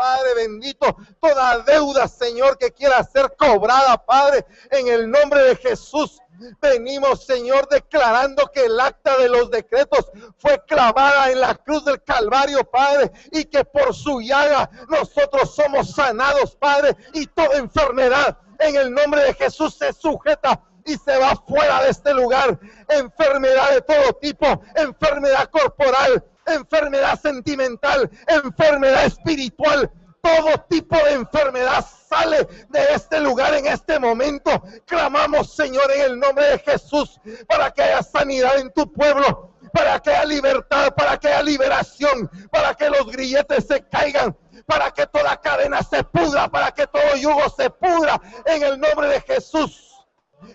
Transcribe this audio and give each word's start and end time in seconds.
Padre 0.00 0.32
bendito, 0.34 0.96
toda 1.20 1.58
deuda, 1.58 2.08
Señor, 2.08 2.56
que 2.56 2.72
quiera 2.72 3.04
ser 3.04 3.36
cobrada, 3.36 3.98
Padre, 3.98 4.46
en 4.70 4.88
el 4.88 5.10
nombre 5.10 5.42
de 5.42 5.56
Jesús. 5.56 6.18
Venimos, 6.58 7.26
Señor, 7.26 7.68
declarando 7.68 8.50
que 8.50 8.64
el 8.64 8.80
acta 8.80 9.18
de 9.18 9.28
los 9.28 9.50
decretos 9.50 10.10
fue 10.38 10.58
clavada 10.64 11.30
en 11.30 11.40
la 11.40 11.54
cruz 11.54 11.84
del 11.84 12.02
Calvario, 12.02 12.64
Padre, 12.64 13.12
y 13.30 13.44
que 13.44 13.62
por 13.62 13.94
su 13.94 14.22
llaga 14.22 14.70
nosotros 14.88 15.54
somos 15.54 15.90
sanados, 15.90 16.56
Padre, 16.56 16.96
y 17.12 17.26
toda 17.26 17.58
enfermedad 17.58 18.38
en 18.58 18.76
el 18.76 18.94
nombre 18.94 19.22
de 19.24 19.34
Jesús 19.34 19.74
se 19.74 19.92
sujeta 19.92 20.62
y 20.86 20.94
se 20.94 21.18
va 21.18 21.36
fuera 21.46 21.82
de 21.82 21.90
este 21.90 22.14
lugar. 22.14 22.58
Enfermedad 22.88 23.70
de 23.72 23.82
todo 23.82 24.14
tipo, 24.14 24.46
enfermedad 24.76 25.50
corporal, 25.50 26.24
enfermedad 26.54 27.20
sentimental, 27.20 28.10
enfermedad 28.26 29.04
espiritual, 29.04 29.90
todo 30.22 30.58
tipo 30.68 30.96
de 30.96 31.12
enfermedad 31.12 31.84
sale 32.08 32.46
de 32.68 32.84
este 32.94 33.20
lugar 33.20 33.54
en 33.54 33.66
este 33.66 33.98
momento. 33.98 34.62
Clamamos, 34.86 35.54
Señor, 35.54 35.90
en 35.92 36.02
el 36.02 36.18
nombre 36.18 36.46
de 36.46 36.58
Jesús, 36.58 37.20
para 37.48 37.70
que 37.70 37.82
haya 37.82 38.02
sanidad 38.02 38.58
en 38.58 38.72
tu 38.72 38.92
pueblo, 38.92 39.54
para 39.72 39.98
que 40.00 40.10
haya 40.10 40.24
libertad, 40.24 40.94
para 40.94 41.16
que 41.18 41.28
haya 41.28 41.42
liberación, 41.42 42.30
para 42.50 42.74
que 42.74 42.90
los 42.90 43.06
grilletes 43.10 43.66
se 43.66 43.86
caigan, 43.88 44.36
para 44.66 44.90
que 44.90 45.06
toda 45.06 45.40
cadena 45.40 45.82
se 45.82 46.04
pudra, 46.04 46.48
para 46.48 46.72
que 46.72 46.86
todo 46.86 47.16
yugo 47.16 47.48
se 47.48 47.70
pudra, 47.70 48.20
en 48.46 48.62
el 48.62 48.78
nombre 48.78 49.08
de 49.08 49.20
Jesús. 49.22 49.86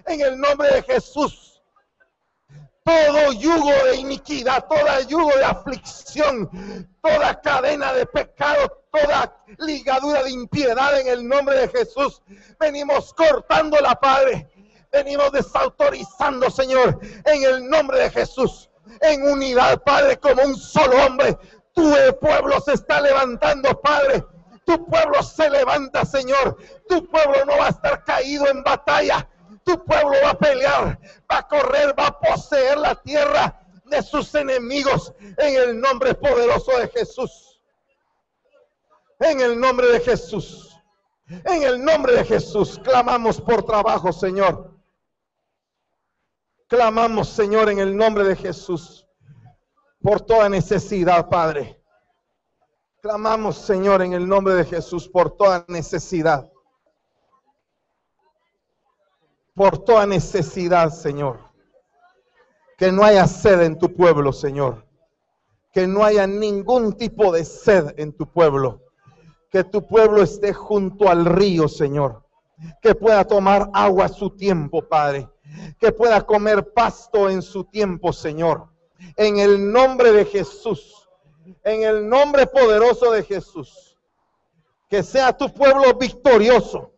En 0.07 0.19
el 0.19 0.39
nombre 0.39 0.67
de 0.69 0.81
Jesús 0.81 1.54
todo 2.85 3.33
yugo 3.33 3.71
de 3.85 3.95
iniquidad, 3.95 4.67
toda 4.67 5.01
yugo 5.01 5.35
de 5.35 5.43
aflicción, 5.43 6.87
toda 7.01 7.41
cadena 7.41 7.91
de 7.93 8.05
pecado, 8.05 8.83
toda 8.91 9.35
ligadura 9.57 10.21
de 10.23 10.29
impiedad 10.29 10.99
en 10.99 11.07
el 11.07 11.27
nombre 11.27 11.57
de 11.57 11.67
Jesús. 11.69 12.21
Venimos 12.59 13.11
cortando 13.13 13.77
la 13.81 13.95
Padre. 13.95 14.49
Venimos 14.91 15.31
desautorizando, 15.31 16.49
Señor, 16.51 16.99
en 17.25 17.43
el 17.43 17.67
nombre 17.67 17.99
de 17.99 18.11
Jesús. 18.11 18.69
En 19.01 19.23
unidad, 19.23 19.81
Padre, 19.83 20.17
como 20.17 20.43
un 20.43 20.55
solo 20.55 21.05
hombre. 21.05 21.37
Tu 21.73 21.91
pueblo 22.21 22.61
se 22.61 22.73
está 22.73 23.01
levantando, 23.01 23.81
Padre. 23.81 24.23
Tu 24.63 24.85
pueblo 24.85 25.23
se 25.23 25.49
levanta, 25.49 26.05
Señor. 26.05 26.57
Tu 26.87 27.03
pueblo 27.09 27.45
no 27.45 27.57
va 27.57 27.65
a 27.65 27.69
estar 27.69 28.03
caído 28.03 28.47
en 28.47 28.63
batalla 28.63 29.27
tu 29.65 29.83
pueblo 29.83 30.15
va 30.23 30.29
a 30.29 30.37
pelear, 30.37 30.99
va 31.29 31.37
a 31.39 31.47
correr, 31.47 31.93
va 31.99 32.07
a 32.07 32.19
poseer 32.19 32.77
la 32.77 32.95
tierra 32.95 33.59
de 33.85 34.01
sus 34.01 34.33
enemigos 34.35 35.11
en 35.19 35.55
el 35.55 35.79
nombre 35.81 36.13
poderoso 36.13 36.77
de 36.77 36.87
Jesús. 36.89 37.59
En 39.19 39.41
el 39.41 39.59
nombre 39.59 39.87
de 39.87 39.99
Jesús. 39.99 40.71
En 41.27 41.63
el 41.63 41.83
nombre 41.83 42.13
de 42.13 42.23
Jesús 42.23 42.79
clamamos 42.83 43.41
por 43.41 43.65
trabajo, 43.65 44.13
Señor. 44.13 44.71
Clamamos, 46.67 47.29
Señor, 47.29 47.69
en 47.69 47.79
el 47.79 47.95
nombre 47.95 48.23
de 48.23 48.35
Jesús, 48.35 49.07
por 50.01 50.21
toda 50.21 50.49
necesidad, 50.49 51.27
Padre. 51.27 51.81
Clamamos, 53.01 53.57
Señor, 53.57 54.03
en 54.03 54.13
el 54.13 54.27
nombre 54.27 54.53
de 54.53 54.65
Jesús, 54.65 55.07
por 55.07 55.35
toda 55.35 55.65
necesidad 55.67 56.51
por 59.55 59.77
toda 59.79 60.05
necesidad, 60.05 60.91
Señor. 60.91 61.39
Que 62.77 62.91
no 62.91 63.03
haya 63.03 63.25
sed 63.25 63.61
en 63.61 63.79
tu 63.79 63.95
pueblo, 63.95 64.33
Señor. 64.33 64.85
Que 65.71 65.87
no 65.87 66.03
haya 66.03 66.27
ningún 66.27 66.93
tipo 66.93 67.31
de 67.31 67.45
sed 67.45 67.93
en 67.97 68.11
tu 68.11 68.27
pueblo. 68.27 68.81
Que 69.49 69.63
tu 69.63 69.87
pueblo 69.87 70.21
esté 70.21 70.53
junto 70.53 71.09
al 71.09 71.25
río, 71.25 71.69
Señor. 71.69 72.25
Que 72.81 72.93
pueda 72.95 73.23
tomar 73.23 73.69
agua 73.73 74.05
a 74.05 74.09
su 74.09 74.29
tiempo, 74.29 74.87
Padre. 74.87 75.29
Que 75.79 75.93
pueda 75.93 76.21
comer 76.25 76.73
pasto 76.73 77.29
en 77.29 77.41
su 77.41 77.63
tiempo, 77.63 78.11
Señor. 78.11 78.67
En 79.15 79.39
el 79.39 79.71
nombre 79.71 80.11
de 80.11 80.25
Jesús. 80.25 81.07
En 81.63 81.83
el 81.83 82.09
nombre 82.09 82.45
poderoso 82.45 83.11
de 83.11 83.23
Jesús. 83.23 83.97
Que 84.89 85.01
sea 85.01 85.35
tu 85.35 85.53
pueblo 85.53 85.93
victorioso 85.93 86.94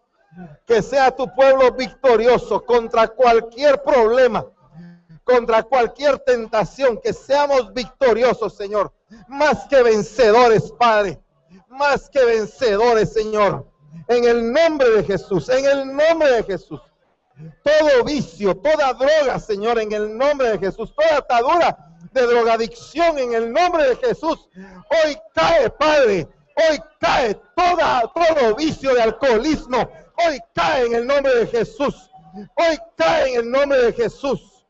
que 0.65 0.81
sea 0.81 1.15
tu 1.15 1.33
pueblo 1.33 1.71
victorioso 1.71 2.63
contra 2.65 3.07
cualquier 3.07 3.81
problema, 3.81 4.45
contra 5.23 5.63
cualquier 5.63 6.19
tentación, 6.19 6.99
que 7.01 7.13
seamos 7.13 7.73
victoriosos, 7.73 8.55
Señor, 8.55 8.93
más 9.27 9.65
que 9.67 9.81
vencedores, 9.83 10.71
Padre, 10.71 11.19
más 11.67 12.09
que 12.09 12.23
vencedores, 12.23 13.13
Señor, 13.13 13.65
en 14.07 14.23
el 14.25 14.51
nombre 14.51 14.89
de 14.91 15.03
Jesús, 15.03 15.49
en 15.49 15.65
el 15.65 15.95
nombre 15.95 16.31
de 16.31 16.43
Jesús. 16.43 16.81
Todo 17.63 18.03
vicio, 18.03 18.55
toda 18.57 18.93
droga, 18.93 19.39
Señor, 19.39 19.79
en 19.79 19.91
el 19.91 20.17
nombre 20.17 20.51
de 20.51 20.59
Jesús, 20.59 20.93
toda 20.95 21.17
atadura 21.17 21.87
de 22.11 22.21
drogadicción 22.25 23.19
en 23.19 23.33
el 23.33 23.53
nombre 23.53 23.89
de 23.89 23.95
Jesús, 23.97 24.49
hoy 24.55 25.17
cae, 25.33 25.69
Padre, 25.69 26.27
hoy 26.55 26.79
cae 26.99 27.39
toda, 27.55 28.11
todo 28.13 28.55
vicio 28.55 28.93
de 28.93 29.01
alcoholismo, 29.01 29.89
Hoy 30.17 30.39
cae 30.53 30.85
en 30.87 30.95
el 30.95 31.07
nombre 31.07 31.33
de 31.35 31.47
Jesús. 31.47 32.09
Hoy 32.55 32.77
cae 32.97 33.33
en 33.33 33.39
el 33.41 33.51
nombre 33.51 33.77
de 33.83 33.93
Jesús. 33.93 34.65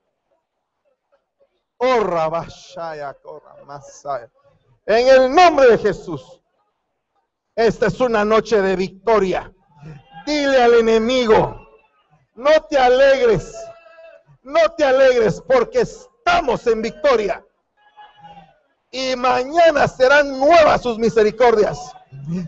En 4.86 5.08
el 5.08 5.34
nombre 5.34 5.68
de 5.72 5.78
Jesús. 5.78 6.42
Esta 7.56 7.88
es 7.88 8.00
una 8.00 8.26
noche 8.26 8.62
de 8.62 8.76
victoria. 8.76 9.54
Dile 10.26 10.62
al 10.62 10.74
enemigo, 10.74 11.70
no 12.36 12.52
te 12.70 12.78
alegres, 12.78 13.56
no 14.44 14.60
te 14.76 14.84
alegres 14.84 15.42
porque 15.48 15.82
estamos 15.82 16.68
en 16.68 16.82
victoria. 16.82 17.44
Y 18.92 19.16
mañana 19.16 19.88
serán 19.88 20.38
nuevas 20.40 20.82
sus 20.82 20.98
misericordias 20.98 21.97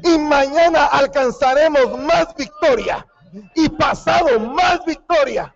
y 0.04 0.18
mañana 0.18 0.86
alcanzaremos 0.86 1.98
más 2.00 2.36
victoria 2.36 3.06
y 3.56 3.70
pasado 3.70 4.40
más 4.40 4.84
victoria 4.86 5.54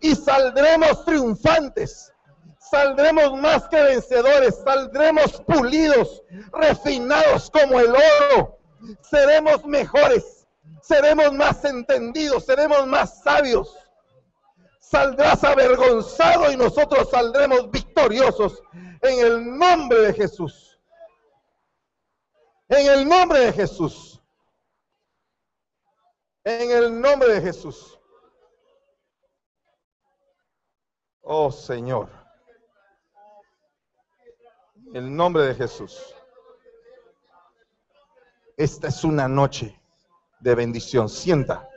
y 0.00 0.14
saldremos 0.14 1.04
triunfantes. 1.04 2.12
Saldremos 2.58 3.38
más 3.40 3.68
que 3.68 3.80
vencedores, 3.80 4.56
saldremos 4.64 5.40
pulidos, 5.42 6.22
refinados 6.52 7.50
como 7.50 7.78
el 7.78 7.90
oro. 7.90 8.58
Seremos 9.02 9.64
mejores, 9.64 10.46
seremos 10.82 11.32
más 11.32 11.64
entendidos, 11.64 12.44
seremos 12.44 12.86
más 12.86 13.22
sabios. 13.22 13.76
Saldrás 14.80 15.44
avergonzado 15.44 16.50
y 16.50 16.56
nosotros 16.56 17.08
saldremos 17.10 17.70
victoriosos 17.70 18.62
en 19.02 19.26
el 19.26 19.58
nombre 19.58 20.00
de 20.00 20.14
Jesús. 20.14 20.75
En 22.68 22.86
el 22.86 23.08
nombre 23.08 23.40
de 23.40 23.52
Jesús. 23.52 24.20
En 26.42 26.70
el 26.70 27.00
nombre 27.00 27.34
de 27.34 27.40
Jesús. 27.40 27.98
Oh 31.22 31.50
Señor. 31.50 32.08
En 34.88 34.96
el 34.96 35.16
nombre 35.16 35.44
de 35.44 35.54
Jesús. 35.54 36.14
Esta 38.56 38.88
es 38.88 39.04
una 39.04 39.28
noche 39.28 39.78
de 40.40 40.54
bendición. 40.54 41.08
Sienta, 41.08 41.68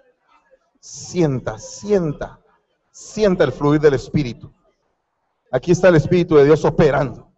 sienta, 0.79 1.59
sienta, 1.59 2.39
sienta 2.91 3.43
el 3.43 3.51
fluir 3.51 3.81
del 3.81 3.95
Espíritu. 3.95 4.53
Aquí 5.51 5.71
está 5.71 5.89
el 5.89 5.95
Espíritu 5.95 6.35
de 6.35 6.45
Dios 6.45 6.63
operando. 6.63 7.28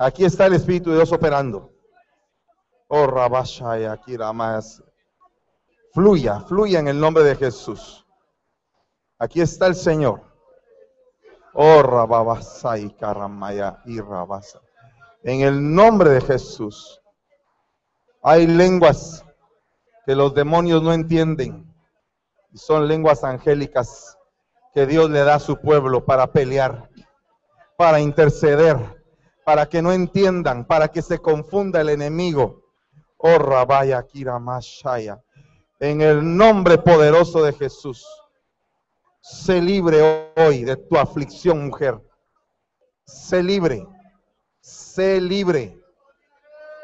Aquí 0.00 0.24
está 0.24 0.46
el 0.46 0.54
Espíritu 0.54 0.90
de 0.90 0.96
Dios 0.96 1.12
operando. 1.12 1.72
Oh, 2.86 3.08
Rabashaya, 3.08 3.92
aquí 3.92 4.16
más. 4.16 4.80
Fluya, 5.92 6.40
fluya 6.42 6.78
en 6.78 6.86
el 6.86 7.00
nombre 7.00 7.24
de 7.24 7.34
Jesús. 7.34 8.06
Aquí 9.18 9.40
está 9.40 9.66
el 9.66 9.74
Señor. 9.74 10.22
Oh, 11.52 11.82
Rababasai, 11.82 12.96
Karamaya 12.96 13.82
y 13.86 14.00
Rabasa. 14.00 14.60
En 15.24 15.40
el 15.40 15.74
nombre 15.74 16.10
de 16.10 16.20
Jesús. 16.20 17.00
Hay 18.22 18.46
lenguas 18.46 19.24
que 20.06 20.14
los 20.14 20.32
demonios 20.32 20.80
no 20.80 20.92
entienden. 20.92 21.74
Y 22.52 22.58
son 22.58 22.86
lenguas 22.86 23.24
angélicas 23.24 24.16
que 24.72 24.86
Dios 24.86 25.10
le 25.10 25.24
da 25.24 25.34
a 25.34 25.40
su 25.40 25.60
pueblo 25.60 26.04
para 26.04 26.28
pelear, 26.28 26.88
para 27.76 27.98
interceder 27.98 28.97
para 29.48 29.66
que 29.66 29.80
no 29.80 29.92
entiendan, 29.92 30.66
para 30.66 30.88
que 30.88 31.00
se 31.00 31.20
confunda 31.20 31.80
el 31.80 31.88
enemigo. 31.88 32.64
Oh 33.16 33.38
Rabaya 33.38 34.02
Kira 34.02 34.38
Mashaya. 34.38 35.24
En 35.80 36.02
el 36.02 36.36
nombre 36.36 36.76
poderoso 36.76 37.42
de 37.42 37.54
Jesús. 37.54 38.04
Sé 39.22 39.62
libre 39.62 40.34
hoy 40.36 40.64
de 40.64 40.76
tu 40.76 40.98
aflicción, 40.98 41.64
mujer. 41.64 41.98
Sé 43.06 43.42
libre. 43.42 43.86
Sé 44.60 45.18
libre. 45.18 45.80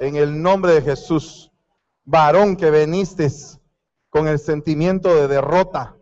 En 0.01 0.17
el 0.17 0.41
nombre 0.41 0.73
de 0.73 0.81
Jesús, 0.81 1.53
varón 2.03 2.57
que 2.57 2.71
veniste 2.71 3.29
con 4.09 4.27
el 4.27 4.39
sentimiento 4.39 5.15
de 5.15 5.29
derrota, 5.29 5.99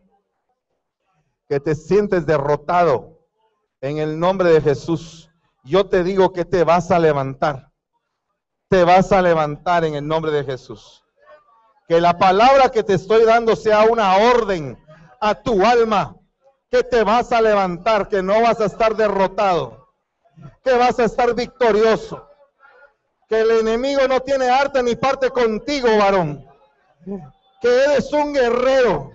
que 1.49 1.58
te 1.58 1.75
sientes 1.75 2.25
derrotado, 2.25 3.19
en 3.81 3.99
el 3.99 4.17
nombre 4.17 4.50
de 4.50 4.61
Jesús, 4.61 5.29
yo 5.64 5.88
te 5.88 6.03
digo 6.05 6.32
que 6.32 6.44
te 6.44 6.64
vas 6.64 6.91
a 6.91 6.99
levantar. 6.99 7.70
Te 8.69 8.85
vas 8.85 9.12
a 9.12 9.23
levantar 9.23 9.85
en 9.85 9.94
el 9.94 10.06
nombre 10.06 10.32
de 10.32 10.44
Jesús. 10.44 11.05
Que 11.88 12.00
la 12.00 12.17
palabra 12.19 12.70
que 12.70 12.82
te 12.82 12.94
estoy 12.94 13.25
dando 13.25 13.55
sea 13.55 13.82
una 13.82 14.17
orden 14.17 14.79
a 15.20 15.35
tu 15.35 15.64
alma, 15.64 16.17
que 16.70 16.82
te 16.82 17.05
vas 17.05 17.32
a 17.32 17.43
levantar, 17.43 18.09
que 18.09 18.23
no 18.23 18.41
vas 18.41 18.61
a 18.61 18.64
estar 18.64 18.97
derrotado, 18.97 19.88
que 20.64 20.73
vas 20.73 20.99
a 20.99 21.05
estar 21.05 21.35
victorioso, 21.35 22.26
que 23.29 23.41
el 23.43 23.50
enemigo 23.50 24.08
no 24.08 24.20
tiene 24.20 24.49
arte 24.49 24.82
ni 24.82 24.97
parte 24.97 25.31
contigo, 25.31 25.88
varón, 25.99 26.44
que 27.61 27.85
eres 27.85 28.12
un 28.12 28.32
guerrero, 28.32 29.11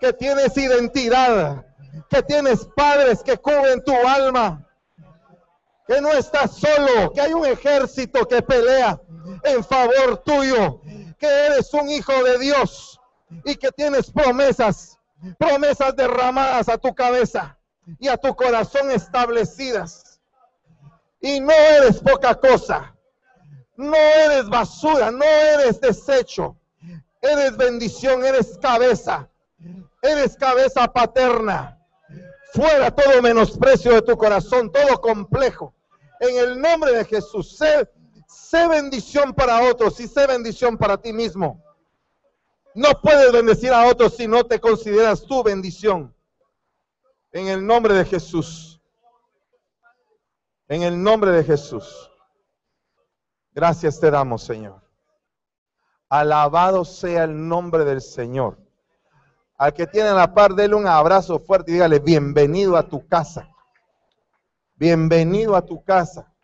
que 0.00 0.12
tienes 0.14 0.56
identidad, 0.56 1.66
que 2.08 2.22
tienes 2.22 2.64
padres 2.74 3.22
que 3.22 3.36
cubren 3.36 3.84
tu 3.84 3.94
alma, 3.94 4.66
que 5.92 6.00
no 6.00 6.12
estás 6.12 6.52
solo, 6.56 7.12
que 7.12 7.20
hay 7.20 7.34
un 7.34 7.44
ejército 7.44 8.26
que 8.26 8.40
pelea 8.40 8.98
en 9.44 9.62
favor 9.62 10.22
tuyo, 10.24 10.80
que 11.18 11.26
eres 11.26 11.72
un 11.74 11.90
hijo 11.90 12.12
de 12.24 12.38
Dios 12.38 12.98
y 13.44 13.56
que 13.56 13.70
tienes 13.72 14.10
promesas, 14.10 14.98
promesas 15.38 15.94
derramadas 15.94 16.70
a 16.70 16.78
tu 16.78 16.94
cabeza 16.94 17.58
y 17.98 18.08
a 18.08 18.16
tu 18.16 18.34
corazón 18.34 18.90
establecidas. 18.90 20.18
Y 21.20 21.40
no 21.40 21.52
eres 21.52 22.00
poca 22.00 22.34
cosa, 22.36 22.94
no 23.76 23.94
eres 23.94 24.48
basura, 24.48 25.10
no 25.10 25.24
eres 25.24 25.78
desecho, 25.78 26.56
eres 27.20 27.54
bendición, 27.58 28.24
eres 28.24 28.58
cabeza, 28.60 29.28
eres 30.00 30.36
cabeza 30.36 30.90
paterna 30.90 31.78
fuera 32.52 32.90
todo 32.90 33.22
menosprecio 33.22 33.94
de 33.94 34.02
tu 34.02 34.16
corazón, 34.16 34.70
todo 34.70 35.00
complejo. 35.00 35.74
En 36.22 36.36
el 36.36 36.60
nombre 36.60 36.92
de 36.92 37.04
Jesús, 37.04 37.56
sé, 37.56 38.68
bendición 38.68 39.34
para 39.34 39.68
otros 39.68 39.98
y 39.98 40.06
sé 40.06 40.24
bendición 40.28 40.78
para 40.78 40.96
ti 40.96 41.12
mismo. 41.12 41.60
No 42.76 42.90
puedes 43.02 43.32
bendecir 43.32 43.72
a 43.72 43.88
otros 43.88 44.14
si 44.14 44.28
no 44.28 44.44
te 44.44 44.60
consideras 44.60 45.24
tu 45.24 45.42
bendición. 45.42 46.14
En 47.32 47.48
el 47.48 47.66
nombre 47.66 47.94
de 47.94 48.04
Jesús. 48.04 48.80
En 50.68 50.82
el 50.82 51.02
nombre 51.02 51.32
de 51.32 51.42
Jesús. 51.42 52.08
Gracias 53.52 53.98
te 53.98 54.08
damos, 54.08 54.44
Señor. 54.44 54.80
Alabado 56.08 56.84
sea 56.84 57.24
el 57.24 57.48
nombre 57.48 57.84
del 57.84 58.00
Señor. 58.00 58.58
Al 59.58 59.74
que 59.74 59.88
tiene 59.88 60.12
la 60.12 60.32
par, 60.32 60.54
déle 60.54 60.76
un 60.76 60.86
abrazo 60.86 61.40
fuerte 61.40 61.72
y 61.72 61.74
dígale, 61.74 61.98
bienvenido 61.98 62.76
a 62.76 62.86
tu 62.86 63.08
casa. 63.08 63.48
Bienvenido 64.82 65.54
a 65.54 65.64
tu 65.64 65.84
casa. 65.84 66.34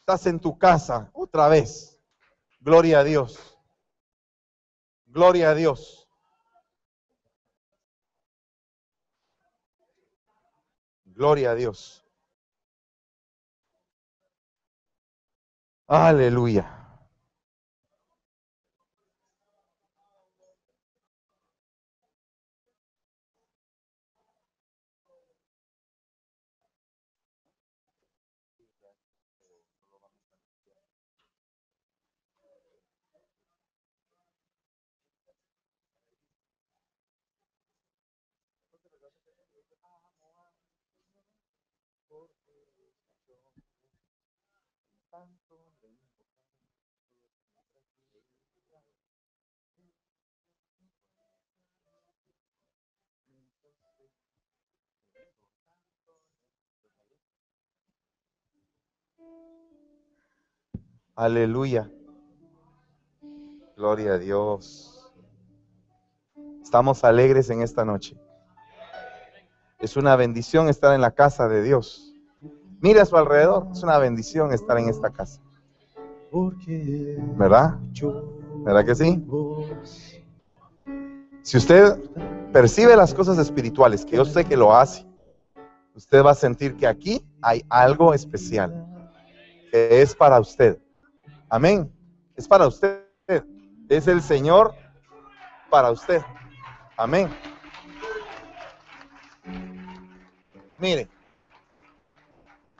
Estás 0.00 0.26
en 0.26 0.40
tu 0.40 0.58
casa 0.58 1.08
otra 1.14 1.46
vez. 1.46 1.96
Gloria 2.58 2.98
a 2.98 3.04
Dios. 3.04 3.38
Gloria 5.06 5.50
a 5.50 5.54
Dios. 5.54 6.08
Gloria 11.04 11.52
a 11.52 11.54
Dios. 11.54 12.04
Aleluya. 15.86 16.79
Aleluya. 61.14 61.90
Gloria 63.76 64.14
a 64.14 64.18
Dios. 64.18 65.12
Estamos 66.62 67.04
alegres 67.04 67.50
en 67.50 67.62
esta 67.62 67.84
noche. 67.84 68.16
Es 69.78 69.96
una 69.96 70.16
bendición 70.16 70.68
estar 70.68 70.94
en 70.94 71.00
la 71.00 71.10
casa 71.10 71.48
de 71.48 71.62
Dios. 71.62 72.14
Mire 72.80 73.00
a 73.00 73.04
su 73.04 73.16
alrededor, 73.16 73.68
es 73.72 73.82
una 73.82 73.98
bendición 73.98 74.52
estar 74.52 74.78
en 74.78 74.88
esta 74.88 75.10
casa. 75.10 75.40
¿Verdad? 77.36 77.78
¿Verdad 78.64 78.84
que 78.84 78.94
sí? 78.94 79.24
Si 81.42 81.56
usted 81.56 81.98
percibe 82.52 82.96
las 82.96 83.14
cosas 83.14 83.38
espirituales, 83.38 84.04
que 84.04 84.16
yo 84.16 84.24
sé 84.24 84.44
que 84.44 84.56
lo 84.56 84.74
hace, 84.74 85.06
usted 85.94 86.24
va 86.24 86.32
a 86.32 86.34
sentir 86.34 86.76
que 86.76 86.86
aquí 86.86 87.24
hay 87.42 87.64
algo 87.68 88.14
especial, 88.14 88.86
es 89.72 90.14
para 90.14 90.40
usted. 90.40 90.78
Amén. 91.48 91.92
Es 92.36 92.46
para 92.46 92.66
usted. 92.66 93.04
Es 93.88 94.06
el 94.06 94.22
Señor 94.22 94.74
para 95.68 95.90
usted. 95.90 96.22
Amén. 96.96 97.28
Mire, 100.78 101.08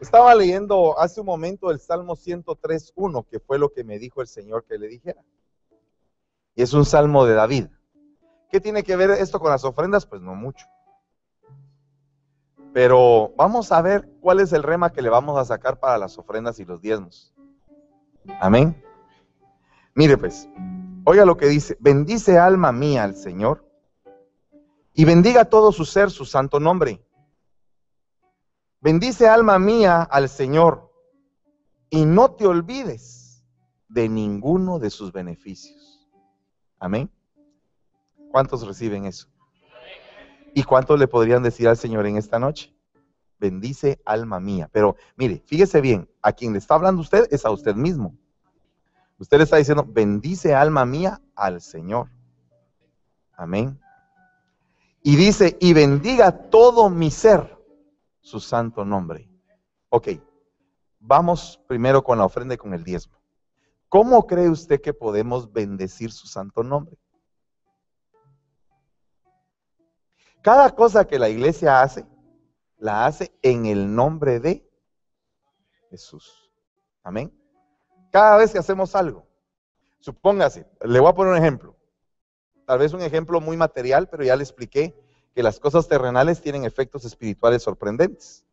estaba 0.00 0.34
leyendo 0.34 0.98
hace 0.98 1.20
un 1.20 1.26
momento 1.26 1.70
el 1.70 1.78
Salmo 1.78 2.16
103.1, 2.16 3.26
que 3.28 3.38
fue 3.38 3.58
lo 3.58 3.72
que 3.72 3.84
me 3.84 3.98
dijo 3.98 4.22
el 4.22 4.28
Señor 4.28 4.64
que 4.64 4.78
le 4.78 4.88
dijera. 4.88 5.22
Y 6.54 6.62
es 6.62 6.72
un 6.72 6.84
salmo 6.84 7.26
de 7.26 7.34
David. 7.34 7.66
¿Qué 8.50 8.60
tiene 8.60 8.82
que 8.82 8.96
ver 8.96 9.10
esto 9.10 9.38
con 9.38 9.50
las 9.50 9.64
ofrendas? 9.64 10.06
Pues 10.06 10.22
no 10.22 10.34
mucho. 10.34 10.66
Pero 12.72 13.32
vamos 13.36 13.72
a 13.72 13.82
ver 13.82 14.08
cuál 14.20 14.40
es 14.40 14.52
el 14.52 14.62
rema 14.62 14.92
que 14.92 15.02
le 15.02 15.08
vamos 15.08 15.38
a 15.38 15.44
sacar 15.44 15.80
para 15.80 15.98
las 15.98 16.16
ofrendas 16.18 16.58
y 16.60 16.64
los 16.64 16.80
diezmos. 16.80 17.34
Amén. 18.40 18.80
Mire 19.94 20.16
pues, 20.16 20.48
oiga 21.04 21.24
lo 21.24 21.36
que 21.36 21.46
dice, 21.46 21.76
bendice 21.80 22.38
alma 22.38 22.70
mía 22.70 23.04
al 23.04 23.16
Señor 23.16 23.66
y 24.94 25.04
bendiga 25.04 25.46
todo 25.46 25.72
su 25.72 25.84
ser 25.84 26.10
su 26.10 26.24
santo 26.24 26.60
nombre. 26.60 27.04
Bendice 28.80 29.28
alma 29.28 29.58
mía 29.58 30.02
al 30.02 30.28
Señor 30.28 30.90
y 31.90 32.04
no 32.04 32.32
te 32.32 32.46
olvides 32.46 33.44
de 33.88 34.08
ninguno 34.08 34.78
de 34.78 34.90
sus 34.90 35.12
beneficios. 35.12 36.08
Amén. 36.78 37.10
¿Cuántos 38.30 38.66
reciben 38.66 39.04
eso? 39.04 39.29
¿Y 40.54 40.62
cuántos 40.64 40.98
le 40.98 41.08
podrían 41.08 41.42
decir 41.42 41.68
al 41.68 41.76
Señor 41.76 42.06
en 42.06 42.16
esta 42.16 42.38
noche? 42.38 42.74
bendice 43.40 44.00
alma 44.04 44.38
mía. 44.38 44.68
Pero 44.70 44.96
mire, 45.16 45.42
fíjese 45.46 45.80
bien, 45.80 46.08
a 46.22 46.32
quien 46.32 46.52
le 46.52 46.58
está 46.58 46.74
hablando 46.74 47.00
usted 47.00 47.26
es 47.30 47.44
a 47.44 47.50
usted 47.50 47.74
mismo. 47.74 48.14
Usted 49.18 49.38
le 49.38 49.44
está 49.44 49.56
diciendo, 49.56 49.84
bendice 49.86 50.54
alma 50.54 50.84
mía 50.84 51.20
al 51.34 51.60
Señor. 51.60 52.08
Amén. 53.32 53.80
Y 55.02 55.16
dice, 55.16 55.56
y 55.60 55.72
bendiga 55.72 56.50
todo 56.50 56.90
mi 56.90 57.10
ser 57.10 57.58
su 58.20 58.38
santo 58.38 58.84
nombre. 58.84 59.28
Ok, 59.88 60.08
vamos 61.00 61.60
primero 61.66 62.04
con 62.04 62.18
la 62.18 62.24
ofrenda 62.24 62.54
y 62.54 62.58
con 62.58 62.74
el 62.74 62.84
diezmo. 62.84 63.18
¿Cómo 63.88 64.26
cree 64.26 64.48
usted 64.48 64.80
que 64.80 64.94
podemos 64.94 65.52
bendecir 65.52 66.12
su 66.12 66.26
santo 66.28 66.62
nombre? 66.62 66.96
Cada 70.42 70.74
cosa 70.74 71.06
que 71.06 71.18
la 71.18 71.28
iglesia 71.28 71.82
hace, 71.82 72.06
la 72.78 73.06
hace 73.06 73.32
en 73.42 73.66
el 73.66 73.94
nombre 73.94 74.40
de 74.40 74.66
Jesús. 75.90 76.50
Amén. 77.02 77.32
Cada 78.10 78.36
vez 78.36 78.52
que 78.52 78.58
hacemos 78.58 78.94
algo, 78.94 79.26
supóngase, 80.00 80.66
le 80.82 81.00
voy 81.00 81.10
a 81.10 81.14
poner 81.14 81.32
un 81.32 81.38
ejemplo. 81.38 81.76
Tal 82.66 82.78
vez 82.78 82.92
un 82.92 83.02
ejemplo 83.02 83.40
muy 83.40 83.56
material, 83.56 84.08
pero 84.08 84.24
ya 84.24 84.36
le 84.36 84.42
expliqué 84.42 84.94
que 85.34 85.42
las 85.42 85.60
cosas 85.60 85.88
terrenales 85.88 86.40
tienen 86.40 86.64
efectos 86.64 87.04
espirituales 87.04 87.62
sorprendentes. 87.62 88.44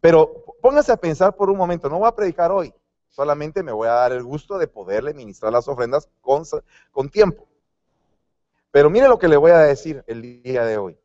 Pero 0.00 0.44
póngase 0.60 0.92
a 0.92 0.96
pensar 0.96 1.36
por 1.36 1.48
un 1.48 1.56
momento, 1.56 1.88
no 1.88 1.98
voy 1.98 2.08
a 2.08 2.14
predicar 2.16 2.50
hoy, 2.50 2.74
Solamente 3.12 3.62
me 3.62 3.72
voy 3.72 3.88
a 3.88 3.92
dar 3.92 4.12
el 4.12 4.22
gusto 4.22 4.56
de 4.56 4.66
poderle 4.66 5.12
ministrar 5.12 5.52
las 5.52 5.68
ofrendas 5.68 6.08
con, 6.22 6.44
con 6.90 7.10
tiempo. 7.10 7.46
Pero 8.72 8.88
mire 8.90 9.06
lo 9.06 9.18
que 9.18 9.28
le 9.28 9.36
voy 9.36 9.52
a 9.52 9.58
decir 9.58 10.02
el 10.08 10.42
día 10.42 10.64
de 10.64 10.78
hoy. 10.78 10.98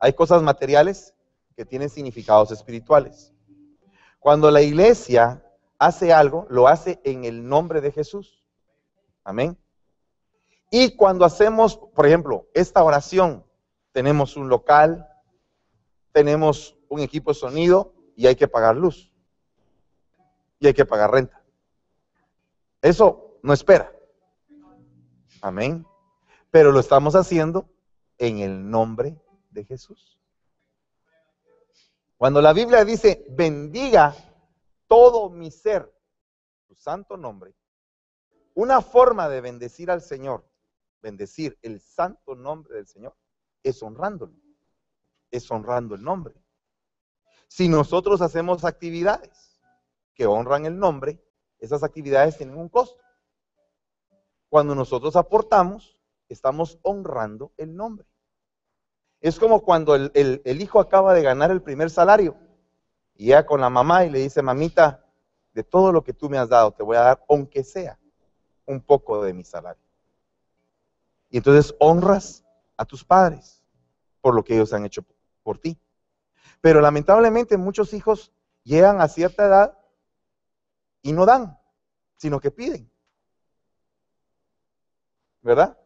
Hay 0.00 0.14
cosas 0.14 0.42
materiales 0.42 1.14
que 1.54 1.66
tienen 1.66 1.90
significados 1.90 2.50
espirituales. 2.50 3.32
Cuando 4.18 4.50
la 4.50 4.62
iglesia 4.62 5.44
hace 5.78 6.12
algo, 6.12 6.46
lo 6.48 6.66
hace 6.66 7.00
en 7.04 7.24
el 7.24 7.46
nombre 7.46 7.82
de 7.82 7.92
Jesús. 7.92 8.42
Amén. 9.24 9.58
Y 10.70 10.96
cuando 10.96 11.24
hacemos, 11.26 11.76
por 11.76 12.06
ejemplo, 12.06 12.48
esta 12.54 12.82
oración, 12.82 13.44
tenemos 13.92 14.36
un 14.36 14.48
local, 14.48 15.06
tenemos 16.12 16.76
un 16.88 17.00
equipo 17.00 17.30
de 17.32 17.38
sonido 17.38 17.92
y 18.16 18.26
hay 18.26 18.36
que 18.36 18.48
pagar 18.48 18.74
luz. 18.74 19.12
Y 20.60 20.66
hay 20.66 20.74
que 20.74 20.86
pagar 20.86 21.10
renta. 21.10 21.42
Eso 22.80 23.38
no 23.42 23.52
espera. 23.52 23.92
Amén. 25.42 25.86
Pero 26.50 26.72
lo 26.72 26.80
estamos 26.80 27.14
haciendo 27.14 27.68
en 28.16 28.38
el 28.38 28.70
nombre 28.70 29.20
de 29.50 29.64
Jesús. 29.64 30.18
Cuando 32.16 32.40
la 32.40 32.52
Biblia 32.52 32.84
dice, 32.84 33.24
bendiga 33.30 34.14
todo 34.86 35.30
mi 35.30 35.50
ser, 35.50 35.94
su 36.66 36.74
santo 36.74 37.16
nombre, 37.16 37.54
una 38.54 38.80
forma 38.80 39.28
de 39.28 39.40
bendecir 39.40 39.90
al 39.90 40.02
Señor, 40.02 40.44
bendecir 41.00 41.56
el 41.62 41.80
santo 41.80 42.34
nombre 42.34 42.74
del 42.74 42.88
Señor, 42.88 43.14
es 43.62 43.80
honrándolo, 43.82 44.34
es 45.30 45.48
honrando 45.50 45.94
el 45.94 46.02
nombre. 46.02 46.34
Si 47.46 47.68
nosotros 47.68 48.20
hacemos 48.20 48.64
actividades 48.64 49.60
que 50.14 50.26
honran 50.26 50.66
el 50.66 50.76
nombre, 50.76 51.22
esas 51.58 51.82
actividades 51.84 52.36
tienen 52.36 52.58
un 52.58 52.68
costo. 52.68 53.02
Cuando 54.48 54.74
nosotros 54.74 55.14
aportamos, 55.14 55.97
estamos 56.28 56.78
honrando 56.82 57.52
el 57.56 57.74
nombre. 57.74 58.06
Es 59.20 59.38
como 59.38 59.62
cuando 59.62 59.94
el, 59.94 60.42
hijo 60.44 60.80
acaba 60.80 61.12
de 61.14 61.22
ganar 61.22 61.50
el 61.50 61.62
primer 61.62 61.90
salario 61.90 62.36
y 63.14 63.26
llega 63.26 63.46
con 63.46 63.60
la 63.60 63.70
mamá 63.70 64.04
y 64.04 64.10
le 64.10 64.20
dice, 64.20 64.42
mamita, 64.42 65.04
de 65.52 65.64
todo 65.64 65.90
lo 65.92 66.04
que 66.04 66.12
tú 66.12 66.30
me 66.30 66.38
has 66.38 66.48
dado, 66.48 66.70
te 66.72 66.84
voy 66.84 66.96
a 66.96 67.00
dar, 67.00 67.24
aunque 67.28 67.64
sea 67.64 67.98
un 68.64 68.80
poco 68.80 69.24
de 69.24 69.34
mi 69.34 69.42
salario. 69.42 69.82
Y 71.30 71.38
entonces 71.38 71.74
honras 71.80 72.44
a 72.76 72.84
tus 72.84 73.04
padres 73.04 73.62
por 74.20 74.34
lo 74.34 74.44
que 74.44 74.54
ellos 74.54 74.72
han 74.72 74.84
hecho 74.84 75.04
por 75.42 75.58
ti. 75.58 75.80
Pero 76.60 76.80
lamentablemente 76.80 77.56
muchos 77.56 77.92
hijos 77.92 78.32
llegan 78.62 79.00
a 79.00 79.08
cierta 79.08 79.46
edad 79.46 79.78
y 81.02 81.12
no 81.12 81.26
dan, 81.26 81.58
sino 82.16 82.40
que 82.40 82.50
piden. 82.50 82.90
¿Verdad? 85.42 85.78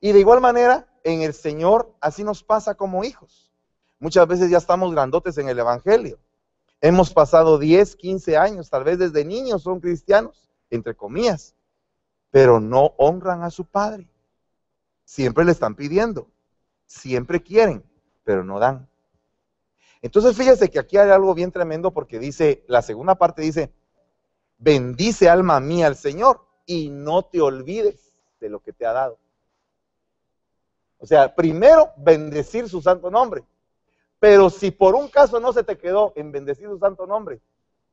Y 0.00 0.12
de 0.12 0.20
igual 0.20 0.40
manera, 0.40 0.88
en 1.04 1.22
el 1.22 1.34
Señor 1.34 1.94
así 2.00 2.22
nos 2.24 2.42
pasa 2.42 2.74
como 2.74 3.04
hijos. 3.04 3.50
Muchas 3.98 4.26
veces 4.28 4.50
ya 4.50 4.58
estamos 4.58 4.92
grandotes 4.92 5.38
en 5.38 5.48
el 5.48 5.58
Evangelio. 5.58 6.18
Hemos 6.80 7.12
pasado 7.12 7.58
10, 7.58 7.96
15 7.96 8.36
años, 8.36 8.70
tal 8.70 8.84
vez 8.84 8.98
desde 8.98 9.24
niños 9.24 9.62
son 9.62 9.80
cristianos, 9.80 10.48
entre 10.70 10.94
comillas, 10.94 11.56
pero 12.30 12.60
no 12.60 12.94
honran 12.98 13.42
a 13.42 13.50
su 13.50 13.64
padre. 13.64 14.08
Siempre 15.04 15.44
le 15.44 15.52
están 15.52 15.74
pidiendo, 15.74 16.28
siempre 16.86 17.42
quieren, 17.42 17.82
pero 18.22 18.44
no 18.44 18.60
dan. 18.60 18.88
Entonces 20.02 20.36
fíjese 20.36 20.70
que 20.70 20.78
aquí 20.78 20.96
hay 20.96 21.10
algo 21.10 21.34
bien 21.34 21.50
tremendo 21.50 21.92
porque 21.92 22.20
dice, 22.20 22.64
la 22.68 22.82
segunda 22.82 23.16
parte 23.16 23.42
dice, 23.42 23.72
bendice 24.58 25.28
alma 25.28 25.58
mía 25.58 25.88
al 25.88 25.96
Señor 25.96 26.46
y 26.64 26.90
no 26.90 27.24
te 27.24 27.40
olvides 27.40 28.12
de 28.38 28.50
lo 28.50 28.60
que 28.60 28.72
te 28.72 28.86
ha 28.86 28.92
dado. 28.92 29.18
O 30.98 31.06
sea, 31.06 31.34
primero 31.34 31.92
bendecir 31.96 32.68
su 32.68 32.82
santo 32.82 33.10
nombre. 33.10 33.44
Pero 34.18 34.50
si 34.50 34.70
por 34.70 34.94
un 34.94 35.08
caso 35.08 35.38
no 35.38 35.52
se 35.52 35.62
te 35.62 35.78
quedó 35.78 36.12
en 36.16 36.32
bendecir 36.32 36.68
su 36.68 36.78
santo 36.78 37.06
nombre, 37.06 37.40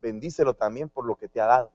bendícelo 0.02 0.54
también 0.54 0.90
por 0.90 1.06
lo 1.06 1.16
que 1.16 1.28
te 1.28 1.40
ha 1.40 1.46
dado. 1.46 1.72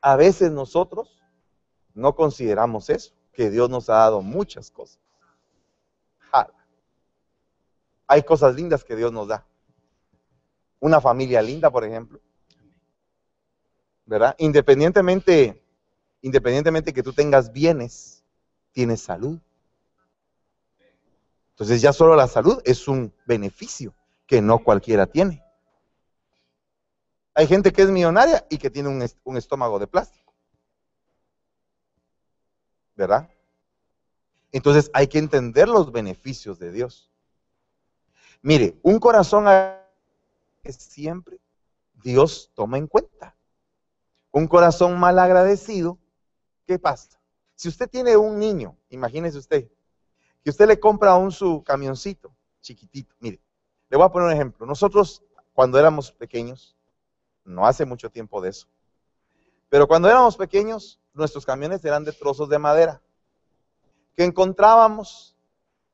A 0.00 0.16
veces 0.16 0.50
nosotros 0.52 1.20
no 1.94 2.14
consideramos 2.14 2.88
eso, 2.88 3.12
que 3.32 3.50
Dios 3.50 3.68
nos 3.68 3.90
ha 3.90 3.94
dado 3.94 4.22
muchas 4.22 4.70
cosas. 4.70 5.00
Hay 8.10 8.24
cosas 8.24 8.56
lindas 8.56 8.82
que 8.82 8.96
Dios 8.96 9.12
nos 9.12 9.28
da. 9.28 9.46
Una 10.80 11.00
familia 11.00 11.40
linda, 11.42 11.70
por 11.70 11.84
ejemplo. 11.84 12.18
¿Verdad? 14.04 14.34
Independientemente, 14.38 15.62
independientemente 16.20 16.92
que 16.92 17.04
tú 17.04 17.12
tengas 17.12 17.52
bienes, 17.52 18.19
tienes 18.72 19.00
salud. 19.00 19.38
Entonces 21.50 21.82
ya 21.82 21.92
solo 21.92 22.16
la 22.16 22.26
salud 22.26 22.60
es 22.64 22.88
un 22.88 23.12
beneficio 23.26 23.94
que 24.26 24.40
no 24.40 24.60
cualquiera 24.60 25.06
tiene. 25.06 25.44
Hay 27.34 27.46
gente 27.46 27.72
que 27.72 27.82
es 27.82 27.90
millonaria 27.90 28.46
y 28.48 28.58
que 28.58 28.70
tiene 28.70 28.88
un, 28.88 29.36
estómago 29.36 29.78
de 29.78 29.86
plástico. 29.86 30.32
¿Verdad? 32.96 33.28
Entonces 34.52 34.90
hay 34.94 35.06
que 35.06 35.18
entender 35.18 35.68
los 35.68 35.92
beneficios 35.92 36.58
de 36.58 36.72
Dios. 36.72 37.10
Mire, 38.42 38.78
un 38.82 38.98
corazón 38.98 39.44
que 40.62 40.72
siempre 40.72 41.38
Dios 42.02 42.50
toma 42.54 42.78
en 42.78 42.86
cuenta. 42.86 43.36
Un 44.32 44.46
corazón 44.46 44.98
mal 44.98 45.18
agradecido, 45.18 45.98
¿qué 46.66 46.78
pasa? 46.78 47.19
Si 47.60 47.68
usted 47.68 47.90
tiene 47.90 48.16
un 48.16 48.38
niño, 48.38 48.74
imagínese 48.88 49.36
usted, 49.36 49.68
que 50.42 50.48
usted 50.48 50.66
le 50.66 50.80
compra 50.80 51.16
un 51.16 51.30
su 51.30 51.62
camioncito 51.62 52.34
chiquitito. 52.62 53.14
Mire, 53.20 53.38
le 53.90 53.98
voy 53.98 54.06
a 54.06 54.08
poner 54.08 54.28
un 54.28 54.32
ejemplo. 54.32 54.64
Nosotros, 54.64 55.22
cuando 55.52 55.78
éramos 55.78 56.10
pequeños, 56.10 56.74
no 57.44 57.66
hace 57.66 57.84
mucho 57.84 58.08
tiempo 58.08 58.40
de 58.40 58.48
eso, 58.48 58.66
pero 59.68 59.86
cuando 59.86 60.08
éramos 60.08 60.38
pequeños, 60.38 60.98
nuestros 61.12 61.44
camiones 61.44 61.84
eran 61.84 62.02
de 62.02 62.12
trozos 62.12 62.48
de 62.48 62.58
madera 62.58 63.02
que 64.14 64.24
encontrábamos 64.24 65.36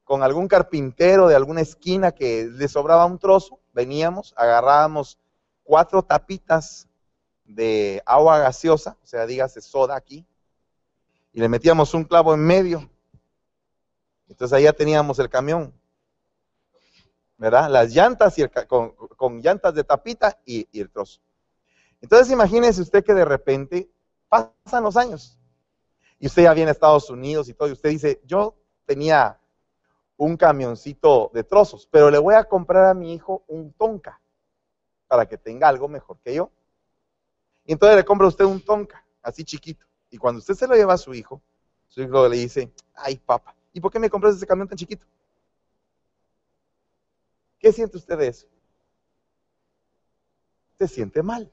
con 0.04 0.22
algún 0.22 0.46
carpintero 0.46 1.26
de 1.26 1.34
alguna 1.34 1.62
esquina 1.62 2.12
que 2.12 2.44
le 2.44 2.68
sobraba 2.68 3.06
un 3.06 3.18
trozo, 3.18 3.58
veníamos, 3.72 4.34
agarrábamos 4.36 5.18
cuatro 5.64 6.04
tapitas 6.04 6.86
de 7.44 8.04
agua 8.06 8.38
gaseosa, 8.38 8.96
o 9.02 9.06
sea, 9.06 9.26
dígase 9.26 9.60
soda 9.60 9.96
aquí, 9.96 10.24
y 11.36 11.40
le 11.40 11.50
metíamos 11.50 11.92
un 11.92 12.04
clavo 12.04 12.32
en 12.32 12.40
medio. 12.40 12.88
Entonces 14.26 14.62
ya 14.62 14.72
teníamos 14.72 15.18
el 15.18 15.28
camión. 15.28 15.70
¿Verdad? 17.36 17.68
Las 17.68 17.92
llantas 17.92 18.38
y 18.38 18.44
con, 18.66 19.42
llantas 19.42 19.74
de 19.74 19.84
tapita 19.84 20.40
y, 20.46 20.66
y 20.72 20.80
el 20.80 20.88
trozo. 20.88 21.20
Entonces 22.00 22.32
imagínese 22.32 22.80
usted 22.80 23.04
que 23.04 23.12
de 23.12 23.26
repente 23.26 23.86
pasan 24.30 24.82
los 24.82 24.96
años 24.96 25.38
y 26.18 26.26
usted 26.26 26.44
ya 26.44 26.54
viene 26.54 26.70
a 26.70 26.72
Estados 26.72 27.10
Unidos 27.10 27.50
y 27.50 27.52
todo, 27.52 27.68
y 27.68 27.72
usted 27.72 27.90
dice, 27.90 28.22
yo 28.24 28.56
tenía 28.86 29.38
un 30.16 30.38
camioncito 30.38 31.30
de 31.34 31.44
trozos, 31.44 31.86
pero 31.90 32.10
le 32.10 32.16
voy 32.16 32.34
a 32.34 32.44
comprar 32.44 32.86
a 32.86 32.94
mi 32.94 33.12
hijo 33.12 33.44
un 33.46 33.74
tonka 33.74 34.18
para 35.06 35.26
que 35.26 35.36
tenga 35.36 35.68
algo 35.68 35.86
mejor 35.86 36.16
que 36.24 36.34
yo. 36.34 36.50
Y 37.66 37.72
entonces 37.72 37.94
le 37.94 38.06
compra 38.06 38.26
usted 38.26 38.46
un 38.46 38.64
tonka, 38.64 39.04
así 39.20 39.44
chiquito. 39.44 39.84
Y 40.10 40.18
cuando 40.18 40.38
usted 40.38 40.54
se 40.54 40.66
lo 40.66 40.74
lleva 40.74 40.94
a 40.94 40.98
su 40.98 41.14
hijo, 41.14 41.42
su 41.88 42.02
hijo 42.02 42.28
le 42.28 42.36
dice, 42.36 42.72
ay 42.94 43.16
papá, 43.18 43.54
¿y 43.72 43.80
por 43.80 43.92
qué 43.92 43.98
me 43.98 44.10
compras 44.10 44.36
ese 44.36 44.46
camión 44.46 44.68
tan 44.68 44.78
chiquito? 44.78 45.06
¿Qué 47.58 47.72
siente 47.72 47.96
usted 47.96 48.18
de 48.18 48.28
eso? 48.28 48.46
Se 50.78 50.88
siente 50.88 51.22
mal. 51.22 51.50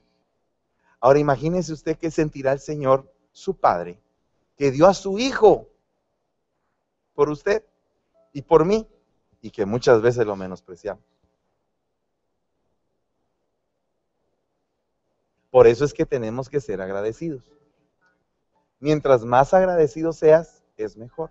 Ahora 1.00 1.18
imagínese 1.18 1.72
usted 1.72 1.98
qué 1.98 2.10
sentirá 2.10 2.52
el 2.52 2.60
Señor, 2.60 3.12
su 3.32 3.56
Padre, 3.56 4.00
que 4.56 4.70
dio 4.70 4.86
a 4.86 4.94
su 4.94 5.18
Hijo 5.18 5.68
por 7.14 7.30
usted 7.30 7.64
y 8.32 8.42
por 8.42 8.64
mí, 8.64 8.86
y 9.40 9.50
que 9.50 9.66
muchas 9.66 10.00
veces 10.00 10.26
lo 10.26 10.36
menospreciamos. 10.36 11.04
Por 15.50 15.66
eso 15.66 15.84
es 15.84 15.94
que 15.94 16.06
tenemos 16.06 16.48
que 16.48 16.60
ser 16.60 16.80
agradecidos. 16.80 17.44
Mientras 18.84 19.24
más 19.24 19.54
agradecido 19.54 20.12
seas, 20.12 20.62
es 20.76 20.98
mejor. 20.98 21.30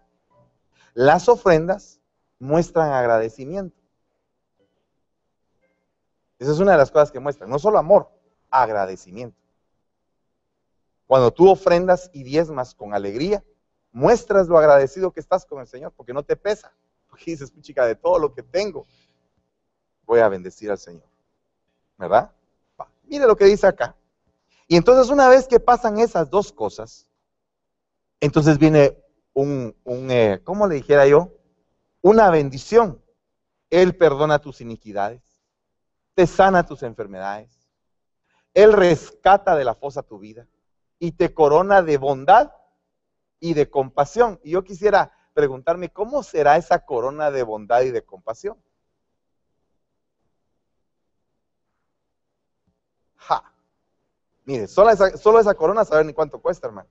Las 0.95 1.29
ofrendas 1.29 1.99
muestran 2.39 2.91
agradecimiento. 2.91 3.77
Esa 6.39 6.51
es 6.51 6.57
una 6.57 6.71
de 6.71 6.79
las 6.79 6.89
cosas 6.89 7.11
que 7.11 7.19
muestran, 7.19 7.51
no 7.51 7.59
solo 7.59 7.77
amor, 7.77 8.09
agradecimiento. 8.49 9.37
Cuando 11.05 11.29
tú 11.29 11.47
ofrendas 11.47 12.09
y 12.11 12.23
diezmas 12.23 12.73
con 12.73 12.95
alegría, 12.95 13.43
muestras 13.91 14.47
lo 14.47 14.57
agradecido 14.57 15.11
que 15.11 15.19
estás 15.19 15.45
con 15.45 15.61
el 15.61 15.67
Señor, 15.67 15.93
porque 15.95 16.11
no 16.11 16.23
te 16.23 16.35
pesa. 16.35 16.73
Porque 17.07 17.25
dices, 17.27 17.53
chica, 17.61 17.85
de 17.85 17.93
todo 17.93 18.17
lo 18.17 18.33
que 18.33 18.41
tengo, 18.41 18.87
voy 20.07 20.21
a 20.21 20.27
bendecir 20.27 20.71
al 20.71 20.79
Señor. 20.79 21.07
¿Verdad? 21.99 22.31
Va. 22.81 22.89
Mire 23.03 23.27
lo 23.27 23.35
que 23.35 23.45
dice 23.45 23.67
acá. 23.67 23.95
Y 24.67 24.75
entonces 24.75 25.11
una 25.11 25.29
vez 25.29 25.47
que 25.47 25.59
pasan 25.59 25.99
esas 25.99 26.31
dos 26.31 26.51
cosas, 26.51 27.05
entonces 28.23 28.57
viene 28.57 28.97
un, 29.33 29.75
un 29.83 30.09
eh, 30.09 30.39
¿cómo 30.45 30.65
le 30.65 30.75
dijera 30.75 31.05
yo? 31.05 31.33
Una 32.01 32.29
bendición. 32.29 33.03
Él 33.69 33.97
perdona 33.97 34.39
tus 34.39 34.61
iniquidades, 34.61 35.21
te 36.15 36.25
sana 36.25 36.65
tus 36.65 36.83
enfermedades, 36.83 37.67
Él 38.53 38.71
rescata 38.71 39.57
de 39.57 39.65
la 39.65 39.75
fosa 39.75 40.03
tu 40.03 40.19
vida 40.19 40.47
y 40.99 41.11
te 41.11 41.33
corona 41.33 41.81
de 41.81 41.97
bondad 41.97 42.53
y 43.41 43.55
de 43.55 43.69
compasión. 43.69 44.39
Y 44.41 44.51
yo 44.51 44.63
quisiera 44.63 45.11
preguntarme, 45.33 45.89
¿cómo 45.89 46.23
será 46.23 46.55
esa 46.55 46.85
corona 46.85 47.29
de 47.29 47.43
bondad 47.43 47.81
y 47.81 47.91
de 47.91 48.05
compasión? 48.05 48.57
Ja. 53.17 53.53
Mire, 54.45 54.67
solo 54.69 54.91
esa, 54.91 55.17
solo 55.17 55.41
esa 55.41 55.55
corona, 55.55 55.83
saber 55.83 56.05
ni 56.05 56.13
cuánto 56.13 56.39
cuesta, 56.39 56.67
hermano. 56.67 56.87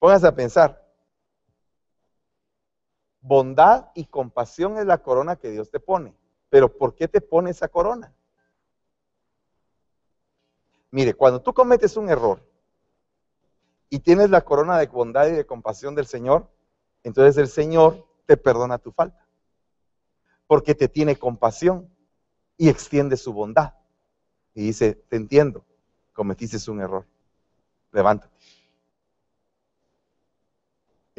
Póngase 0.00 0.26
a 0.26 0.34
pensar. 0.34 0.82
Bondad 3.20 3.90
y 3.94 4.06
compasión 4.06 4.78
es 4.78 4.86
la 4.86 4.98
corona 4.98 5.36
que 5.36 5.50
Dios 5.50 5.70
te 5.70 5.78
pone. 5.78 6.16
Pero 6.48 6.76
¿por 6.76 6.94
qué 6.94 7.06
te 7.06 7.20
pone 7.20 7.50
esa 7.50 7.68
corona? 7.68 8.12
Mire, 10.90 11.14
cuando 11.14 11.40
tú 11.40 11.52
cometes 11.52 11.96
un 11.96 12.08
error 12.08 12.42
y 13.90 14.00
tienes 14.00 14.30
la 14.30 14.40
corona 14.40 14.78
de 14.78 14.86
bondad 14.86 15.28
y 15.28 15.32
de 15.32 15.46
compasión 15.46 15.94
del 15.94 16.06
Señor, 16.06 16.50
entonces 17.04 17.36
el 17.36 17.48
Señor 17.48 18.08
te 18.26 18.36
perdona 18.36 18.78
tu 18.78 18.90
falta. 18.90 19.28
Porque 20.46 20.74
te 20.74 20.88
tiene 20.88 21.16
compasión 21.16 21.94
y 22.56 22.70
extiende 22.70 23.16
su 23.18 23.32
bondad. 23.34 23.74
Y 24.54 24.62
dice, 24.62 24.94
te 24.94 25.16
entiendo, 25.16 25.64
cometiste 26.14 26.70
un 26.70 26.80
error. 26.80 27.06
Levántate. 27.92 28.34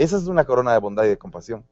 Esa 0.01 0.17
es 0.17 0.25
una 0.25 0.46
corona 0.46 0.74
de 0.74 0.79
bondad 0.79 1.03
y 1.03 1.10
de 1.10 1.17
compasión. 1.20 1.63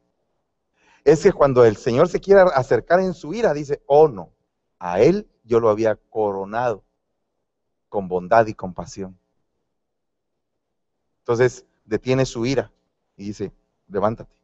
Es 1.03 1.23
que 1.23 1.33
cuando 1.33 1.65
el 1.65 1.77
Señor 1.77 2.09
se 2.09 2.19
quiere 2.19 2.41
acercar 2.41 2.99
en 2.99 3.15
su 3.15 3.33
ira, 3.33 3.55
dice, 3.55 3.81
oh 3.87 4.07
no, 4.07 4.31
a 4.77 5.01
Él 5.01 5.27
yo 5.43 5.59
lo 5.59 5.67
había 5.67 5.95
coronado 5.95 6.83
con 7.89 8.07
bondad 8.07 8.45
y 8.45 8.53
compasión. 8.53 9.17
Entonces 11.21 11.65
detiene 11.85 12.23
su 12.27 12.45
ira 12.45 12.71
y 13.17 13.25
dice, 13.25 13.51
levántate, 13.87 14.35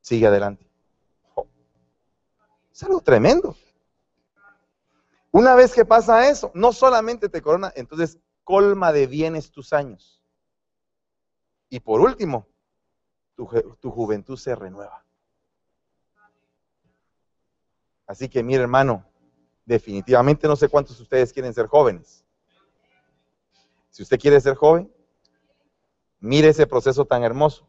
sigue 0.00 0.28
adelante. 0.28 0.64
es 2.72 2.82
algo 2.84 3.00
tremendo. 3.00 3.56
Una 5.32 5.56
vez 5.56 5.74
que 5.74 5.84
pasa 5.84 6.28
eso, 6.28 6.52
no 6.54 6.72
solamente 6.72 7.28
te 7.28 7.42
corona, 7.42 7.72
entonces 7.74 8.18
colma 8.44 8.92
de 8.92 9.08
bienes 9.08 9.50
tus 9.50 9.72
años. 9.72 10.22
Y 11.68 11.80
por 11.80 12.00
último, 12.00 12.46
tu, 13.34 13.48
tu 13.80 13.90
juventud 13.90 14.36
se 14.36 14.54
renueva. 14.54 15.04
Así 18.06 18.28
que 18.28 18.42
mire 18.42 18.62
hermano, 18.62 19.04
definitivamente 19.64 20.46
no 20.46 20.56
sé 20.56 20.68
cuántos 20.68 20.96
de 20.98 21.02
ustedes 21.04 21.32
quieren 21.32 21.54
ser 21.54 21.66
jóvenes. 21.66 22.24
Si 23.90 24.02
usted 24.02 24.18
quiere 24.18 24.40
ser 24.40 24.56
joven, 24.56 24.92
mire 26.20 26.48
ese 26.48 26.66
proceso 26.66 27.04
tan 27.04 27.22
hermoso. 27.22 27.66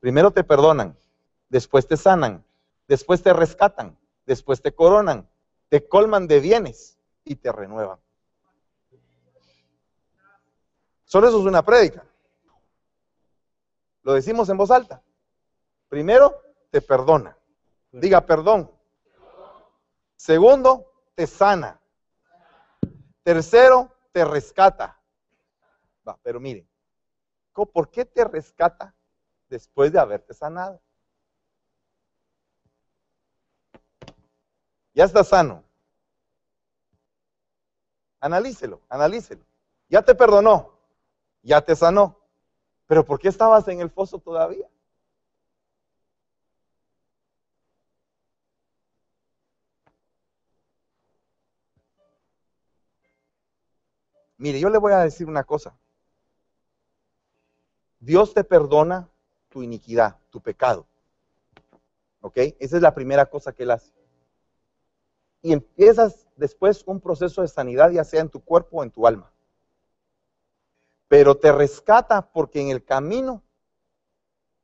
Primero 0.00 0.30
te 0.30 0.44
perdonan, 0.44 0.98
después 1.48 1.86
te 1.86 1.96
sanan, 1.96 2.44
después 2.88 3.22
te 3.22 3.32
rescatan, 3.32 3.96
después 4.26 4.60
te 4.60 4.74
coronan, 4.74 5.28
te 5.68 5.86
colman 5.86 6.26
de 6.26 6.40
bienes 6.40 6.98
y 7.24 7.36
te 7.36 7.52
renuevan. 7.52 7.98
Solo 11.04 11.28
eso 11.28 11.40
es 11.40 11.46
una 11.46 11.62
prédica. 11.62 12.04
Lo 14.02 14.14
decimos 14.14 14.48
en 14.48 14.56
voz 14.56 14.70
alta. 14.70 15.02
Primero, 15.88 16.42
te 16.70 16.80
perdona. 16.80 17.36
Diga 17.90 18.24
perdón. 18.24 18.70
Segundo, 20.16 20.92
te 21.14 21.26
sana. 21.26 21.80
Tercero, 23.22 23.94
te 24.12 24.24
rescata. 24.24 25.00
Va, 26.06 26.18
pero 26.22 26.40
miren, 26.40 26.68
¿por 27.52 27.90
qué 27.90 28.04
te 28.04 28.24
rescata 28.24 28.94
después 29.48 29.92
de 29.92 30.00
haberte 30.00 30.34
sanado? 30.34 30.80
Ya 34.94 35.04
está 35.04 35.24
sano. 35.24 35.64
Analícelo, 38.20 38.80
analícelo. 38.88 39.44
Ya 39.88 40.02
te 40.02 40.14
perdonó, 40.14 40.78
ya 41.42 41.60
te 41.60 41.74
sanó. 41.74 42.21
Pero 42.86 43.04
¿por 43.04 43.18
qué 43.18 43.28
estabas 43.28 43.66
en 43.68 43.80
el 43.80 43.90
foso 43.90 44.18
todavía? 44.18 44.66
Mire, 54.38 54.58
yo 54.60 54.68
le 54.68 54.78
voy 54.78 54.92
a 54.92 54.98
decir 54.98 55.28
una 55.28 55.44
cosa. 55.44 55.76
Dios 58.00 58.34
te 58.34 58.42
perdona 58.42 59.08
tu 59.48 59.62
iniquidad, 59.62 60.18
tu 60.30 60.40
pecado. 60.40 60.86
¿Ok? 62.20 62.36
Esa 62.58 62.76
es 62.76 62.82
la 62.82 62.94
primera 62.94 63.26
cosa 63.26 63.52
que 63.52 63.62
Él 63.62 63.70
hace 63.70 63.92
y 65.42 65.52
empiezas 65.52 66.28
después 66.36 66.84
un 66.86 67.00
proceso 67.00 67.42
de 67.42 67.48
sanidad, 67.48 67.90
ya 67.90 68.04
sea 68.04 68.20
en 68.20 68.30
tu 68.30 68.40
cuerpo 68.40 68.78
o 68.78 68.82
en 68.84 68.90
tu 68.90 69.06
alma. 69.06 69.31
Pero 71.12 71.36
te 71.36 71.52
rescata 71.52 72.22
porque 72.22 72.58
en 72.58 72.70
el 72.70 72.82
camino 72.82 73.42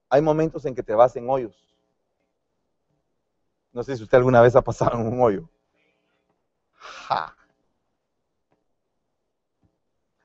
hay 0.08 0.22
momentos 0.22 0.64
en 0.64 0.74
que 0.74 0.82
te 0.82 0.94
vas 0.94 1.14
en 1.14 1.28
hoyos. 1.28 1.76
No 3.70 3.82
sé 3.82 3.98
si 3.98 4.02
usted 4.02 4.16
alguna 4.16 4.40
vez 4.40 4.56
ha 4.56 4.62
pasado 4.62 4.98
en 4.98 5.08
un 5.08 5.20
hoyo. 5.20 5.46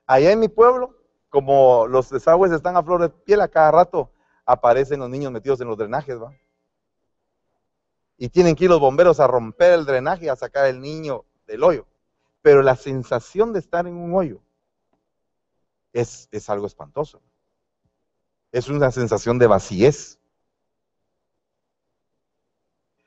Allá 0.07 0.31
en 0.31 0.39
mi 0.39 0.47
pueblo, 0.47 0.95
como 1.27 1.87
los 1.87 2.09
desagües 2.09 2.53
están 2.53 2.77
a 2.77 2.83
flor 2.83 3.01
de 3.01 3.09
piel, 3.09 3.41
a 3.41 3.49
cada 3.49 3.71
rato 3.71 4.09
aparecen 4.45 5.01
los 5.01 5.09
niños 5.09 5.29
metidos 5.29 5.59
en 5.59 5.67
los 5.67 5.77
drenajes, 5.77 6.21
¿va? 6.21 6.31
y 8.17 8.29
tienen 8.29 8.55
que 8.55 8.63
ir 8.63 8.69
los 8.69 8.79
bomberos 8.79 9.19
a 9.19 9.27
romper 9.27 9.73
el 9.73 9.85
drenaje 9.85 10.27
y 10.27 10.29
a 10.29 10.37
sacar 10.37 10.67
el 10.67 10.79
niño 10.79 11.25
del 11.47 11.63
hoyo. 11.63 11.85
Pero 12.41 12.61
la 12.61 12.77
sensación 12.77 13.51
de 13.51 13.59
estar 13.59 13.87
en 13.87 13.97
un 13.97 14.15
hoyo 14.15 14.39
es, 15.93 16.27
es 16.31 16.49
algo 16.49 16.67
espantoso. 16.67 17.21
Es 18.51 18.67
una 18.67 18.91
sensación 18.91 19.39
de 19.39 19.47
vacíez. 19.47 20.19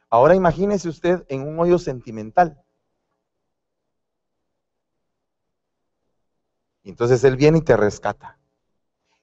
Ahora 0.08 0.34
imagínese 0.34 0.88
usted 0.88 1.24
en 1.28 1.46
un 1.46 1.58
hoyo 1.60 1.78
sentimental. 1.78 2.62
Entonces 6.84 7.22
Él 7.24 7.36
viene 7.36 7.58
y 7.58 7.62
te 7.62 7.76
rescata. 7.76 8.38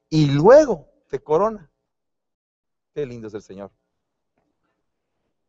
Y 0.09 0.27
luego 0.27 0.87
te 1.09 1.19
corona. 1.19 1.71
Qué 2.93 3.05
lindo 3.05 3.27
es 3.27 3.33
el 3.33 3.41
Señor 3.41 3.71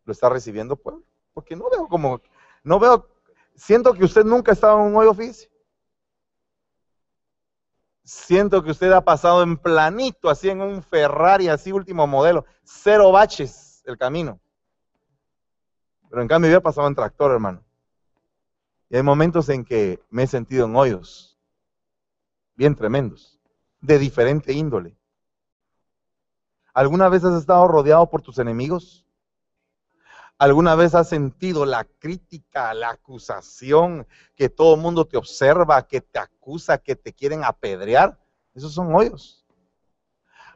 lo 0.05 0.12
está 0.12 0.29
recibiendo 0.29 0.77
pueblo. 0.77 1.05
Porque 1.33 1.57
no 1.57 1.68
veo 1.70 1.88
como, 1.88 2.20
no 2.62 2.79
veo, 2.79 3.09
siento 3.57 3.92
que 3.94 4.05
usted 4.05 4.24
nunca 4.24 4.53
ha 4.53 4.55
estado 4.55 4.81
en 4.81 4.87
un 4.87 4.96
hoyo 4.96 5.11
oficio. 5.11 5.50
Siento 8.05 8.62
que 8.62 8.71
usted 8.71 8.93
ha 8.93 9.03
pasado 9.03 9.43
en 9.43 9.57
planito, 9.57 10.29
así 10.29 10.51
en 10.51 10.61
un 10.61 10.83
Ferrari, 10.83 11.49
así 11.49 11.73
último 11.73 12.07
modelo, 12.07 12.45
cero 12.62 13.11
baches 13.11 13.83
el 13.87 13.97
camino. 13.97 14.38
Pero 16.11 16.21
en 16.21 16.29
cambio 16.29 16.51
yo 16.51 16.59
he 16.59 16.61
pasado 16.61 16.87
en 16.87 16.95
tractor, 16.95 17.33
hermano. 17.33 17.64
Y 18.90 18.97
hay 18.97 19.03
momentos 19.03 19.49
en 19.49 19.64
que 19.64 20.03
me 20.11 20.25
he 20.25 20.27
sentido 20.27 20.67
en 20.67 20.77
hoyos, 20.77 21.38
bien 22.55 22.77
tremendos, 22.77 23.40
de 23.81 23.99
diferente 23.99 24.53
índole. 24.53 24.97
¿Alguna 26.75 27.09
vez 27.09 27.25
has 27.25 27.40
estado 27.40 27.67
rodeado 27.69 28.11
por 28.11 28.21
tus 28.21 28.38
enemigos? 28.38 29.04
¿Alguna 30.44 30.74
vez 30.74 30.94
has 30.94 31.09
sentido 31.09 31.64
la 31.64 31.85
crítica, 31.85 32.74
la 32.74 32.90
acusación, 32.90 34.07
que 34.37 34.50
todo 34.50 34.74
el 34.74 34.80
mundo 34.83 35.07
te 35.07 35.16
observa, 35.16 35.87
que 35.87 36.02
te 36.02 36.18
acusa, 36.18 36.76
que 36.76 36.96
te 36.96 37.14
quieren 37.14 37.42
apedrear? 37.44 38.20
Esos 38.54 38.74
son 38.74 38.94
hoyos. 38.94 39.46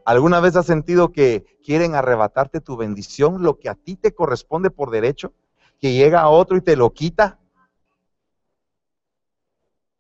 ¿Alguna 0.05 0.41
vez 0.41 0.57
has 0.57 0.67
sentido 0.67 1.11
que 1.11 1.59
quieren 1.65 1.95
arrebatarte 1.95 2.61
tu 2.61 2.77
bendición, 2.77 3.43
lo 3.43 3.59
que 3.59 3.71
a 3.71 3.77
ti 3.77 3.97
te 3.97 4.15
corresponde 4.15 4.69
por 4.69 4.91
derecho, 4.91 5.33
que 5.81 5.95
llega 5.95 6.21
a 6.21 6.29
otro 6.29 6.59
y 6.59 6.61
te 6.61 6.77
lo 6.77 6.93
quita? 6.93 7.39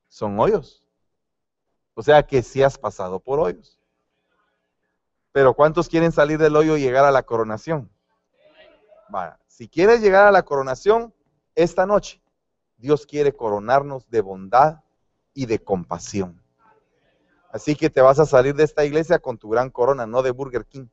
Son 0.09 0.39
hoyos. 0.39 0.85
O 1.95 2.03
sea 2.03 2.27
que 2.27 2.43
sí 2.43 2.63
has 2.63 2.77
pasado 2.77 3.21
por 3.21 3.41
hoyos. 3.41 3.81
Pero 5.33 5.55
¿cuántos 5.55 5.89
quieren 5.89 6.13
salir 6.13 6.39
del 6.39 6.57
hoyo 6.57 6.77
y 6.77 6.83
llegar 6.83 7.07
a 7.07 7.11
la 7.11 7.23
coronación? 7.23 7.91
Si 9.47 9.69
quieres 9.69 10.01
llegar 10.01 10.27
a 10.27 10.33
la 10.33 10.43
coronación 10.43 11.15
esta 11.55 11.87
noche, 11.87 12.23
Dios 12.77 13.07
quiere 13.07 13.35
coronarnos 13.35 14.09
de 14.09 14.21
bondad 14.21 14.81
y 15.35 15.47
de 15.47 15.59
compasión. 15.59 16.43
Así 17.51 17.75
que 17.75 17.91
te 17.91 18.01
vas 18.01 18.19
a 18.19 18.27
salir 18.27 18.55
de 18.55 18.65
esta 18.65 18.85
iglesia 18.85 19.19
con 19.19 19.39
tu 19.39 19.49
gran 19.49 19.71
corona, 19.71 20.07
no 20.07 20.23
de 20.23 20.31
Burger 20.31 20.67
King, 20.67 20.89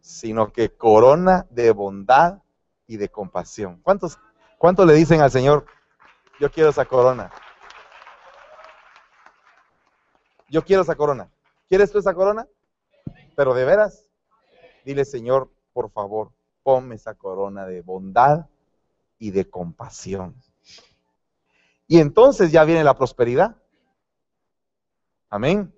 sino 0.00 0.52
que 0.52 0.76
corona 0.76 1.46
de 1.50 1.70
bondad 1.70 2.42
y 2.86 2.96
de 2.96 3.08
compasión. 3.08 3.80
¿Cuántos, 3.82 4.18
cuántos 4.58 4.86
le 4.86 4.94
dicen 4.94 5.20
al 5.20 5.30
Señor, 5.30 5.66
yo 6.40 6.50
quiero 6.50 6.70
esa 6.70 6.84
corona? 6.84 7.30
Yo 10.48 10.64
quiero 10.64 10.82
esa 10.82 10.96
corona. 10.96 11.30
¿Quieres 11.68 11.92
tú 11.92 11.98
esa 11.98 12.14
corona? 12.14 12.48
Pero 13.36 13.54
de 13.54 13.64
veras, 13.64 14.06
dile, 14.84 15.04
Señor, 15.04 15.50
por 15.72 15.90
favor, 15.90 16.32
ponme 16.68 16.96
esa 16.96 17.14
corona 17.14 17.64
de 17.64 17.80
bondad 17.80 18.44
y 19.18 19.30
de 19.30 19.48
compasión. 19.48 20.34
Y 21.86 21.98
entonces 21.98 22.52
ya 22.52 22.62
viene 22.64 22.84
la 22.84 22.92
prosperidad. 22.92 23.56
Amén. 25.30 25.74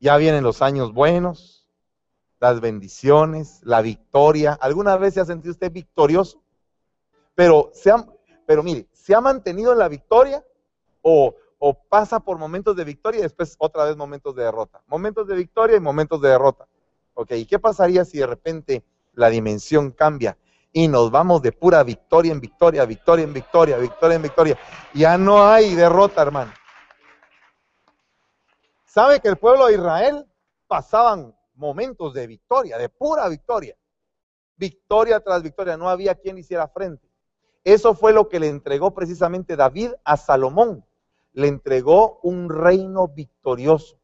Ya 0.00 0.18
vienen 0.18 0.44
los 0.44 0.60
años 0.60 0.92
buenos, 0.92 1.66
las 2.40 2.60
bendiciones, 2.60 3.62
la 3.62 3.80
victoria. 3.80 4.52
¿Alguna 4.60 4.98
vez 4.98 5.14
se 5.14 5.20
ha 5.20 5.24
sentido 5.24 5.52
usted 5.52 5.72
victorioso? 5.72 6.42
Pero, 7.34 7.70
se 7.72 7.90
pero 8.44 8.62
mire, 8.62 8.88
¿se 8.92 9.14
ha 9.14 9.20
mantenido 9.22 9.72
en 9.72 9.78
la 9.78 9.88
victoria 9.88 10.44
o, 11.00 11.34
o 11.58 11.72
pasa 11.72 12.20
por 12.20 12.36
momentos 12.36 12.76
de 12.76 12.84
victoria 12.84 13.20
y 13.20 13.22
después 13.22 13.56
otra 13.58 13.84
vez 13.84 13.96
momentos 13.96 14.36
de 14.36 14.44
derrota? 14.44 14.82
Momentos 14.88 15.26
de 15.26 15.36
victoria 15.36 15.78
y 15.78 15.80
momentos 15.80 16.20
de 16.20 16.28
derrota. 16.28 16.68
Ok, 17.14 17.32
¿y 17.32 17.46
qué 17.46 17.58
pasaría 17.58 18.04
si 18.04 18.18
de 18.18 18.26
repente 18.26 18.84
la 19.14 19.28
dimensión 19.28 19.90
cambia 19.90 20.36
y 20.72 20.88
nos 20.88 21.10
vamos 21.10 21.42
de 21.42 21.52
pura 21.52 21.82
victoria 21.82 22.32
en 22.32 22.40
victoria, 22.40 22.84
victoria 22.84 23.24
en 23.24 23.32
victoria, 23.32 23.76
victoria 23.76 24.16
en 24.16 24.22
victoria? 24.22 24.58
Ya 24.94 25.18
no 25.18 25.46
hay 25.46 25.74
derrota, 25.74 26.22
hermano. 26.22 26.52
¿Sabe 28.84 29.20
que 29.20 29.28
el 29.28 29.36
pueblo 29.36 29.66
de 29.66 29.74
Israel 29.74 30.26
pasaban 30.66 31.34
momentos 31.54 32.12
de 32.14 32.26
victoria, 32.26 32.76
de 32.78 32.88
pura 32.88 33.28
victoria? 33.28 33.76
Victoria 34.56 35.20
tras 35.20 35.42
victoria, 35.42 35.76
no 35.76 35.88
había 35.88 36.14
quien 36.14 36.38
hiciera 36.38 36.68
frente. 36.68 37.08
Eso 37.64 37.94
fue 37.94 38.12
lo 38.12 38.28
que 38.28 38.40
le 38.40 38.48
entregó 38.48 38.92
precisamente 38.92 39.56
David 39.56 39.92
a 40.04 40.16
Salomón. 40.16 40.84
Le 41.32 41.48
entregó 41.48 42.20
un 42.22 42.50
reino 42.50 43.08
victorioso. 43.08 43.98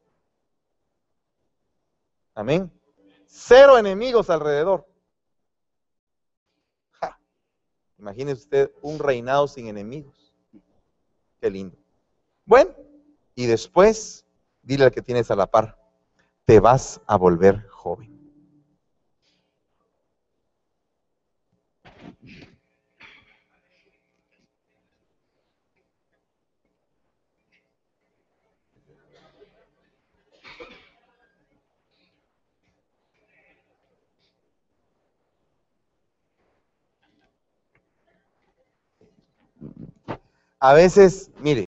Amén. 2.33 2.71
Cero 3.27 3.77
enemigos 3.77 4.29
alrededor. 4.29 4.88
Imagínese 7.99 8.41
usted 8.41 8.71
un 8.81 8.99
reinado 8.99 9.47
sin 9.47 9.67
enemigos. 9.67 10.33
Qué 11.39 11.49
lindo. 11.49 11.77
Bueno, 12.45 12.71
y 13.35 13.45
después 13.45 14.25
Dile 14.69 14.85
al 14.85 14.91
que 14.91 15.01
tienes 15.01 15.31
a 15.31 15.35
la 15.35 15.47
par, 15.47 15.79
te 16.45 16.59
vas 16.59 17.01
a 17.07 17.17
volver 17.17 17.67
joven. 17.69 18.18
A 40.59 40.73
veces, 40.73 41.31
mire, 41.39 41.65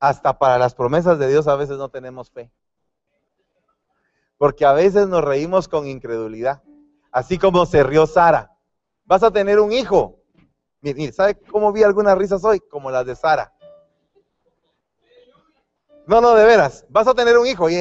hasta 0.00 0.38
para 0.38 0.58
las 0.58 0.74
promesas 0.74 1.18
de 1.18 1.28
Dios 1.28 1.46
a 1.46 1.56
veces 1.56 1.78
no 1.78 1.88
tenemos 1.88 2.30
fe. 2.30 2.50
Porque 4.36 4.64
a 4.64 4.72
veces 4.72 5.08
nos 5.08 5.24
reímos 5.24 5.68
con 5.68 5.86
incredulidad. 5.86 6.62
Así 7.12 7.38
como 7.38 7.64
se 7.64 7.84
rió 7.84 8.06
Sara. 8.06 8.50
Vas 9.04 9.22
a 9.22 9.30
tener 9.30 9.60
un 9.60 9.72
hijo. 9.72 10.20
Mire, 10.80 11.12
¿sabe 11.12 11.38
cómo 11.38 11.72
vi 11.72 11.82
algunas 11.82 12.18
risas 12.18 12.44
hoy? 12.44 12.60
Como 12.60 12.90
las 12.90 13.06
de 13.06 13.14
Sara. 13.14 13.52
No, 16.06 16.20
no, 16.20 16.34
de 16.34 16.44
veras. 16.44 16.84
Vas 16.90 17.06
a 17.06 17.14
tener 17.14 17.38
un 17.38 17.46
hijo 17.46 17.70
y. 17.70 17.76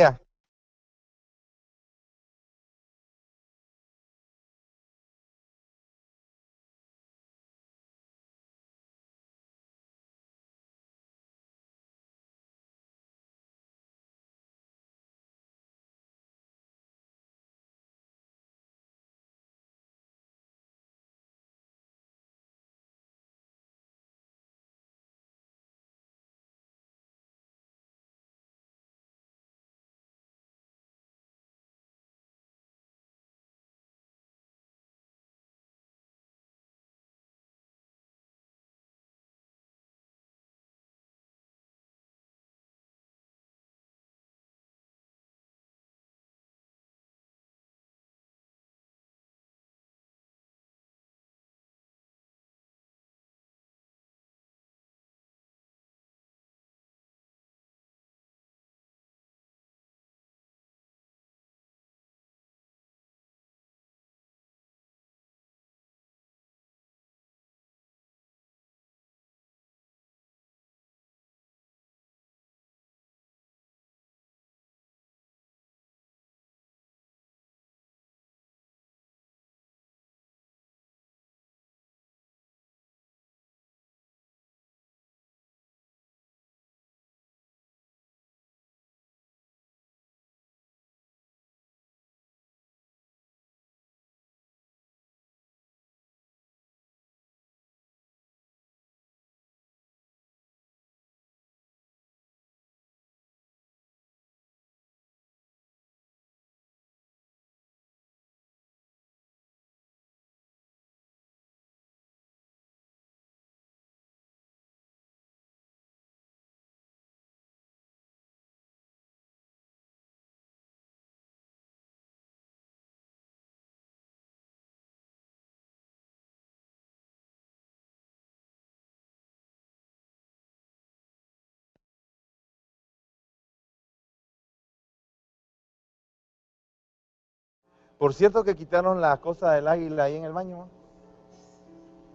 Por 138.04 138.14
cierto 138.14 138.44
que 138.44 138.58
quitaron 138.58 139.00
la 139.00 139.16
cosa 139.22 139.54
del 139.54 139.66
águila 139.66 140.04
ahí 140.04 140.18
en 140.18 140.26
el 140.26 140.34
baño. 140.34 140.68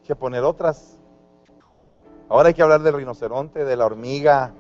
que 0.05 0.15
poner 0.15 0.45
otras. 0.45 0.99
Ahora 2.29 2.49
hay 2.49 2.55
que 2.55 2.61
hablar 2.61 2.83
del 2.83 2.93
rinoceronte, 2.93 3.65
de 3.65 3.75
la 3.75 3.87
hormiga, 3.87 4.53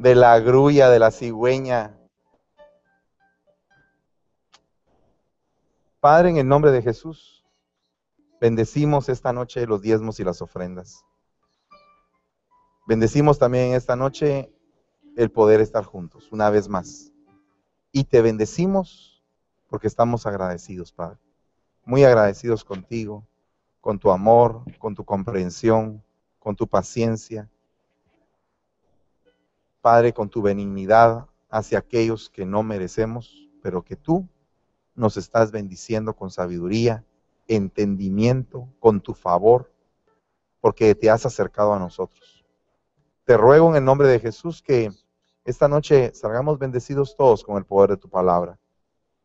de 0.00 0.16
la 0.16 0.40
grulla, 0.40 0.90
de 0.90 0.98
la 0.98 1.12
cigüeña. 1.12 1.96
Padre, 6.00 6.30
en 6.30 6.38
el 6.38 6.48
nombre 6.48 6.72
de 6.72 6.82
Jesús, 6.82 7.44
bendecimos 8.40 9.08
esta 9.08 9.32
noche 9.32 9.64
los 9.68 9.82
diezmos 9.82 10.18
y 10.18 10.24
las 10.24 10.42
ofrendas. 10.42 11.04
Bendecimos 12.88 13.38
también 13.38 13.74
esta 13.74 13.94
noche 13.94 14.52
el 15.16 15.30
poder 15.30 15.60
estar 15.60 15.84
juntos 15.84 16.32
una 16.32 16.50
vez 16.50 16.68
más. 16.68 17.12
Y 17.92 18.02
te 18.02 18.20
bendecimos 18.20 19.11
porque 19.72 19.86
estamos 19.86 20.26
agradecidos, 20.26 20.92
Padre. 20.92 21.16
Muy 21.86 22.04
agradecidos 22.04 22.62
contigo, 22.62 23.26
con 23.80 23.98
tu 23.98 24.10
amor, 24.10 24.64
con 24.78 24.94
tu 24.94 25.02
comprensión, 25.02 26.04
con 26.38 26.54
tu 26.54 26.66
paciencia. 26.66 27.48
Padre, 29.80 30.12
con 30.12 30.28
tu 30.28 30.42
benignidad 30.42 31.26
hacia 31.48 31.78
aquellos 31.78 32.28
que 32.28 32.44
no 32.44 32.62
merecemos, 32.62 33.48
pero 33.62 33.80
que 33.80 33.96
tú 33.96 34.28
nos 34.94 35.16
estás 35.16 35.50
bendiciendo 35.50 36.14
con 36.14 36.30
sabiduría, 36.30 37.02
entendimiento, 37.48 38.68
con 38.78 39.00
tu 39.00 39.14
favor, 39.14 39.72
porque 40.60 40.94
te 40.94 41.08
has 41.08 41.24
acercado 41.24 41.72
a 41.72 41.78
nosotros. 41.78 42.44
Te 43.24 43.38
ruego 43.38 43.70
en 43.70 43.76
el 43.76 43.84
nombre 43.86 44.06
de 44.08 44.20
Jesús 44.20 44.60
que 44.60 44.90
esta 45.46 45.66
noche 45.66 46.12
salgamos 46.14 46.58
bendecidos 46.58 47.16
todos 47.16 47.42
con 47.42 47.56
el 47.56 47.64
poder 47.64 47.88
de 47.88 47.96
tu 47.96 48.10
palabra. 48.10 48.58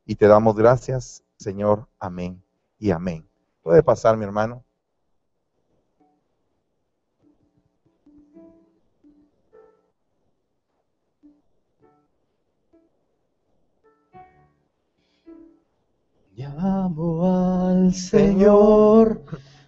Y 0.10 0.15
te 0.15 0.26
damos 0.26 0.56
gracias, 0.56 1.22
Señor. 1.36 1.86
Amén 2.00 2.41
y 2.80 2.91
amén. 2.91 3.28
Puede 3.62 3.84
pasar, 3.84 4.15
mi 4.15 4.24
hermano. 4.24 4.63
Llamo 16.34 17.67
al 17.70 17.93
Señor 17.93 19.24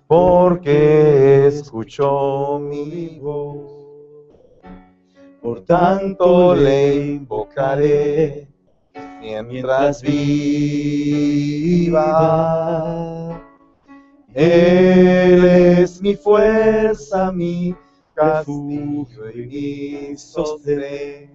porque 0.08 1.48
escuchó 1.48 2.60
mi 2.60 3.20
voz. 3.20 3.74
Por 5.42 5.66
tanto 5.66 6.56
le 6.56 6.96
invocaré 6.96 8.49
mientras 9.20 10.02
viva. 10.02 11.10
Él 14.34 15.44
es 15.44 16.02
mi 16.02 16.16
fuerza, 16.16 17.32
mi 17.32 17.76
castillo 18.14 19.30
y 19.34 19.46
mi 19.48 20.18
sostén. 20.18 21.30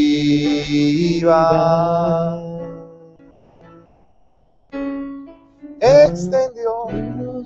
Extendió 5.80 6.88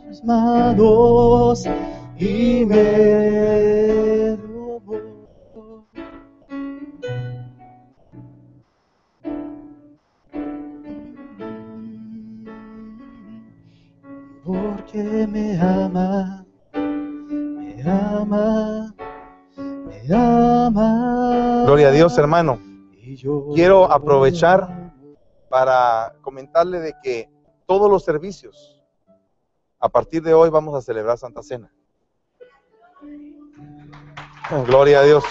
sus 0.07 0.25
manos 0.25 1.67
y 2.21 2.67
me 2.67 4.37
robó. 4.37 5.87
Porque 14.45 15.27
me 15.29 15.59
ama, 15.59 16.45
me 16.75 17.83
ama, 17.91 18.95
me 19.57 20.15
ama. 20.15 21.63
Gloria 21.65 21.89
a 21.89 21.93
Dios, 21.93 22.19
hermano. 22.19 22.61
Quiero 23.55 23.91
aprovechar 23.91 24.93
para 25.49 26.15
comentarle 26.21 26.81
de 26.81 26.95
que 27.03 27.31
todos 27.67 27.91
los 27.91 28.05
servicios, 28.05 28.85
a 29.79 29.89
partir 29.89 30.23
de 30.23 30.35
hoy 30.35 30.51
vamos 30.51 30.75
a 30.75 30.83
celebrar 30.83 31.17
Santa 31.17 31.43
Cena. 31.43 31.73
Gloria 34.51 34.99
a 34.99 35.05
Dios. 35.05 35.23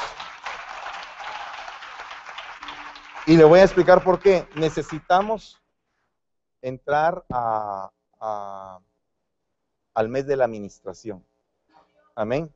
Y 3.27 3.36
le 3.36 3.43
voy 3.43 3.60
a 3.60 3.65
explicar 3.65 4.01
por 4.01 4.19
qué. 4.19 4.47
Necesitamos 4.55 5.62
entrar 6.62 7.25
a, 7.29 8.79
al 9.93 10.08
mes 10.08 10.25
de 10.25 10.38
la 10.38 10.45
administración. 10.45 11.25
Amén. 12.15 12.49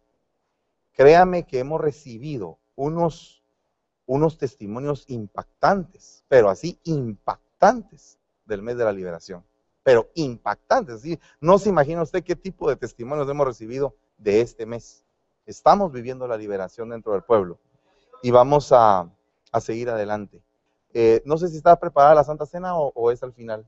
Créame 0.94 1.44
que 1.44 1.60
hemos 1.60 1.82
recibido 1.82 2.60
unos, 2.76 3.44
unos 4.06 4.38
testimonios 4.38 5.04
impactantes, 5.10 6.24
pero 6.30 6.50
así 6.50 6.80
impactantes 6.86 8.20
del 8.46 8.62
mes 8.62 8.78
de 8.78 8.86
la 8.86 8.94
liberación. 8.94 9.44
Pero 9.84 10.10
impactantes. 10.16 11.02
¿sí? 11.02 11.20
No 11.42 11.58
se 11.58 11.68
imagina 11.68 12.04
usted 12.04 12.24
qué 12.24 12.38
tipo 12.38 12.70
de 12.70 12.78
testimonios 12.78 13.30
hemos 13.30 13.46
recibido 13.46 13.98
de 14.18 14.40
este 14.40 14.66
mes. 14.66 15.03
Estamos 15.46 15.92
viviendo 15.92 16.28
la 16.28 16.38
liberación 16.38 16.90
dentro 16.90 17.14
del 17.14 17.24
pueblo 17.24 17.60
y 18.22 18.32
vamos 18.32 18.72
a, 18.72 19.10
a 19.52 19.62
seguir 19.62 19.90
adelante. 19.90 20.42
Eh, 20.94 21.24
no 21.26 21.38
sé 21.38 21.48
si 21.50 21.58
está 21.58 21.76
preparada 21.80 22.16
la 22.16 22.24
Santa 22.24 22.46
Cena 22.46 22.78
o, 22.78 23.12
es 23.12 23.24
al 23.24 23.34
final. 23.34 23.68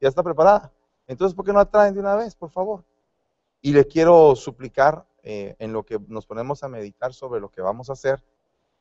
¿Ya 0.00 0.08
está 0.08 0.22
preparada? 0.22 0.72
Entonces, 1.06 1.34
¿por 1.34 1.44
qué 1.44 1.52
no 1.52 1.58
la 1.58 1.70
traen 1.70 1.94
de 1.94 2.00
una 2.00 2.16
vez, 2.16 2.34
por 2.34 2.50
favor? 2.50 2.84
Y 3.60 3.72
le 3.72 3.86
quiero 3.86 4.34
suplicar, 4.36 5.06
eh, 5.22 5.56
en 5.58 5.72
lo 5.72 5.84
que 5.84 5.98
nos 6.08 6.26
ponemos 6.26 6.62
a 6.62 6.68
meditar 6.68 7.12
sobre 7.14 7.40
lo 7.40 7.50
que 7.50 7.60
vamos 7.60 7.90
a 7.90 7.94
hacer, 7.94 8.22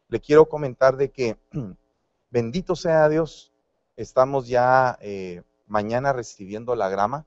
le 0.08 0.20
quiero 0.20 0.48
comentar 0.48 0.98
de 0.98 1.12
que, 1.12 1.38
bendito 2.30 2.76
sea 2.76 3.10
Dios, 3.10 3.54
estamos 3.96 4.48
ya 4.48 4.98
eh, 5.02 5.44
mañana 5.68 6.14
recibiendo 6.14 6.76
la 6.76 6.90
grama 6.90 7.26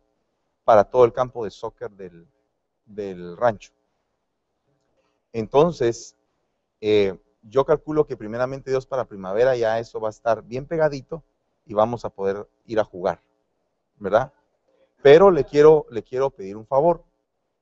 para 0.64 0.84
todo 0.84 1.04
el 1.04 1.12
campo 1.12 1.44
de 1.44 1.50
soccer 1.50 1.90
del, 1.90 2.28
del 2.86 3.36
rancho. 3.36 3.72
Entonces, 5.32 6.16
eh, 6.80 7.18
yo 7.42 7.64
calculo 7.64 8.06
que 8.06 8.16
primeramente 8.16 8.70
Dios 8.70 8.86
para 8.86 9.06
primavera 9.06 9.56
ya 9.56 9.78
eso 9.78 10.00
va 10.00 10.08
a 10.08 10.10
estar 10.10 10.42
bien 10.42 10.66
pegadito 10.66 11.22
y 11.64 11.74
vamos 11.74 12.04
a 12.04 12.10
poder 12.10 12.48
ir 12.66 12.80
a 12.80 12.84
jugar, 12.84 13.22
¿verdad? 13.96 14.32
Pero 15.02 15.30
le 15.30 15.44
quiero, 15.44 15.86
le 15.90 16.02
quiero 16.02 16.30
pedir 16.30 16.56
un 16.56 16.66
favor. 16.66 17.04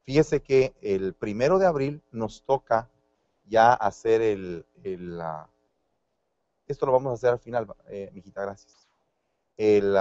Fíjese 0.05 0.41
que 0.43 0.75
el 0.81 1.15
primero 1.15 1.59
de 1.59 1.67
abril 1.67 2.03
nos 2.11 2.43
toca 2.43 2.91
ya 3.45 3.73
hacer 3.73 4.23
el, 4.23 4.67
el 4.83 5.21
uh, 5.21 5.47
esto 6.69 6.87
lo 6.87 6.93
vamos 6.93 7.11
a 7.11 7.15
hacer 7.15 7.31
al 7.31 7.39
final, 7.39 7.67
eh, 7.89 8.11
mijita, 8.13 8.43
gracias. 8.43 8.89
El, 9.57 9.97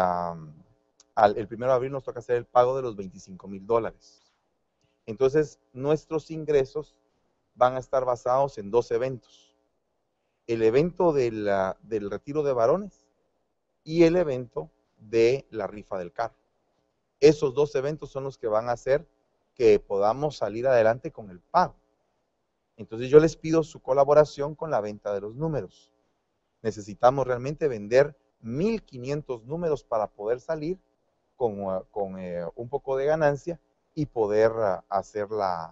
el 1.36 1.48
primero 1.48 1.72
de 1.72 1.76
abril 1.76 1.92
nos 1.92 2.04
toca 2.04 2.20
hacer 2.20 2.36
el 2.36 2.46
pago 2.46 2.76
de 2.76 2.82
los 2.82 2.96
25 2.96 3.48
mil 3.48 3.66
dólares. 3.66 4.22
Entonces, 5.06 5.60
nuestros 5.72 6.30
ingresos 6.30 6.96
van 7.58 7.76
a 7.76 7.80
estar 7.80 8.06
basados 8.06 8.58
en 8.58 8.72
dos 8.72 8.92
eventos. 8.92 9.56
El 10.46 10.62
evento 10.62 11.12
del 11.12 12.10
retiro 12.10 12.44
de 12.44 12.54
varones 12.54 13.06
y 13.84 14.04
el 14.04 14.16
evento 14.16 14.72
de 14.98 15.46
la 15.50 15.68
rifa 15.68 15.98
del 15.98 16.14
carro. 16.14 16.38
Esos 17.20 17.54
dos 17.54 17.76
eventos 17.76 18.12
son 18.12 18.24
los 18.24 18.38
que 18.38 18.48
van 18.48 18.70
a 18.70 18.74
hacer 18.74 19.06
que 19.56 19.80
podamos 19.80 20.38
salir 20.38 20.68
adelante 20.68 21.12
con 21.12 21.30
el 21.30 21.40
pago. 21.40 21.76
Entonces 22.78 23.10
yo 23.10 23.20
les 23.20 23.36
pido 23.36 23.64
su 23.64 23.82
colaboración 23.82 24.54
con 24.54 24.70
la 24.70 24.80
venta 24.80 25.14
de 25.14 25.22
los 25.22 25.36
números. 25.36 25.92
Necesitamos 26.62 27.26
realmente 27.26 27.68
vender 27.68 28.16
1.500 28.44 29.44
números 29.44 29.84
para 29.84 30.08
poder 30.08 30.40
salir 30.40 30.80
con, 31.36 31.84
con 31.90 32.20
eh, 32.20 32.46
un 32.56 32.70
poco 32.70 32.96
de 32.98 33.06
ganancia 33.06 33.60
y 33.96 34.06
poder 34.06 34.52
uh, 34.52 34.84
hacer, 34.90 35.28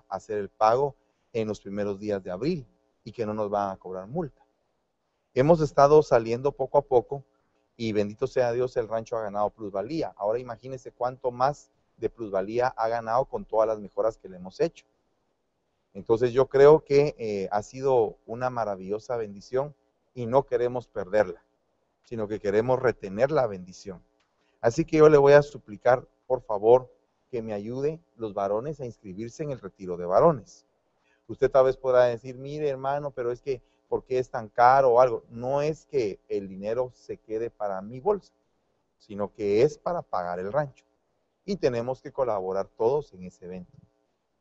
hacer 0.09 0.39
el 0.39 0.49
pago 0.49 0.95
en 1.41 1.49
los 1.49 1.59
primeros 1.59 1.99
días 1.99 2.23
de 2.23 2.31
abril 2.31 2.65
y 3.03 3.11
que 3.11 3.25
no 3.25 3.33
nos 3.33 3.49
van 3.49 3.71
a 3.71 3.77
cobrar 3.77 4.07
multa. 4.07 4.41
Hemos 5.33 5.59
estado 5.59 6.01
saliendo 6.01 6.53
poco 6.53 6.77
a 6.77 6.81
poco 6.81 7.25
y 7.75 7.91
bendito 7.91 8.25
sea 8.25 8.53
Dios, 8.53 8.77
el 8.77 8.87
rancho 8.87 9.17
ha 9.17 9.23
ganado 9.23 9.49
plusvalía. 9.49 10.13
Ahora 10.15 10.39
imagínense 10.39 10.91
cuánto 10.93 11.31
más 11.31 11.69
de 11.97 12.09
plusvalía 12.09 12.67
ha 12.69 12.87
ganado 12.87 13.25
con 13.25 13.43
todas 13.43 13.67
las 13.67 13.79
mejoras 13.79 14.17
que 14.17 14.29
le 14.29 14.37
hemos 14.37 14.61
hecho. 14.61 14.85
Entonces 15.93 16.31
yo 16.31 16.47
creo 16.47 16.85
que 16.85 17.15
eh, 17.17 17.49
ha 17.51 17.61
sido 17.63 18.17
una 18.25 18.49
maravillosa 18.49 19.17
bendición 19.17 19.75
y 20.13 20.27
no 20.27 20.43
queremos 20.43 20.87
perderla, 20.87 21.43
sino 22.03 22.29
que 22.29 22.39
queremos 22.39 22.81
retener 22.81 23.29
la 23.29 23.45
bendición. 23.45 24.01
Así 24.61 24.85
que 24.85 24.97
yo 24.97 25.09
le 25.09 25.17
voy 25.17 25.33
a 25.33 25.41
suplicar, 25.41 26.07
por 26.27 26.41
favor, 26.41 26.89
que 27.29 27.41
me 27.41 27.53
ayude 27.53 27.99
los 28.15 28.33
varones 28.33 28.79
a 28.79 28.85
inscribirse 28.85 29.43
en 29.43 29.51
el 29.51 29.59
retiro 29.59 29.97
de 29.97 30.05
varones. 30.05 30.65
Usted 31.27 31.49
tal 31.49 31.65
vez 31.65 31.77
podrá 31.77 32.05
decir, 32.05 32.37
mire 32.37 32.69
hermano, 32.69 33.11
pero 33.11 33.31
es 33.31 33.41
que, 33.41 33.61
¿por 33.87 34.03
qué 34.03 34.19
es 34.19 34.29
tan 34.29 34.49
caro 34.49 34.91
o 34.91 35.01
algo? 35.01 35.23
No 35.29 35.61
es 35.61 35.85
que 35.85 36.19
el 36.27 36.47
dinero 36.47 36.91
se 36.93 37.17
quede 37.17 37.49
para 37.49 37.81
mi 37.81 37.99
bolsa, 37.99 38.33
sino 38.97 39.33
que 39.33 39.63
es 39.63 39.77
para 39.77 40.01
pagar 40.01 40.39
el 40.39 40.51
rancho. 40.51 40.85
Y 41.45 41.57
tenemos 41.57 42.01
que 42.01 42.11
colaborar 42.11 42.67
todos 42.67 43.13
en 43.13 43.23
ese 43.23 43.45
evento. 43.45 43.77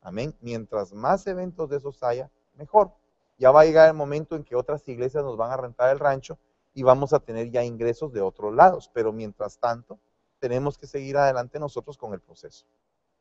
Amén. 0.01 0.35
Mientras 0.40 0.92
más 0.92 1.27
eventos 1.27 1.68
de 1.70 1.79
esos 1.79 2.03
haya, 2.03 2.31
mejor. 2.57 2.92
Ya 3.38 3.51
va 3.51 3.62
a 3.62 3.64
llegar 3.64 3.88
el 3.88 3.94
momento 3.94 4.37
en 4.37 4.44
que 4.44 4.55
otras 4.55 4.87
iglesias 4.88 5.25
nos 5.25 5.37
van 5.37 5.51
a 5.51 5.57
rentar 5.57 5.90
el 5.90 5.99
rancho 5.99 6.38
y 6.73 6.83
vamos 6.83 7.12
a 7.12 7.20
tener 7.20 7.51
ya 7.51 7.64
ingresos 7.64 8.12
de 8.12 8.20
otros 8.20 8.55
lados. 8.55 8.90
Pero 8.92 9.12
mientras 9.12 9.59
tanto, 9.59 9.99
tenemos 10.38 10.77
que 10.77 10.87
seguir 10.87 11.16
adelante 11.16 11.59
nosotros 11.59 11.97
con 11.97 12.12
el 12.12 12.20
proceso. 12.20 12.66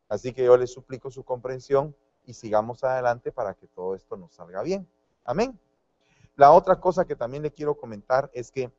Así 0.10 0.34
que 0.34 0.44
yo 0.44 0.58
les 0.58 0.72
suplico 0.72 1.10
su 1.10 1.24
comprensión 1.24 1.96
y 2.26 2.34
sigamos 2.34 2.84
adelante 2.84 3.32
para 3.32 3.54
que 3.54 3.68
todo 3.68 3.96
esto 3.96 4.18
nos 4.18 4.34
salga 4.34 4.62
bien. 4.64 4.88
Amén. 5.26 5.60
La 6.36 6.52
otra 6.52 6.80
cosa 6.80 7.06
que 7.06 7.16
también 7.16 7.44
le 7.44 7.52
quiero 7.52 7.76
comentar 7.76 8.30
es 8.34 8.52
que 8.52 8.72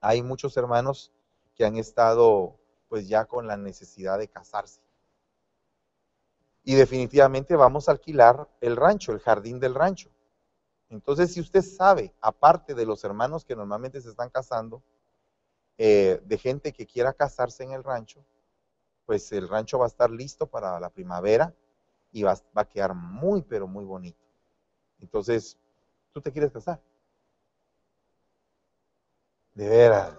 hay 0.00 0.22
muchos 0.22 0.56
hermanos 0.56 1.12
que 1.54 1.64
han 1.64 1.76
estado 1.76 2.56
pues 2.88 3.08
ya 3.08 3.24
con 3.24 3.46
la 3.46 3.56
necesidad 3.56 4.18
de 4.18 4.28
casarse. 4.28 4.80
Y 6.62 6.74
definitivamente 6.74 7.56
vamos 7.56 7.88
a 7.88 7.92
alquilar 7.92 8.48
el 8.60 8.76
rancho, 8.76 9.12
el 9.12 9.20
jardín 9.20 9.58
del 9.58 9.74
rancho. 9.74 10.10
Entonces, 10.88 11.32
si 11.32 11.40
usted 11.40 11.62
sabe, 11.62 12.14
aparte 12.20 12.74
de 12.74 12.86
los 12.86 13.02
hermanos 13.04 13.44
que 13.44 13.56
normalmente 13.56 14.00
se 14.00 14.10
están 14.10 14.30
casando, 14.30 14.82
eh, 15.78 16.20
de 16.24 16.38
gente 16.38 16.72
que 16.72 16.86
quiera 16.86 17.12
casarse 17.12 17.64
en 17.64 17.72
el 17.72 17.84
rancho, 17.84 18.24
pues 19.04 19.30
el 19.32 19.48
rancho 19.48 19.78
va 19.78 19.86
a 19.86 19.88
estar 19.88 20.10
listo 20.10 20.46
para 20.46 20.78
la 20.80 20.90
primavera 20.90 21.54
y 22.16 22.22
va, 22.22 22.34
va 22.56 22.62
a 22.62 22.64
quedar 22.64 22.94
muy, 22.94 23.42
pero 23.42 23.66
muy 23.66 23.84
bonito. 23.84 24.24
Entonces, 25.00 25.58
¿tú 26.14 26.22
te 26.22 26.32
quieres 26.32 26.50
casar? 26.50 26.80
De 29.52 29.68
veras. 29.68 30.14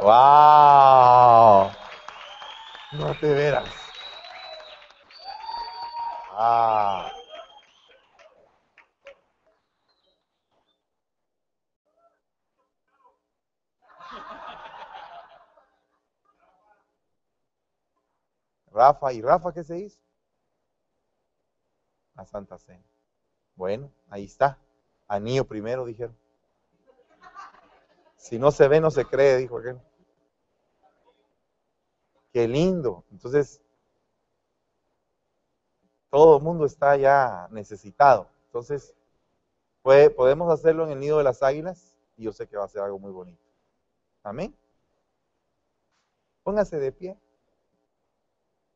¡Wow! 0.00 1.70
No 2.92 3.14
te 3.20 3.34
veras. 3.34 3.68
Ah. 6.30 7.12
Rafa, 18.72 19.12
¿y 19.12 19.20
Rafa 19.20 19.52
qué 19.52 19.62
se 19.62 19.78
hizo? 19.80 20.05
La 22.16 22.24
Santa 22.24 22.58
Cena. 22.58 22.84
Bueno, 23.54 23.90
ahí 24.08 24.24
está. 24.24 24.58
Anillo 25.08 25.44
primero, 25.44 25.84
dijeron. 25.84 26.16
Si 28.16 28.38
no 28.38 28.50
se 28.50 28.66
ve, 28.68 28.80
no 28.80 28.90
se 28.90 29.04
cree, 29.04 29.36
dijo 29.36 29.58
aquel. 29.58 29.80
Qué 32.32 32.48
lindo. 32.48 33.04
Entonces, 33.12 33.60
todo 36.10 36.38
el 36.38 36.42
mundo 36.42 36.66
está 36.66 36.96
ya 36.96 37.48
necesitado. 37.50 38.28
Entonces, 38.46 38.94
puede, 39.82 40.10
podemos 40.10 40.52
hacerlo 40.52 40.84
en 40.84 40.90
el 40.92 41.00
nido 41.00 41.18
de 41.18 41.24
las 41.24 41.42
águilas 41.42 41.96
y 42.16 42.24
yo 42.24 42.32
sé 42.32 42.46
que 42.48 42.56
va 42.56 42.64
a 42.64 42.68
ser 42.68 42.82
algo 42.82 42.98
muy 42.98 43.12
bonito. 43.12 43.42
Amén. 44.22 44.56
Póngase 46.42 46.78
de 46.78 46.92
pie. 46.92 47.18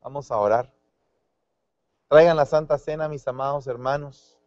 Vamos 0.01 0.31
a 0.31 0.37
orar. 0.37 0.73
Traigan 2.11 2.35
la 2.35 2.45
Santa 2.45 2.77
Cena, 2.77 3.07
mis 3.07 3.25
amados 3.25 3.67
hermanos. 3.67 4.37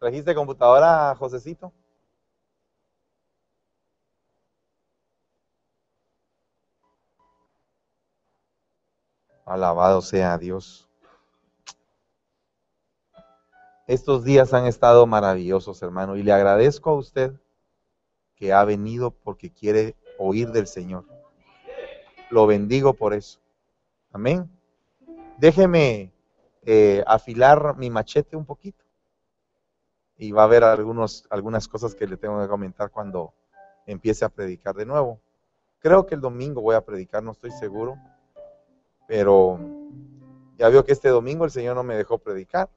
¿Trajiste 0.00 0.34
computadora, 0.34 1.14
Josecito? 1.14 1.72
Alabado 9.44 10.02
sea 10.02 10.36
Dios. 10.38 10.88
Estos 13.86 14.24
días 14.24 14.52
han 14.52 14.66
estado 14.66 15.06
maravillosos, 15.06 15.80
hermano, 15.82 16.16
y 16.16 16.24
le 16.24 16.32
agradezco 16.32 16.90
a 16.90 16.94
usted 16.94 17.32
que 18.34 18.52
ha 18.52 18.64
venido 18.64 19.12
porque 19.12 19.52
quiere 19.52 19.94
oír 20.18 20.50
del 20.50 20.66
Señor. 20.66 21.17
Lo 22.30 22.46
bendigo 22.46 22.94
por 22.94 23.14
eso. 23.14 23.40
Amén. 24.12 24.50
Déjeme 25.38 26.12
eh, 26.62 27.02
afilar 27.06 27.76
mi 27.76 27.90
machete 27.90 28.36
un 28.36 28.44
poquito. 28.44 28.84
Y 30.16 30.32
va 30.32 30.42
a 30.42 30.44
haber 30.46 30.64
algunas 30.64 31.68
cosas 31.68 31.94
que 31.94 32.06
le 32.06 32.16
tengo 32.16 32.40
que 32.42 32.48
comentar 32.48 32.90
cuando 32.90 33.32
empiece 33.86 34.24
a 34.24 34.28
predicar 34.28 34.74
de 34.74 34.84
nuevo. 34.84 35.20
Creo 35.78 36.06
que 36.06 36.16
el 36.16 36.20
domingo 36.20 36.60
voy 36.60 36.74
a 36.74 36.84
predicar, 36.84 37.22
no 37.22 37.32
estoy 37.32 37.52
seguro. 37.52 37.96
Pero 39.06 39.58
ya 40.58 40.68
veo 40.68 40.84
que 40.84 40.92
este 40.92 41.08
domingo 41.08 41.44
el 41.44 41.50
Señor 41.50 41.76
no 41.76 41.84
me 41.84 41.96
dejó 41.96 42.18
predicar, 42.18 42.68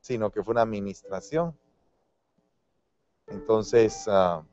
sino 0.00 0.30
que 0.30 0.42
fue 0.42 0.52
una 0.52 0.62
administración. 0.62 1.54
Entonces, 3.26 4.06
uh, 4.06 4.44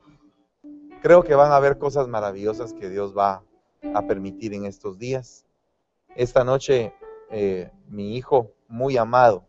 creo 1.01 1.23
que 1.23 1.35
van 1.35 1.51
a 1.51 1.55
haber 1.55 1.77
cosas 1.77 2.07
maravillosas 2.07 2.73
que 2.73 2.89
Dios 2.89 3.15
va 3.15 3.43
a 3.93 4.01
permitir 4.01 4.53
en 4.53 4.65
estos 4.65 4.97
días. 4.97 5.45
Esta 6.15 6.43
noche, 6.43 6.93
eh, 7.31 7.71
mi 7.87 8.15
hijo, 8.15 8.51
muy 8.67 8.97
amado, 8.97 9.45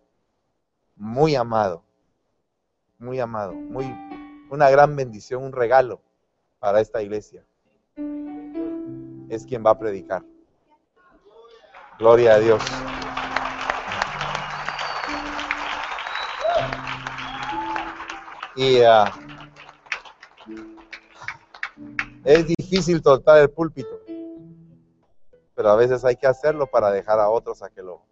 muy 0.97 1.35
amado, 1.35 1.83
muy 2.99 3.20
amado, 3.20 3.53
muy, 3.53 3.85
una 4.51 4.70
gran 4.70 4.97
bendición, 4.97 5.44
un 5.44 5.53
regalo 5.53 6.01
para 6.59 6.81
esta 6.81 7.03
iglesia. 7.03 7.44
Es 9.29 9.44
quien 9.47 9.64
va 9.64 9.70
a 9.70 9.79
predicar. 9.79 10.23
Gloria 11.99 12.35
a 12.35 12.38
Dios. 12.38 12.62
Y 18.57 18.81
uh, 18.81 19.05
es 22.25 22.47
difícil 22.47 23.03
soltar 23.03 23.38
el 23.38 23.51
púlpito, 23.51 24.01
pero 25.54 25.70
a 25.70 25.76
veces 25.76 26.04
hay 26.04 26.16
que 26.16 26.26
hacerlo 26.26 26.66
para 26.66 26.90
dejar 26.90 27.20
a 27.20 27.28
otros 27.28 27.62
a 27.62 27.70
que 27.70 27.82
lo 27.82 28.02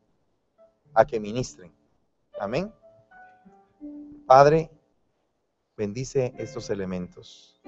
a 0.95 1.05
que 1.07 1.19
ministren. 1.19 1.73
Amén. 2.39 2.73
Padre, 4.27 4.71
bendice 5.77 6.35
estos 6.39 6.71
elementos. 6.71 7.61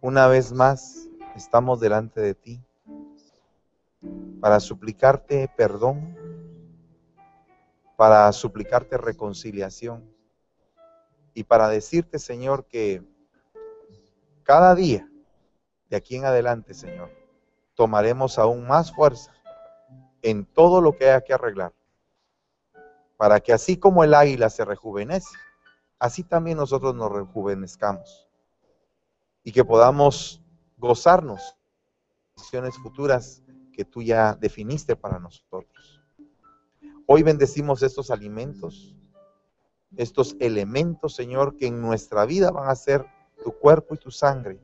Una 0.00 0.28
vez 0.28 0.52
más 0.52 1.08
estamos 1.36 1.80
delante 1.80 2.20
de 2.20 2.34
ti 2.34 2.64
para 4.40 4.60
suplicarte 4.60 5.50
perdón, 5.56 6.16
para 7.96 8.32
suplicarte 8.32 8.96
reconciliación 8.96 10.08
y 11.34 11.44
para 11.44 11.68
decirte, 11.68 12.18
Señor, 12.18 12.64
que 12.66 13.02
cada 14.42 14.74
día, 14.74 15.08
de 15.90 15.96
aquí 15.96 16.16
en 16.16 16.24
adelante, 16.24 16.74
Señor, 16.74 17.19
tomaremos 17.80 18.38
aún 18.38 18.66
más 18.66 18.92
fuerza 18.92 19.32
en 20.20 20.44
todo 20.44 20.82
lo 20.82 20.94
que 20.94 21.08
haya 21.08 21.22
que 21.22 21.32
arreglar, 21.32 21.72
para 23.16 23.40
que 23.40 23.54
así 23.54 23.78
como 23.78 24.04
el 24.04 24.12
águila 24.12 24.50
se 24.50 24.66
rejuvenece, 24.66 25.34
así 25.98 26.22
también 26.22 26.58
nosotros 26.58 26.94
nos 26.94 27.10
rejuvenezcamos 27.10 28.28
y 29.42 29.50
que 29.50 29.64
podamos 29.64 30.42
gozarnos 30.76 31.56
de 32.36 32.42
visiones 32.42 32.76
futuras 32.76 33.42
que 33.72 33.86
tú 33.86 34.02
ya 34.02 34.34
definiste 34.34 34.94
para 34.94 35.18
nosotros. 35.18 36.02
Hoy 37.06 37.22
bendecimos 37.22 37.82
estos 37.82 38.10
alimentos, 38.10 38.94
estos 39.96 40.36
elementos, 40.38 41.14
Señor, 41.14 41.56
que 41.56 41.68
en 41.68 41.80
nuestra 41.80 42.26
vida 42.26 42.50
van 42.50 42.68
a 42.68 42.74
ser 42.74 43.06
tu 43.42 43.52
cuerpo 43.52 43.94
y 43.94 43.98
tu 43.98 44.10
sangre. 44.10 44.60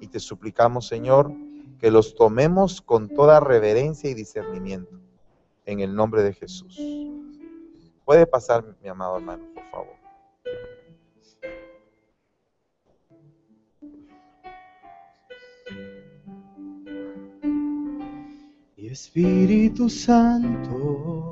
Y 0.00 0.06
te 0.06 0.18
suplicamos, 0.18 0.88
Señor, 0.88 1.30
que 1.78 1.90
los 1.90 2.14
tomemos 2.14 2.80
con 2.80 3.08
toda 3.08 3.40
reverencia 3.40 4.08
y 4.10 4.14
discernimiento. 4.14 5.00
En 5.64 5.80
el 5.80 5.94
nombre 5.94 6.22
de 6.22 6.32
Jesús. 6.32 6.76
Puede 8.04 8.26
pasar, 8.26 8.64
mi 8.82 8.88
amado 8.88 9.16
hermano, 9.16 9.44
por 9.54 9.64
favor. 9.70 10.02
Y 18.76 18.88
Espíritu 18.88 19.88
Santo, 19.88 21.28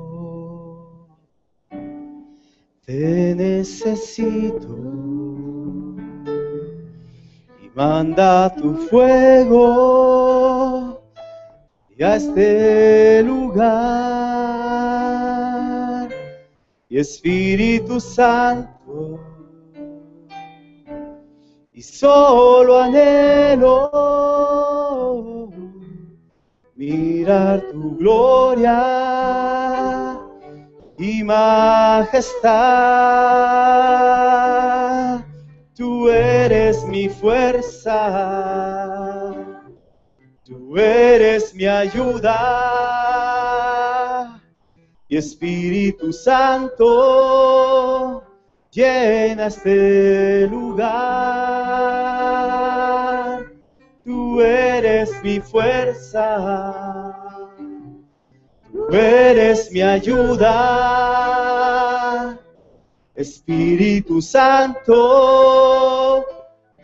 te 2.85 3.35
necesito 3.35 5.00
manda 7.73 8.53
tu 8.55 8.75
fuego 8.87 9.61
y 11.97 12.03
a 12.03 12.15
este 12.15 13.23
lugar. 13.23 13.71
Y 16.89 16.99
Espíritu 16.99 17.99
Santo, 18.01 19.19
y 21.71 21.81
solo 21.81 22.81
anhelo 22.81 23.89
mirar 26.75 27.61
tu 27.71 27.95
gloria 27.97 28.77
y 30.97 31.23
majestad. 31.23 32.51
Tú 35.75 36.09
eres 36.09 36.70
mi 36.91 37.07
fuerza, 37.07 37.95
tú 40.43 40.77
eres 40.77 41.55
mi 41.55 41.65
ayuda. 41.65 42.37
Y 45.07 45.15
Espíritu 45.17 46.11
Santo, 46.11 46.87
llena 48.71 49.47
este 49.47 50.47
lugar. 50.47 50.91
Tú 54.03 54.41
eres 54.41 55.11
mi 55.23 55.39
fuerza, 55.39 56.27
tú 58.71 58.93
eres 58.93 59.71
mi 59.71 59.81
ayuda. 59.81 61.21
Espíritu 63.15 64.21
Santo, 64.21 65.01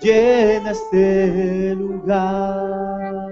llena 0.01 0.71
este 0.71 1.75
lugar. 1.75 3.27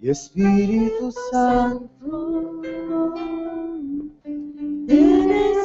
Y 0.00 0.10
Espíritu 0.10 1.12
Santo, 1.30 2.62
Te 4.86 4.94
necesito. 4.94 5.58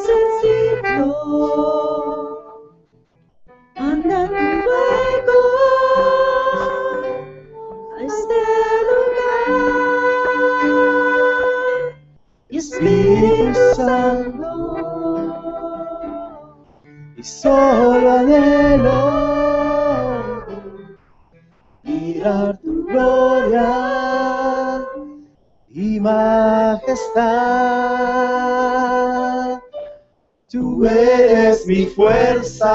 Fuerza, 31.95 32.71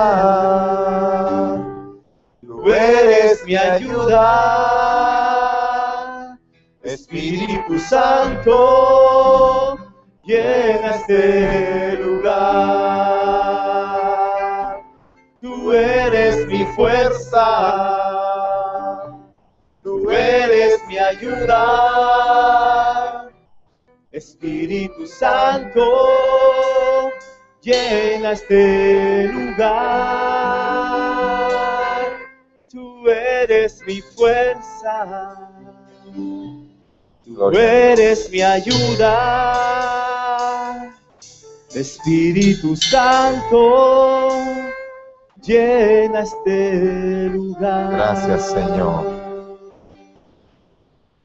tú 2.40 2.72
eres 2.72 3.44
mi 3.44 3.56
ayuda. 3.56 4.58
Espíritu 6.82 7.78
Santo, 7.78 9.76
llena 10.24 10.90
este 10.96 11.98
lugar. 12.02 12.78
Tú 15.40 15.72
eres 15.72 16.46
mi 16.46 16.64
fuerza, 16.76 17.44
tú 19.82 20.10
eres 20.10 20.80
mi 20.88 20.98
ayuda. 20.98 22.08
Espíritu 24.10 25.06
Santo, 25.06 26.27
llena 27.68 28.32
este 28.32 29.28
lugar. 29.28 29.68
Tú 32.70 33.08
eres 33.08 33.82
mi 33.86 34.00
fuerza. 34.00 35.36
Tú 37.24 37.50
eres 37.50 38.30
mi 38.30 38.40
ayuda. 38.40 39.54
Espíritu 41.74 42.74
Santo, 42.74 44.30
llena 45.42 46.20
este 46.20 47.28
lugar. 47.28 47.90
Gracias, 47.92 48.52
Señor. 48.52 49.04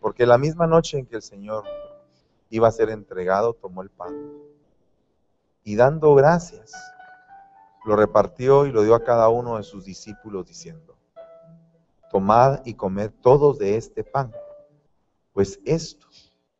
Porque 0.01 0.25
la 0.25 0.37
misma 0.37 0.67
noche 0.67 0.99
en 0.99 1.05
que 1.05 1.15
el 1.15 1.21
Señor 1.21 1.63
iba 2.49 2.67
a 2.67 2.71
ser 2.71 2.89
entregado, 2.89 3.53
tomó 3.53 3.81
el 3.81 3.89
pan 3.89 4.13
y 5.63 5.75
dando 5.75 6.13
gracias, 6.15 6.73
lo 7.85 7.95
repartió 7.95 8.65
y 8.65 8.71
lo 8.71 8.83
dio 8.83 8.95
a 8.95 9.03
cada 9.03 9.29
uno 9.29 9.57
de 9.57 9.63
sus 9.63 9.85
discípulos 9.85 10.45
diciendo, 10.45 10.97
tomad 12.11 12.61
y 12.65 12.75
comed 12.75 13.11
todos 13.21 13.57
de 13.59 13.77
este 13.77 14.03
pan, 14.03 14.31
pues 15.33 15.59
esto 15.65 16.07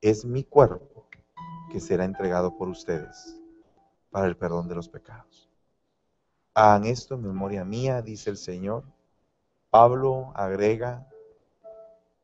es 0.01 0.26
mi 0.26 0.43
cuerpo 0.43 1.08
que 1.72 1.80
será 1.80 2.06
entregado 2.06 2.58
por 2.58 2.70
ustedes 2.70 3.39
para 4.12 4.28
el 4.28 4.38
perdón 4.38 4.68
de 4.68 4.76
los 4.76 4.89
pecados. 4.89 5.49
Hagan 6.54 6.86
esto 6.86 7.16
en 7.16 7.24
memoria 7.24 7.66
mía, 7.66 8.01
dice 8.04 8.30
el 8.30 8.38
Señor. 8.38 8.84
Pablo 9.72 10.32
agrega 10.36 11.08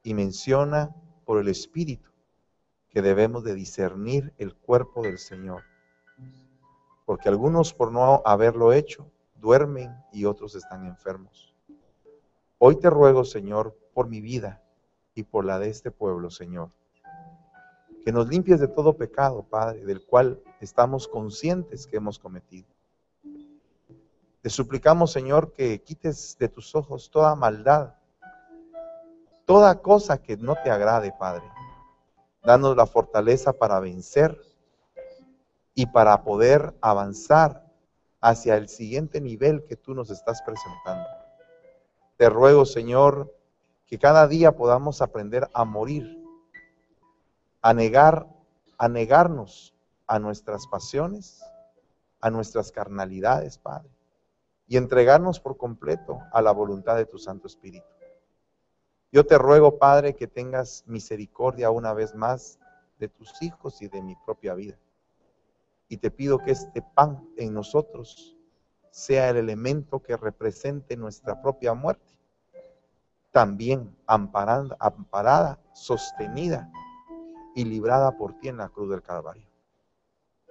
y 0.03 0.13
menciona 0.13 0.95
por 1.25 1.39
el 1.39 1.47
Espíritu 1.47 2.11
que 2.89 3.01
debemos 3.01 3.43
de 3.43 3.55
discernir 3.55 4.33
el 4.37 4.55
cuerpo 4.55 5.01
del 5.01 5.17
Señor. 5.17 5.63
Porque 7.09 7.27
algunos 7.27 7.73
por 7.73 7.91
no 7.91 8.21
haberlo 8.23 8.71
hecho 8.71 9.11
duermen 9.33 9.91
y 10.13 10.25
otros 10.25 10.53
están 10.53 10.85
enfermos. 10.85 11.55
Hoy 12.59 12.75
te 12.75 12.87
ruego, 12.87 13.25
Señor, 13.25 13.75
por 13.95 14.07
mi 14.07 14.21
vida 14.21 14.61
y 15.15 15.23
por 15.23 15.43
la 15.43 15.57
de 15.57 15.69
este 15.69 15.89
pueblo, 15.89 16.29
Señor, 16.29 16.69
que 18.05 18.11
nos 18.11 18.27
limpies 18.27 18.59
de 18.59 18.67
todo 18.67 18.95
pecado, 18.95 19.41
Padre, 19.41 19.83
del 19.85 20.05
cual 20.05 20.39
estamos 20.61 21.07
conscientes 21.07 21.87
que 21.87 21.97
hemos 21.97 22.19
cometido. 22.19 22.67
Te 24.43 24.51
suplicamos, 24.51 25.11
Señor, 25.11 25.51
que 25.53 25.81
quites 25.81 26.37
de 26.37 26.47
tus 26.47 26.75
ojos 26.75 27.09
toda 27.09 27.33
maldad, 27.33 27.95
toda 29.45 29.81
cosa 29.81 30.21
que 30.21 30.37
no 30.37 30.55
te 30.63 30.69
agrade, 30.69 31.11
Padre. 31.17 31.45
Danos 32.43 32.77
la 32.77 32.85
fortaleza 32.85 33.51
para 33.51 33.79
vencer 33.79 34.39
y 35.79 35.85
para 35.85 36.25
poder 36.25 36.75
avanzar 36.81 37.65
hacia 38.19 38.57
el 38.57 38.67
siguiente 38.67 39.21
nivel 39.21 39.63
que 39.63 39.77
tú 39.77 39.93
nos 39.93 40.09
estás 40.09 40.41
presentando. 40.41 41.07
Te 42.17 42.29
ruego, 42.29 42.65
Señor, 42.65 43.33
que 43.87 43.97
cada 43.97 44.27
día 44.27 44.57
podamos 44.57 45.01
aprender 45.01 45.47
a 45.53 45.63
morir, 45.63 46.21
a 47.61 47.73
negar, 47.73 48.27
a 48.77 48.89
negarnos 48.89 49.73
a 50.05 50.19
nuestras 50.19 50.67
pasiones, 50.67 51.41
a 52.19 52.29
nuestras 52.29 52.73
carnalidades, 52.73 53.57
Padre, 53.57 53.89
y 54.67 54.75
entregarnos 54.75 55.39
por 55.39 55.55
completo 55.55 56.19
a 56.33 56.41
la 56.41 56.51
voluntad 56.51 56.97
de 56.97 57.05
tu 57.05 57.17
Santo 57.17 57.47
Espíritu. 57.47 57.87
Yo 59.13 59.25
te 59.25 59.37
ruego, 59.37 59.79
Padre, 59.79 60.13
que 60.13 60.27
tengas 60.27 60.83
misericordia 60.87 61.71
una 61.71 61.93
vez 61.93 62.15
más 62.15 62.59
de 62.97 63.07
tus 63.07 63.41
hijos 63.41 63.81
y 63.81 63.87
de 63.87 64.01
mi 64.01 64.17
propia 64.25 64.55
vida. 64.55 64.77
Y 65.89 65.97
te 65.97 66.11
pido 66.11 66.37
que 66.37 66.51
este 66.51 66.81
pan 66.81 67.27
en 67.35 67.53
nosotros 67.53 68.37
sea 68.91 69.29
el 69.29 69.37
elemento 69.37 70.01
que 70.01 70.15
represente 70.15 70.95
nuestra 70.95 71.41
propia 71.41 71.73
muerte. 71.73 72.17
También 73.31 73.95
amparada, 74.07 74.77
amparada, 74.79 75.59
sostenida 75.73 76.71
y 77.55 77.65
librada 77.65 78.17
por 78.17 78.39
ti 78.39 78.47
en 78.47 78.57
la 78.57 78.69
cruz 78.69 78.89
del 78.89 79.01
Calvario. 79.01 79.47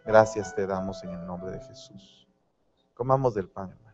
Gracias 0.05 0.55
te 0.55 0.67
damos 0.67 1.03
en 1.05 1.11
el 1.11 1.27
nombre 1.27 1.53
de 1.53 1.61
Jesús. 1.61 2.27
Comamos 2.95 3.35
del 3.35 3.49
pan, 3.49 3.71
hermanos. 3.71 3.89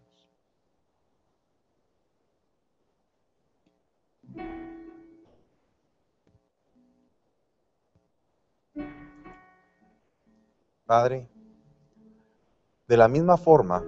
Padre, 10.87 11.29
de 12.87 12.97
la 12.97 13.09
misma 13.09 13.37
forma, 13.37 13.85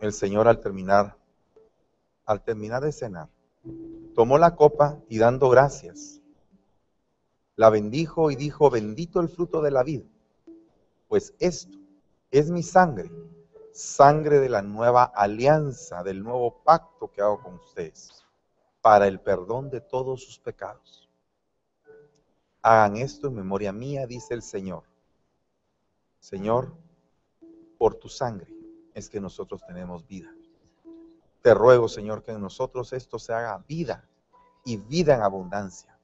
el 0.00 0.12
Señor 0.12 0.48
al 0.48 0.60
terminar, 0.60 1.16
al 2.26 2.42
terminar 2.42 2.82
de 2.82 2.92
cenar, 2.92 3.28
tomó 4.14 4.38
la 4.38 4.54
copa 4.54 4.98
y 5.08 5.18
dando 5.18 5.48
gracias, 5.48 6.20
la 7.56 7.70
bendijo 7.70 8.30
y 8.30 8.36
dijo, 8.36 8.70
bendito 8.70 9.20
el 9.20 9.28
fruto 9.28 9.62
de 9.62 9.70
la 9.70 9.82
vida, 9.82 10.04
pues 11.08 11.34
esto 11.38 11.78
es 12.30 12.50
mi 12.50 12.62
sangre, 12.62 13.10
sangre 13.72 14.40
de 14.40 14.48
la 14.48 14.60
nueva 14.60 15.04
alianza, 15.04 16.02
del 16.02 16.22
nuevo 16.22 16.62
pacto 16.62 17.10
que 17.10 17.22
hago 17.22 17.42
con 17.42 17.54
ustedes, 17.54 18.24
para 18.82 19.06
el 19.06 19.20
perdón 19.20 19.70
de 19.70 19.80
todos 19.80 20.22
sus 20.22 20.38
pecados. 20.38 21.08
Hagan 22.60 22.96
esto 22.96 23.28
en 23.28 23.34
memoria 23.34 23.72
mía, 23.72 24.06
dice 24.06 24.34
el 24.34 24.42
Señor. 24.42 24.84
Señor, 26.18 26.72
por 27.78 27.96
tu 27.96 28.08
sangre 28.08 28.54
es 28.94 29.08
que 29.08 29.20
nosotros 29.20 29.62
tenemos 29.66 30.06
vida. 30.06 30.32
Te 31.42 31.52
ruego, 31.54 31.88
Señor, 31.88 32.22
que 32.22 32.32
en 32.32 32.40
nosotros 32.40 32.92
esto 32.92 33.18
se 33.18 33.32
haga 33.32 33.62
vida 33.68 34.08
y 34.64 34.78
vida 34.78 35.14
en 35.14 35.22
abundancia, 35.22 35.98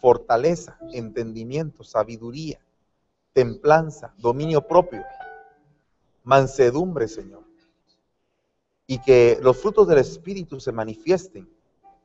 fortaleza, 0.00 0.78
entendimiento, 0.92 1.82
sabiduría, 1.82 2.60
templanza, 3.32 4.14
dominio 4.18 4.66
propio, 4.66 5.02
mansedumbre, 6.22 7.08
Señor. 7.08 7.44
y 8.86 8.98
que 9.00 9.38
los 9.40 9.56
frutos 9.56 9.88
del 9.88 9.98
Espíritu 9.98 10.60
se 10.60 10.70
manifiesten 10.70 11.48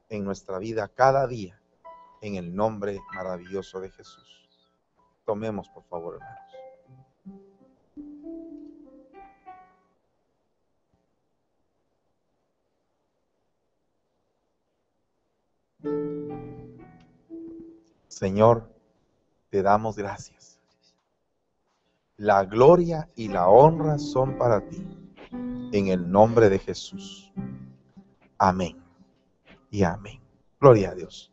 en 0.07 0.23
nuestra 0.23 0.57
vida 0.59 0.87
cada 0.87 1.27
día, 1.27 1.61
en 2.21 2.35
el 2.35 2.55
nombre 2.55 2.99
maravilloso 3.13 3.81
de 3.81 3.91
Jesús. 3.91 4.49
Tomemos, 5.25 5.69
por 5.69 5.83
favor, 5.83 6.15
hermanos. 6.15 6.48
Señor, 18.19 18.69
te 19.49 19.63
damos 19.63 19.95
gracias. 19.95 20.59
La 22.17 22.43
gloria 22.43 23.09
y 23.15 23.29
la 23.29 23.47
honra 23.47 23.97
son 23.97 24.37
para 24.37 24.59
ti. 24.67 24.85
En 25.71 25.87
el 25.87 26.11
nombre 26.11 26.49
de 26.49 26.59
Jesús. 26.59 27.31
Amén. 28.37 28.77
Y 29.71 29.83
amén. 29.83 30.19
Gloria 30.59 30.89
a 30.89 30.95
Dios. 30.95 31.31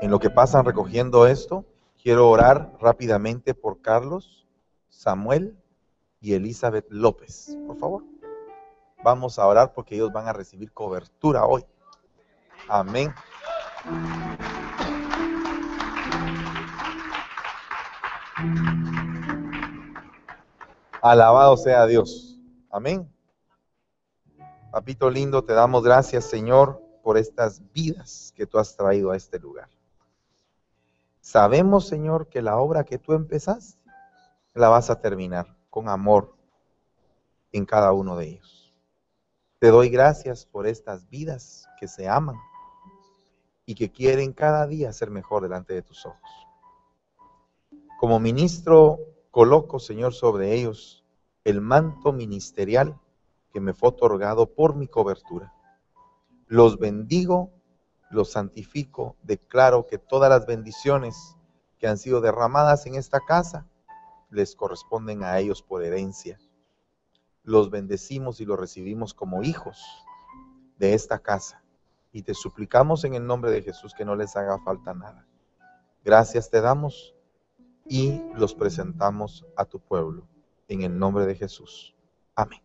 En 0.00 0.08
lo 0.08 0.20
que 0.20 0.30
pasan 0.30 0.64
recogiendo 0.64 1.26
esto, 1.26 1.64
quiero 2.00 2.30
orar 2.30 2.74
rápidamente 2.80 3.54
por 3.54 3.80
Carlos, 3.80 4.46
Samuel 4.88 5.58
y 6.20 6.34
Elizabeth 6.34 6.86
López. 6.90 7.58
Por 7.66 7.76
favor. 7.76 8.04
Vamos 9.02 9.40
a 9.40 9.48
orar 9.48 9.72
porque 9.72 9.96
ellos 9.96 10.12
van 10.12 10.28
a 10.28 10.32
recibir 10.32 10.70
cobertura 10.70 11.44
hoy. 11.44 11.64
Amén. 12.68 13.12
Alabado 21.00 21.56
sea 21.56 21.86
Dios. 21.86 22.36
Amén. 22.70 23.08
Papito 24.72 25.08
lindo, 25.08 25.44
te 25.44 25.52
damos 25.52 25.82
gracias, 25.84 26.24
Señor, 26.24 26.82
por 27.02 27.16
estas 27.16 27.62
vidas 27.72 28.32
que 28.36 28.46
tú 28.46 28.58
has 28.58 28.76
traído 28.76 29.12
a 29.12 29.16
este 29.16 29.38
lugar. 29.38 29.68
Sabemos, 31.20 31.86
Señor, 31.86 32.28
que 32.28 32.42
la 32.42 32.58
obra 32.58 32.84
que 32.84 32.98
tú 32.98 33.12
empezaste 33.12 33.80
la 34.54 34.68
vas 34.68 34.90
a 34.90 35.00
terminar 35.00 35.56
con 35.70 35.88
amor 35.88 36.34
en 37.52 37.64
cada 37.64 37.92
uno 37.92 38.16
de 38.16 38.26
ellos. 38.26 38.74
Te 39.60 39.68
doy 39.68 39.88
gracias 39.88 40.44
por 40.44 40.66
estas 40.66 41.08
vidas 41.08 41.68
que 41.78 41.86
se 41.86 42.08
aman 42.08 42.36
y 43.66 43.74
que 43.74 43.90
quieren 43.90 44.32
cada 44.32 44.66
día 44.68 44.92
ser 44.92 45.10
mejor 45.10 45.42
delante 45.42 45.74
de 45.74 45.82
tus 45.82 46.06
ojos. 46.06 46.30
Como 47.98 48.20
ministro, 48.20 49.00
coloco, 49.32 49.80
Señor, 49.80 50.14
sobre 50.14 50.54
ellos 50.54 51.04
el 51.44 51.60
manto 51.60 52.12
ministerial 52.12 52.98
que 53.52 53.60
me 53.60 53.74
fue 53.74 53.88
otorgado 53.88 54.54
por 54.54 54.76
mi 54.76 54.86
cobertura. 54.86 55.52
Los 56.46 56.78
bendigo, 56.78 57.50
los 58.10 58.30
santifico, 58.30 59.16
declaro 59.22 59.86
que 59.86 59.98
todas 59.98 60.30
las 60.30 60.46
bendiciones 60.46 61.36
que 61.78 61.88
han 61.88 61.98
sido 61.98 62.20
derramadas 62.20 62.86
en 62.86 62.94
esta 62.94 63.20
casa 63.20 63.66
les 64.30 64.54
corresponden 64.54 65.24
a 65.24 65.38
ellos 65.38 65.62
por 65.62 65.82
herencia. 65.82 66.38
Los 67.42 67.70
bendecimos 67.70 68.40
y 68.40 68.44
los 68.44 68.58
recibimos 68.58 69.12
como 69.12 69.42
hijos 69.42 69.82
de 70.78 70.94
esta 70.94 71.18
casa 71.18 71.65
y 72.16 72.22
te 72.22 72.32
suplicamos 72.32 73.04
en 73.04 73.12
el 73.12 73.26
nombre 73.26 73.50
de 73.50 73.60
Jesús 73.60 73.92
que 73.92 74.06
no 74.06 74.16
les 74.16 74.36
haga 74.36 74.58
falta 74.60 74.94
nada. 74.94 75.26
Gracias 76.02 76.48
te 76.48 76.62
damos 76.62 77.14
y 77.84 78.22
los 78.34 78.54
presentamos 78.54 79.44
a 79.54 79.66
tu 79.66 79.80
pueblo 79.80 80.26
en 80.66 80.80
el 80.80 80.98
nombre 80.98 81.26
de 81.26 81.34
Jesús. 81.34 81.94
Amén. 82.34 82.62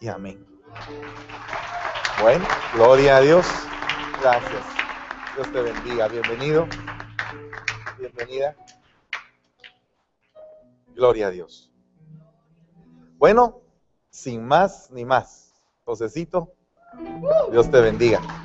Y 0.00 0.08
amén. 0.08 0.46
Bueno, 2.22 2.46
gloria 2.72 3.18
a 3.18 3.20
Dios. 3.20 3.46
Gracias. 4.22 4.64
Dios 5.36 5.52
te 5.52 5.60
bendiga. 5.60 6.08
Bienvenido. 6.08 6.66
Bienvenida. 7.98 8.56
Gloria 10.94 11.26
a 11.26 11.30
Dios. 11.30 11.70
Bueno, 13.18 13.60
sin 14.08 14.42
más 14.46 14.90
ni 14.90 15.04
más. 15.04 15.62
Josecito, 15.84 16.54
Dios 17.50 17.70
te 17.70 17.78
bendiga. 17.82 18.41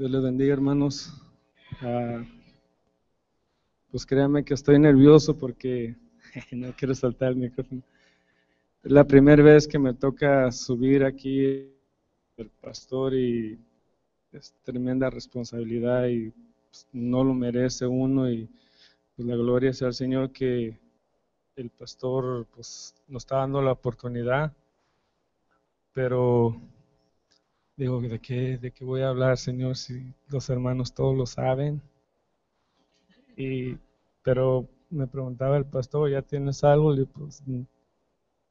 Dios 0.00 0.12
les 0.12 0.22
bendiga, 0.22 0.54
hermanos. 0.54 1.12
Ah, 1.82 2.24
pues 3.90 4.06
créanme 4.06 4.42
que 4.46 4.54
estoy 4.54 4.78
nervioso 4.78 5.36
porque 5.36 5.94
no 6.52 6.72
quiero 6.74 6.94
saltar 6.94 7.32
el 7.32 7.36
micrófono. 7.36 7.82
Es 8.82 8.92
la 8.92 9.04
primera 9.04 9.42
vez 9.42 9.68
que 9.68 9.78
me 9.78 9.92
toca 9.92 10.50
subir 10.52 11.04
aquí 11.04 11.70
el 12.38 12.50
pastor 12.62 13.12
y 13.12 13.58
es 14.32 14.54
tremenda 14.62 15.10
responsabilidad 15.10 16.06
y 16.06 16.30
pues, 16.30 16.88
no 16.94 17.22
lo 17.22 17.34
merece 17.34 17.86
uno 17.86 18.30
y 18.30 18.48
pues 19.16 19.28
la 19.28 19.36
gloria 19.36 19.74
sea 19.74 19.88
al 19.88 19.94
Señor 19.94 20.32
que 20.32 20.80
el 21.56 21.68
pastor 21.68 22.46
pues 22.54 22.94
nos 23.06 23.24
está 23.24 23.36
dando 23.36 23.60
la 23.60 23.72
oportunidad, 23.72 24.50
pero 25.92 26.58
digo, 27.80 27.98
¿de 28.02 28.18
qué, 28.18 28.58
¿de 28.58 28.72
qué 28.72 28.84
voy 28.84 29.00
a 29.00 29.08
hablar, 29.08 29.38
Señor, 29.38 29.74
si 29.74 30.12
los 30.28 30.50
hermanos 30.50 30.92
todos 30.92 31.16
lo 31.16 31.24
saben? 31.24 31.80
Y, 33.38 33.78
pero 34.22 34.68
me 34.90 35.06
preguntaba 35.06 35.56
el 35.56 35.64
pastor, 35.64 36.10
¿ya 36.10 36.20
tienes 36.20 36.62
algo? 36.62 36.92
Le 36.92 37.06
pues, 37.06 37.42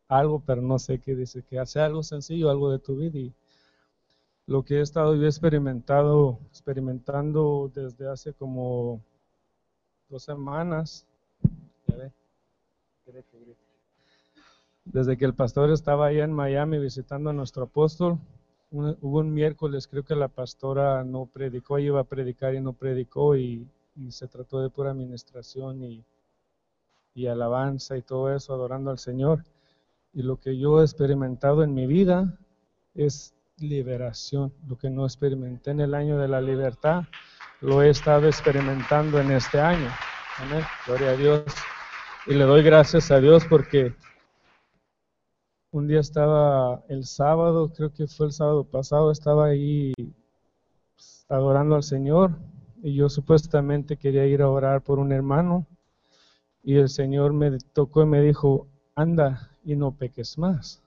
algo, 0.07 0.41
pero 0.43 0.63
no 0.63 0.79
sé 0.79 0.97
qué 0.97 1.15
dice, 1.15 1.43
que 1.43 1.59
hace 1.59 1.79
algo 1.79 2.01
sencillo, 2.01 2.49
algo 2.49 2.71
de 2.71 2.79
tu 2.79 2.95
vida. 2.97 3.19
Y 3.19 3.31
lo 4.47 4.63
que 4.63 4.77
he 4.77 4.81
estado 4.81 5.15
yo 5.15 5.27
experimentado, 5.27 6.39
experimentando 6.47 7.71
desde 7.71 8.09
hace 8.09 8.33
como 8.33 8.99
dos 10.09 10.23
semanas, 10.23 11.05
desde 14.85 15.17
que 15.17 15.25
el 15.25 15.35
pastor 15.35 15.69
estaba 15.69 16.07
allá 16.07 16.23
en 16.23 16.33
Miami 16.33 16.79
visitando 16.79 17.29
a 17.29 17.33
nuestro 17.33 17.65
apóstol, 17.65 18.17
hubo 18.71 19.19
un 19.19 19.33
miércoles, 19.33 19.87
creo 19.87 20.03
que 20.03 20.15
la 20.15 20.27
pastora 20.27 21.03
no 21.03 21.25
predicó, 21.25 21.77
ella 21.77 21.87
iba 21.87 21.99
a 22.01 22.05
predicar 22.05 22.53
y 22.53 22.61
no 22.61 22.73
predicó 22.73 23.35
y, 23.35 23.67
se 24.09 24.29
trató 24.29 24.61
de 24.61 24.69
pura 24.69 24.91
administración 24.91 25.83
y, 25.83 26.05
y, 27.13 27.27
alabanza 27.27 27.97
y 27.97 28.01
todo 28.01 28.33
eso, 28.33 28.53
adorando 28.53 28.91
al 28.91 28.97
Señor. 28.97 29.43
Y 30.13 30.21
lo 30.21 30.39
que 30.39 30.57
yo 30.57 30.79
he 30.79 30.83
experimentado 30.83 31.63
en 31.63 31.73
mi 31.73 31.85
vida 31.85 32.39
es 32.95 33.35
liberación. 33.57 34.53
Lo 34.67 34.77
que 34.77 34.89
no 34.89 35.03
experimenté 35.03 35.71
en 35.71 35.81
el 35.81 35.93
año 35.93 36.17
de 36.17 36.29
la 36.29 36.39
libertad, 36.39 37.03
lo 37.59 37.81
he 37.81 37.89
estado 37.89 38.27
experimentando 38.27 39.19
en 39.19 39.31
este 39.31 39.59
año. 39.59 39.89
Amén. 40.37 40.63
Gloria 40.85 41.09
a 41.09 41.15
Dios. 41.17 41.43
Y 42.25 42.35
le 42.35 42.45
doy 42.45 42.63
gracias 42.63 43.11
a 43.11 43.19
Dios 43.19 43.43
porque 43.49 43.93
un 45.71 45.87
día 45.87 45.99
estaba 45.99 46.83
el 46.87 47.05
sábado, 47.05 47.71
creo 47.75 47.93
que 47.93 48.07
fue 48.07 48.27
el 48.27 48.31
sábado 48.31 48.63
pasado, 48.63 49.11
estaba 49.11 49.45
ahí 49.45 49.93
pues, 50.95 51.25
adorando 51.29 51.75
al 51.75 51.83
Señor 51.83 52.31
y 52.81 52.95
yo 52.95 53.09
supuestamente 53.09 53.97
quería 53.97 54.25
ir 54.25 54.41
a 54.41 54.49
orar 54.49 54.81
por 54.81 54.99
un 54.99 55.11
hermano 55.11 55.67
y 56.63 56.75
el 56.75 56.89
Señor 56.89 57.33
me 57.33 57.57
tocó 57.73 58.01
y 58.01 58.05
me 58.05 58.21
dijo, 58.21 58.67
anda 58.95 59.51
y 59.63 59.75
no 59.75 59.91
peques 59.91 60.37
más. 60.37 60.81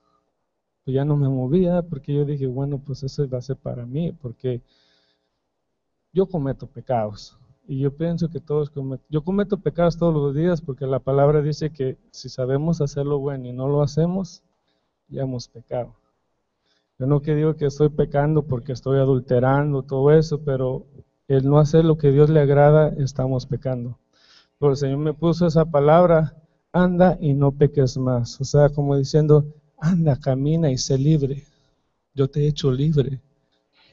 Pues 0.83 0.95
ya 0.95 1.05
no 1.05 1.15
me 1.15 1.29
movía 1.29 1.81
porque 1.81 2.13
yo 2.13 2.25
dije, 2.25 2.45
bueno, 2.45 2.77
pues 2.77 3.03
eso 3.03 3.27
va 3.29 3.37
a 3.37 3.41
ser 3.41 3.55
para 3.55 3.85
mí, 3.85 4.11
porque 4.11 4.61
yo 6.11 6.27
cometo 6.27 6.67
pecados. 6.67 7.37
Y 7.65 7.79
yo 7.79 7.95
pienso 7.95 8.29
que 8.29 8.41
todos 8.41 8.69
cometo, 8.69 9.03
yo 9.09 9.23
cometo 9.23 9.57
pecados 9.57 9.97
todos 9.97 10.13
los 10.13 10.35
días 10.35 10.61
porque 10.61 10.85
la 10.85 10.99
palabra 10.99 11.41
dice 11.41 11.69
que 11.69 11.97
si 12.11 12.27
sabemos 12.27 12.81
hacer 12.81 13.05
lo 13.05 13.19
bueno 13.19 13.47
y 13.47 13.53
no 13.53 13.69
lo 13.69 13.81
hacemos, 13.81 14.43
ya 15.07 15.23
hemos 15.23 15.47
pecado. 15.47 15.95
Yo 16.99 17.07
no 17.07 17.21
que 17.21 17.35
digo 17.35 17.55
que 17.55 17.65
estoy 17.65 17.89
pecando 17.89 18.43
porque 18.43 18.71
estoy 18.71 18.99
adulterando, 18.99 19.83
todo 19.83 20.11
eso, 20.11 20.43
pero 20.43 20.85
el 21.27 21.47
no 21.47 21.59
hacer 21.59 21.85
lo 21.85 21.97
que 21.97 22.11
Dios 22.11 22.29
le 22.29 22.39
agrada, 22.39 22.89
estamos 22.97 23.45
pecando. 23.45 23.97
Pero 24.59 24.71
el 24.71 24.77
Señor 24.77 24.99
me 24.99 25.13
puso 25.13 25.47
esa 25.47 25.65
palabra, 25.65 26.35
anda 26.71 27.17
y 27.19 27.33
no 27.33 27.51
peques 27.51 27.97
más. 27.97 28.39
O 28.39 28.43
sea, 28.43 28.69
como 28.69 28.97
diciendo, 28.97 29.45
anda, 29.77 30.15
camina 30.17 30.71
y 30.71 30.77
sé 30.77 30.97
libre. 30.97 31.43
Yo 32.13 32.29
te 32.29 32.41
he 32.41 32.47
hecho 32.47 32.71
libre. 32.71 33.19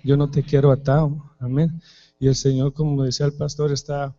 Yo 0.04 0.16
no 0.16 0.30
te 0.30 0.42
quiero 0.42 0.70
atado. 0.70 1.32
Amén. 1.38 1.80
Y 2.18 2.28
el 2.28 2.34
Señor, 2.34 2.72
como 2.72 3.02
decía 3.02 3.26
el 3.26 3.32
pastor, 3.32 3.72
está 3.72 4.14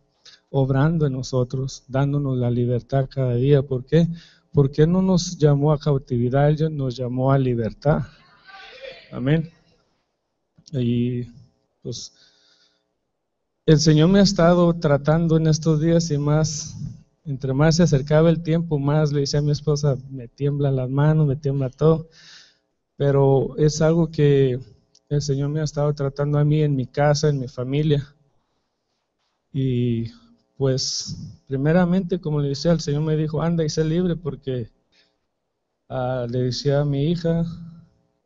obrando 0.50 1.06
en 1.06 1.14
nosotros, 1.14 1.84
dándonos 1.88 2.36
la 2.36 2.50
libertad 2.50 3.08
cada 3.10 3.34
día. 3.34 3.62
¿Por 3.62 3.84
qué? 3.84 4.08
¿Por 4.52 4.70
qué 4.70 4.86
no 4.86 5.00
nos 5.00 5.38
llamó 5.38 5.72
a 5.72 5.78
cautividad? 5.78 6.50
Él 6.50 6.76
nos 6.76 6.96
llamó 6.96 7.32
a 7.32 7.38
libertad. 7.38 8.02
Amén. 9.10 9.50
Y 10.72 11.24
pues 11.82 12.12
el 13.64 13.78
Señor 13.80 14.10
me 14.10 14.18
ha 14.18 14.22
estado 14.22 14.72
tratando 14.74 15.36
en 15.36 15.46
estos 15.46 15.80
días 15.80 16.10
y 16.10 16.18
más, 16.18 16.76
entre 17.24 17.54
más 17.54 17.76
se 17.76 17.84
acercaba 17.84 18.28
el 18.28 18.42
tiempo, 18.42 18.78
más 18.78 19.12
le 19.12 19.20
decía 19.20 19.40
a 19.40 19.42
mi 19.42 19.52
esposa, 19.52 19.96
me 20.10 20.28
tiemblan 20.28 20.76
las 20.76 20.90
manos, 20.90 21.26
me 21.26 21.36
tiembla 21.36 21.70
todo. 21.70 22.08
Pero 22.96 23.56
es 23.56 23.80
algo 23.80 24.10
que 24.10 24.58
el 25.08 25.22
Señor 25.22 25.48
me 25.48 25.60
ha 25.60 25.64
estado 25.64 25.94
tratando 25.94 26.38
a 26.38 26.44
mí 26.44 26.62
en 26.62 26.76
mi 26.76 26.86
casa, 26.86 27.28
en 27.28 27.38
mi 27.38 27.48
familia. 27.48 28.14
Y 29.52 30.10
pues 30.56 31.16
primeramente, 31.46 32.20
como 32.20 32.40
le 32.40 32.50
decía, 32.50 32.72
el 32.72 32.80
Señor 32.80 33.02
me 33.02 33.16
dijo, 33.16 33.42
anda 33.42 33.64
y 33.64 33.68
sé 33.68 33.84
libre 33.84 34.16
porque 34.16 34.70
ah, 35.88 36.26
le 36.28 36.38
decía 36.44 36.80
a 36.80 36.84
mi 36.84 37.10
hija, 37.10 37.44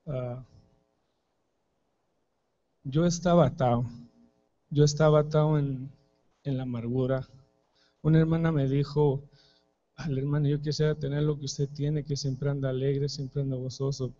ah, 0.06 0.44
yo 2.84 3.04
estaba 3.04 3.46
atado, 3.46 3.84
yo 4.70 4.84
estaba 4.84 5.20
atado 5.20 5.58
en, 5.58 5.90
en 6.44 6.56
la 6.56 6.62
amargura. 6.62 7.28
Una 8.02 8.20
hermana 8.20 8.52
me 8.52 8.68
dijo, 8.68 9.22
al 9.96 10.18
hermano, 10.18 10.46
yo 10.46 10.60
quisiera 10.60 10.94
tener 10.94 11.22
lo 11.22 11.38
que 11.38 11.46
usted 11.46 11.68
tiene, 11.70 12.04
que 12.04 12.16
siempre 12.16 12.50
anda 12.50 12.68
alegre, 12.68 13.08
siempre 13.08 13.42
anda 13.42 13.56
gozoso. 13.56 14.12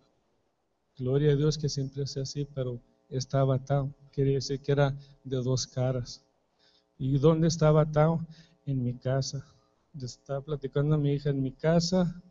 Gloria 0.97 1.33
a 1.33 1.35
Dios 1.35 1.57
que 1.57 1.69
siempre 1.69 2.07
sea 2.07 2.23
así, 2.23 2.47
pero 2.53 2.81
estaba 3.09 3.55
atado. 3.55 3.93
Quería 4.11 4.35
decir 4.35 4.59
que 4.59 4.71
era 4.71 4.95
de 5.23 5.37
dos 5.37 5.67
caras. 5.67 6.23
¿Y 6.97 7.17
dónde 7.17 7.47
estaba 7.47 7.81
atado? 7.81 8.25
En 8.65 8.83
mi 8.83 8.93
casa. 8.93 9.45
Estaba 10.01 10.41
platicando 10.41 10.95
a 10.95 10.97
mi 10.97 11.13
hija 11.13 11.29
en 11.29 11.41
mi 11.41 11.51
casa. 11.51 12.21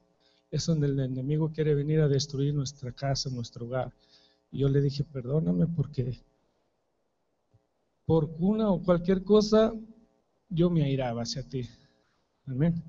Es 0.51 0.67
donde 0.67 0.87
el 0.87 1.01
enemigo 1.01 1.51
quiere 1.53 1.75
venir 1.75 2.01
a 2.01 2.09
destruir 2.09 2.55
nuestra 2.55 2.93
casa, 2.93 3.31
nuestro 3.31 3.67
hogar. 3.67 3.93
Y 4.51 4.59
yo 4.59 4.69
le 4.69 4.81
dije, 4.81 5.05
perdóname 5.05 5.67
porque 5.67 6.21
por 8.07 8.31
cuna 8.37 8.71
o 8.71 8.83
cualquier 8.83 9.25
cosa, 9.25 9.73
yo 10.49 10.71
me 10.71 10.85
airaba 10.85 11.23
hacia 11.23 11.43
ti. 11.43 11.69
Amén. 12.47 12.83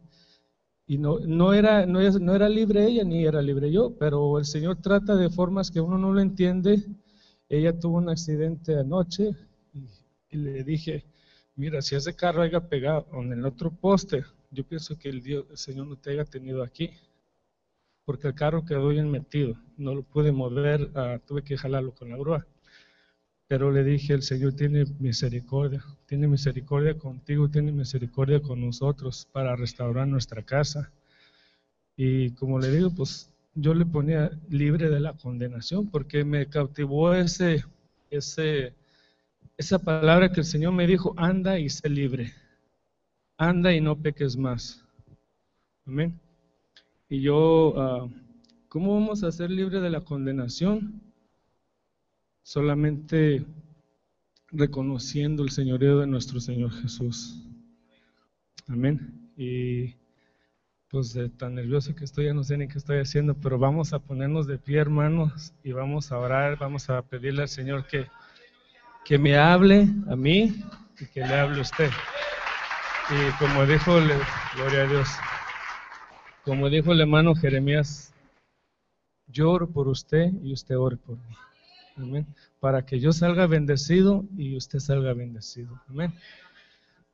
Y 0.86 0.98
no, 0.98 1.20
no, 1.20 1.54
era, 1.54 1.86
no, 1.86 2.00
no, 2.00 2.36
era 2.36 2.48
libre 2.48 2.86
ella 2.86 3.04
ni 3.04 3.26
era 3.26 3.42
libre 3.42 3.72
yo, 3.72 3.98
pero 3.98 4.38
el 4.38 4.46
Señor 4.46 4.78
trata 4.78 5.16
de 5.18 5.30
formas 5.30 5.70
que 5.70 5.82
uno 5.82 5.98
no 5.98 6.14
lo 6.14 6.22
entiende. 6.22 6.82
Ella 7.50 7.78
tuvo 7.78 7.98
un 7.98 8.10
accidente 8.10 8.78
anoche 8.78 9.32
y, 10.30 10.38
le 10.38 10.64
dije, 10.64 11.04
mira, 11.58 11.82
si 11.82 11.96
ese 11.96 12.16
carro 12.16 12.44
haya 12.44 12.62
pegado 12.70 13.06
en 13.14 13.34
el 13.34 13.46
otro 13.46 13.72
poste, 13.72 14.24
yo 14.52 14.64
pienso 14.64 14.98
que 14.98 15.10
el, 15.10 15.22
Señor 15.56 15.88
no 15.88 15.98
te 15.98 16.12
haya 16.12 16.24
tenido 16.24 16.64
aquí, 16.64 16.92
porque 18.06 18.28
el 18.28 18.36
carro 18.36 18.64
quedó 18.64 18.88
bien 18.90 19.12
metido, 19.12 19.56
no 19.76 19.94
lo 19.94 20.04
pude 20.04 20.32
mover, 20.32 20.84
uh, 20.84 21.20
tuve 21.26 21.44
que 21.44 21.58
jalarlo 21.58 21.94
con 21.94 22.10
la 22.10 22.18
grúa. 22.18 22.48
Pero 23.48 23.72
le 23.72 23.84
dije, 23.84 24.14
el 24.14 24.24
Señor 24.24 24.54
tiene 24.54 24.86
misericordia, 25.00 25.84
tiene 26.06 26.28
misericordia 26.28 26.98
contigo, 26.98 27.50
tiene 27.50 27.72
misericordia 27.72 28.42
con 28.42 28.62
nosotros 28.62 29.28
para 29.32 29.56
restaurar 29.56 30.08
nuestra 30.08 30.44
casa. 30.44 30.92
Y 31.96 32.32
como 32.32 32.60
le 32.60 32.70
digo, 32.70 32.92
pues 32.94 33.32
yo 33.56 33.74
le 33.74 33.86
ponía 33.86 34.32
libre 34.50 34.90
de 34.90 35.00
la 35.00 35.14
condenación 35.14 35.90
porque 35.90 36.24
me 36.24 36.48
cautivó 36.48 37.14
ese, 37.14 37.64
ese, 38.10 38.74
esa 39.58 39.80
palabra 39.80 40.32
que 40.32 40.42
el 40.42 40.46
Señor 40.46 40.74
me 40.74 40.88
dijo, 40.88 41.14
anda 41.18 41.60
y 41.60 41.70
sé 41.70 41.90
libre, 41.90 42.34
anda 43.38 43.74
y 43.74 43.82
no 43.82 44.00
peques 44.02 44.38
más. 44.38 44.86
Amén. 45.86 46.20
Y 47.10 47.22
yo, 47.22 47.74
uh, 47.76 48.12
¿cómo 48.68 48.94
vamos 48.94 49.24
a 49.24 49.32
ser 49.32 49.50
libres 49.50 49.82
de 49.82 49.90
la 49.90 50.02
condenación? 50.02 51.02
solamente 52.48 53.46
reconociendo 54.54 55.44
el 55.44 55.50
señorío 55.50 56.00
de 56.00 56.08
nuestro 56.08 56.40
Señor 56.40 56.72
Jesús. 56.72 57.44
Amén. 58.70 59.34
Y 59.36 59.96
pues 60.88 61.12
de 61.12 61.28
tan 61.28 61.56
nervioso 61.56 61.94
que 61.94 62.06
estoy, 62.06 62.28
ya 62.28 62.34
no 62.34 62.46
sé 62.46 62.58
ni 62.58 62.70
qué 62.70 62.78
estoy 62.78 63.00
haciendo, 63.00 63.34
pero 63.34 63.60
vamos 63.60 63.92
a 63.92 64.00
ponernos 64.00 64.48
de 64.48 64.58
pie, 64.58 64.78
hermanos, 64.78 65.54
y 65.62 65.74
vamos 65.74 66.14
a 66.14 66.20
orar, 66.20 66.58
vamos 66.58 66.90
a 66.90 67.02
pedirle 67.02 67.42
al 67.42 67.50
Señor 67.50 67.86
que, 67.86 68.08
que 69.08 69.18
me 69.18 69.38
hable 69.38 69.88
a 70.10 70.18
mí 70.18 70.62
y 71.00 71.06
que 71.06 71.22
le 71.22 71.34
hable 71.34 71.60
a 71.60 71.62
usted. 71.62 71.90
Y 73.10 73.32
como 73.40 73.66
dijo, 73.66 73.96
gloria 74.56 74.82
a 74.82 74.88
Dios, 74.88 75.08
como 76.44 76.70
dijo 76.70 76.92
el 76.92 77.00
hermano 77.00 77.34
Jeremías, 77.34 78.14
yo 79.28 79.50
oro 79.50 79.70
por 79.70 79.88
usted 79.88 80.32
y 80.44 80.52
usted 80.52 80.78
ore 80.78 80.98
por 80.98 81.16
mí. 81.16 81.36
Amén. 81.96 82.28
Para 82.60 82.86
que 82.86 83.00
yo 83.00 83.14
salga 83.14 83.48
bendecido 83.48 84.26
y 84.36 84.58
usted 84.58 84.80
salga 84.80 85.14
bendecido. 85.14 85.82
Amén. 85.88 86.14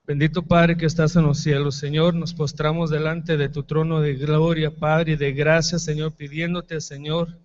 Bendito 0.06 0.42
Padre 0.42 0.76
que 0.78 0.88
estás 0.88 1.16
en 1.16 1.24
los 1.24 1.40
cielos, 1.40 1.76
Señor, 1.76 2.16
nos 2.16 2.34
postramos 2.34 2.90
delante 2.90 3.38
de 3.38 3.50
tu 3.50 3.64
trono 3.64 4.02
de 4.02 4.16
gloria, 4.16 4.72
Padre, 4.72 5.14
y 5.14 5.16
de 5.16 5.32
gracia, 5.32 5.78
Señor, 5.78 6.14
pidiéndote, 6.14 6.82
Señor, 6.82 7.38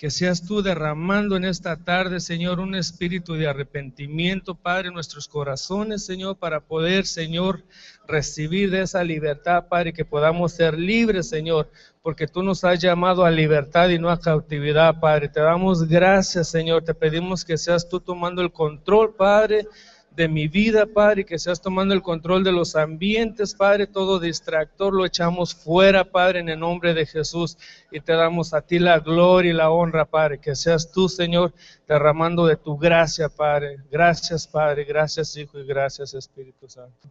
que 0.00 0.10
seas 0.10 0.46
tú 0.46 0.62
derramando 0.62 1.36
en 1.36 1.44
esta 1.44 1.76
tarde, 1.76 2.20
Señor, 2.20 2.58
un 2.58 2.74
espíritu 2.74 3.34
de 3.34 3.46
arrepentimiento, 3.46 4.54
Padre, 4.54 4.88
en 4.88 4.94
nuestros 4.94 5.28
corazones, 5.28 6.06
Señor, 6.06 6.38
para 6.38 6.60
poder, 6.60 7.04
Señor, 7.04 7.64
recibir 8.08 8.70
de 8.70 8.80
esa 8.80 9.04
libertad, 9.04 9.66
Padre, 9.68 9.92
que 9.92 10.06
podamos 10.06 10.52
ser 10.52 10.78
libres, 10.78 11.28
Señor, 11.28 11.68
porque 12.00 12.26
tú 12.26 12.42
nos 12.42 12.64
has 12.64 12.78
llamado 12.78 13.26
a 13.26 13.30
libertad 13.30 13.90
y 13.90 13.98
no 13.98 14.08
a 14.08 14.18
cautividad, 14.18 14.98
Padre. 15.00 15.28
Te 15.28 15.40
damos 15.40 15.86
gracias, 15.86 16.48
Señor. 16.48 16.82
Te 16.82 16.94
pedimos 16.94 17.44
que 17.44 17.58
seas 17.58 17.86
tú 17.86 18.00
tomando 18.00 18.40
el 18.40 18.52
control, 18.52 19.14
Padre 19.14 19.68
de 20.10 20.28
mi 20.28 20.48
vida, 20.48 20.86
Padre, 20.86 21.24
que 21.24 21.38
seas 21.38 21.60
tomando 21.60 21.94
el 21.94 22.02
control 22.02 22.42
de 22.42 22.52
los 22.52 22.74
ambientes, 22.74 23.54
Padre, 23.54 23.86
todo 23.86 24.18
distractor 24.18 24.92
lo 24.92 25.04
echamos 25.04 25.54
fuera, 25.54 26.04
Padre, 26.04 26.40
en 26.40 26.48
el 26.48 26.58
nombre 26.58 26.94
de 26.94 27.06
Jesús, 27.06 27.56
y 27.90 28.00
te 28.00 28.12
damos 28.12 28.52
a 28.52 28.62
ti 28.62 28.78
la 28.78 28.98
gloria 28.98 29.50
y 29.50 29.54
la 29.54 29.70
honra, 29.70 30.04
Padre, 30.04 30.40
que 30.40 30.56
seas 30.56 30.90
tú, 30.90 31.08
Señor, 31.08 31.54
derramando 31.86 32.46
de 32.46 32.56
tu 32.56 32.76
gracia, 32.76 33.28
Padre. 33.28 33.78
Gracias, 33.90 34.46
Padre, 34.46 34.84
gracias, 34.84 35.36
Hijo, 35.36 35.58
y 35.58 35.66
gracias, 35.66 36.14
Espíritu 36.14 36.68
Santo. 36.68 37.08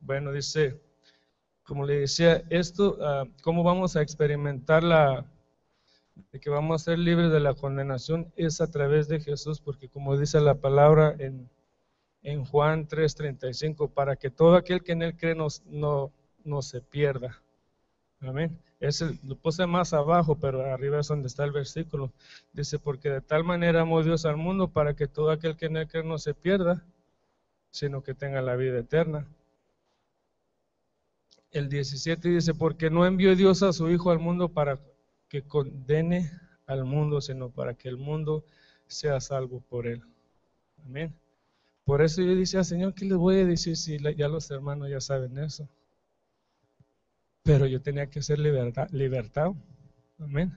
Bueno, 0.00 0.32
dice, 0.32 0.80
como 1.64 1.84
le 1.84 2.00
decía, 2.00 2.42
esto, 2.50 2.96
uh, 2.98 3.28
¿cómo 3.42 3.62
vamos 3.62 3.96
a 3.96 4.02
experimentar 4.02 4.82
la 4.82 5.24
de 6.14 6.40
que 6.40 6.50
vamos 6.50 6.82
a 6.82 6.84
ser 6.84 6.98
libres 6.98 7.30
de 7.30 7.40
la 7.40 7.54
condenación 7.54 8.32
es 8.36 8.60
a 8.60 8.70
través 8.70 9.08
de 9.08 9.20
Jesús, 9.20 9.60
porque 9.60 9.88
como 9.88 10.18
dice 10.18 10.40
la 10.40 10.54
palabra 10.54 11.14
en, 11.18 11.48
en 12.22 12.44
Juan 12.44 12.86
3:35, 12.86 13.90
para 13.92 14.16
que 14.16 14.30
todo 14.30 14.56
aquel 14.56 14.82
que 14.82 14.92
en 14.92 15.02
él 15.02 15.16
cree 15.16 15.34
no, 15.34 15.48
no, 16.44 16.62
se 16.62 16.80
pierda. 16.80 17.40
Amén. 18.20 18.58
Es 18.78 19.00
lo 19.24 19.36
puse 19.36 19.66
más 19.66 19.92
abajo, 19.92 20.36
pero 20.38 20.64
arriba 20.64 21.00
es 21.00 21.08
donde 21.08 21.28
está 21.28 21.44
el 21.44 21.52
versículo. 21.52 22.12
Dice, 22.52 22.78
porque 22.78 23.10
de 23.10 23.20
tal 23.20 23.44
manera 23.44 23.82
amó 23.82 24.02
Dios 24.02 24.24
al 24.26 24.36
mundo 24.36 24.68
para 24.68 24.94
que 24.94 25.06
todo 25.06 25.30
aquel 25.30 25.56
que 25.56 25.66
en 25.66 25.76
él 25.76 25.88
cree 25.88 26.04
no 26.04 26.18
se 26.18 26.34
pierda, 26.34 26.84
sino 27.70 28.02
que 28.02 28.14
tenga 28.14 28.42
la 28.42 28.56
vida 28.56 28.78
eterna. 28.78 29.26
El 31.50 31.68
17 31.68 32.28
dice, 32.28 32.54
porque 32.54 32.90
no 32.90 33.06
envió 33.06 33.36
Dios 33.36 33.62
a 33.62 33.72
su 33.72 33.90
Hijo 33.90 34.10
al 34.10 34.18
mundo 34.18 34.48
para 34.48 34.78
que 35.32 35.40
condene 35.40 36.30
al 36.66 36.84
mundo, 36.84 37.22
sino 37.22 37.48
para 37.48 37.72
que 37.72 37.88
el 37.88 37.96
mundo 37.96 38.44
sea 38.86 39.18
salvo 39.18 39.62
por 39.62 39.86
él. 39.86 40.02
Amén. 40.84 41.18
Por 41.84 42.02
eso 42.02 42.20
yo 42.20 42.36
decía, 42.36 42.62
Señor, 42.64 42.92
¿qué 42.92 43.06
les 43.06 43.16
voy 43.16 43.36
a 43.36 43.46
decir 43.46 43.78
si 43.78 43.96
ya 44.14 44.28
los 44.28 44.50
hermanos 44.50 44.90
ya 44.90 45.00
saben 45.00 45.38
eso? 45.38 45.66
Pero 47.44 47.64
yo 47.64 47.80
tenía 47.80 48.10
que 48.10 48.20
ser 48.20 48.40
libertad, 48.40 48.90
libertado. 48.90 49.56
Amén. 50.18 50.52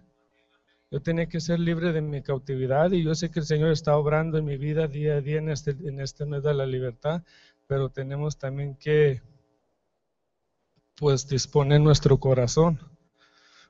Yo 0.92 1.02
tenía 1.02 1.28
que 1.28 1.40
ser 1.40 1.62
libre 1.62 1.94
de 1.94 2.02
mi 2.02 2.22
cautividad 2.22 2.92
y 2.92 3.02
yo 3.02 3.16
sé 3.16 3.32
que 3.32 3.40
el 3.40 3.46
Señor 3.46 3.72
está 3.72 3.96
obrando 3.96 4.38
en 4.38 4.44
mi 4.44 4.58
vida 4.58 4.90
día 4.90 5.16
a 5.16 5.22
día 5.22 5.38
en 5.38 5.48
este, 5.48 5.72
en 5.72 6.02
este 6.02 6.26
mes 6.26 6.44
de 6.44 6.54
la 6.54 6.66
libertad, 6.66 7.24
pero 7.66 7.88
tenemos 7.88 8.38
también 8.38 8.76
que 8.76 9.22
pues 10.98 11.30
disponer 11.30 11.80
nuestro 11.80 12.20
corazón 12.20 12.95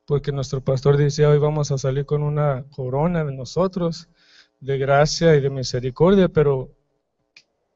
porque 0.06 0.32
nuestro 0.32 0.62
pastor 0.62 0.98
decía, 0.98 1.30
hoy 1.30 1.40
vamos 1.40 1.72
a 1.72 1.78
salir 1.78 2.06
con 2.06 2.24
una 2.24 2.66
corona 2.70 3.24
de 3.24 3.34
nosotros, 3.34 4.08
de 4.60 4.78
gracia 4.78 5.36
y 5.36 5.42
de 5.42 5.50
misericordia, 5.50 6.30
pero 6.30 6.72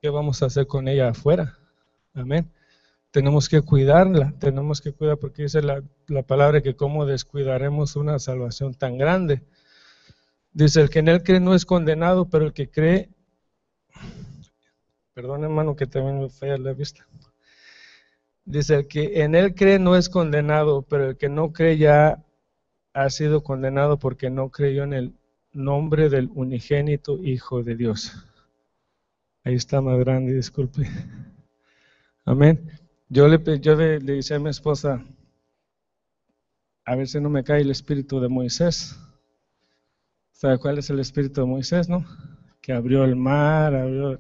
¿qué 0.02 0.10
vamos 0.10 0.42
a 0.42 0.46
hacer 0.46 0.68
con 0.68 0.88
ella 0.88 1.10
afuera? 1.10 1.58
Amén. 2.14 2.52
Tenemos 3.12 3.50
que 3.50 3.62
cuidarla, 3.62 4.34
tenemos 4.40 4.82
que 4.82 4.94
cuidar, 4.94 5.18
porque 5.18 5.44
dice 5.44 5.64
la, 5.64 5.84
la 6.08 6.22
palabra 6.22 6.62
que 6.62 6.76
cómo 6.76 7.08
descuidaremos 7.08 7.96
una 7.96 8.20
salvación 8.20 8.76
tan 8.76 8.98
grande. 8.98 9.44
Dice, 10.54 10.82
el 10.82 10.90
que 10.90 11.00
en 11.00 11.08
él 11.08 11.24
cree 11.24 11.40
no 11.40 11.56
es 11.56 11.66
condenado, 11.66 12.26
pero 12.30 12.46
el 12.46 12.54
que 12.54 12.70
cree, 12.70 13.10
perdón 15.14 15.44
hermano 15.44 15.76
que 15.76 15.88
también 15.88 16.20
me 16.20 16.30
falla 16.30 16.58
la 16.58 16.74
vista. 16.74 17.08
Dice, 18.50 18.78
el 18.78 18.88
que 18.88 19.22
en 19.22 19.36
él 19.36 19.54
cree 19.54 19.78
no 19.78 19.96
es 19.96 20.10
condenado, 20.10 20.82
pero 20.82 21.12
el 21.12 21.18
que 21.18 21.30
no 21.30 21.54
cree 21.54 21.78
ya 21.78 22.26
ha 22.94 23.10
sido 23.12 23.44
condenado 23.44 24.00
porque 24.00 24.32
no 24.32 24.50
creyó 24.50 24.84
en 24.86 24.94
el 24.94 25.14
nombre 25.54 26.10
del 26.10 26.32
unigénito 26.34 27.20
Hijo 27.24 27.62
de 27.62 27.76
Dios. 27.76 28.12
Ahí 29.44 29.54
está 29.54 29.82
más 29.82 30.00
grande, 30.00 30.34
disculpe. 30.34 30.90
Amén. 32.26 32.72
Yo 33.08 33.28
le, 33.28 33.60
yo 33.60 33.76
le 33.76 34.00
dije 34.00 34.34
a 34.34 34.40
mi 34.40 34.50
esposa, 34.50 35.06
a 36.86 36.96
ver 36.96 37.08
si 37.08 37.22
no 37.22 37.30
me 37.30 37.44
cae 37.44 37.62
el 37.62 37.70
espíritu 37.70 38.20
de 38.20 38.30
Moisés. 38.30 39.00
¿Sabe 40.32 40.58
cuál 40.58 40.80
es 40.80 40.90
el 40.90 41.00
espíritu 41.00 41.42
de 41.42 41.48
Moisés, 41.48 41.88
no? 41.88 42.04
Que 42.62 42.74
abrió 42.74 43.04
el 43.04 43.16
mar, 43.16 43.76
abrió, 43.76 44.18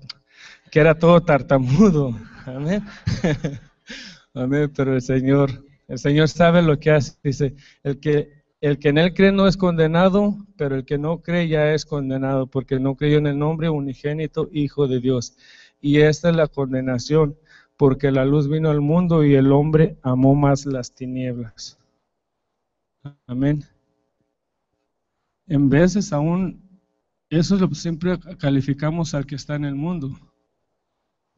que 0.70 0.80
era 0.80 0.94
todo 0.94 1.20
tartamudo. 1.20 2.16
Amén. 2.46 2.86
Amén, 4.34 4.72
pero 4.76 4.94
el 4.94 5.02
Señor, 5.02 5.50
el 5.88 5.98
Señor 5.98 6.30
sabe 6.30 6.62
lo 6.62 6.80
que 6.80 6.92
hace. 6.92 7.18
Dice, 7.24 7.56
el 7.84 8.00
que, 8.00 8.44
el 8.62 8.78
que 8.78 8.90
en 8.90 8.98
él 9.00 9.14
cree 9.14 9.32
no 9.32 9.48
es 9.48 9.58
condenado, 9.58 10.36
pero 10.58 10.76
el 10.76 10.86
que 10.86 10.98
no 10.98 11.22
cree 11.22 11.48
ya 11.48 11.74
es 11.74 11.86
condenado, 11.86 12.48
porque 12.48 12.80
no 12.80 12.96
creyó 12.96 13.18
en 13.18 13.28
el 13.28 13.40
nombre 13.40 13.70
unigénito 13.70 14.50
Hijo 14.52 14.88
de 14.88 15.00
Dios. 15.00 15.36
Y 15.82 16.00
esta 16.00 16.30
es 16.30 16.36
la 16.36 16.48
condenación, 16.48 17.38
porque 17.78 18.12
la 18.12 18.26
luz 18.26 18.50
vino 18.50 18.70
al 18.70 18.82
mundo 18.82 19.24
y 19.24 19.36
el 19.36 19.52
hombre 19.52 19.98
amó 20.04 20.36
más 20.36 20.66
las 20.66 20.94
tinieblas. 20.94 21.80
Amén. 23.26 23.64
En 25.48 25.70
veces 25.70 26.14
aún, 26.14 26.62
eso 27.30 27.56
es 27.56 27.62
lo 27.62 27.70
que 27.70 27.76
siempre 27.76 28.20
calificamos 28.38 29.16
al 29.16 29.26
que 29.26 29.36
está 29.36 29.56
en 29.56 29.66
el 29.66 29.76
mundo. 29.76 30.12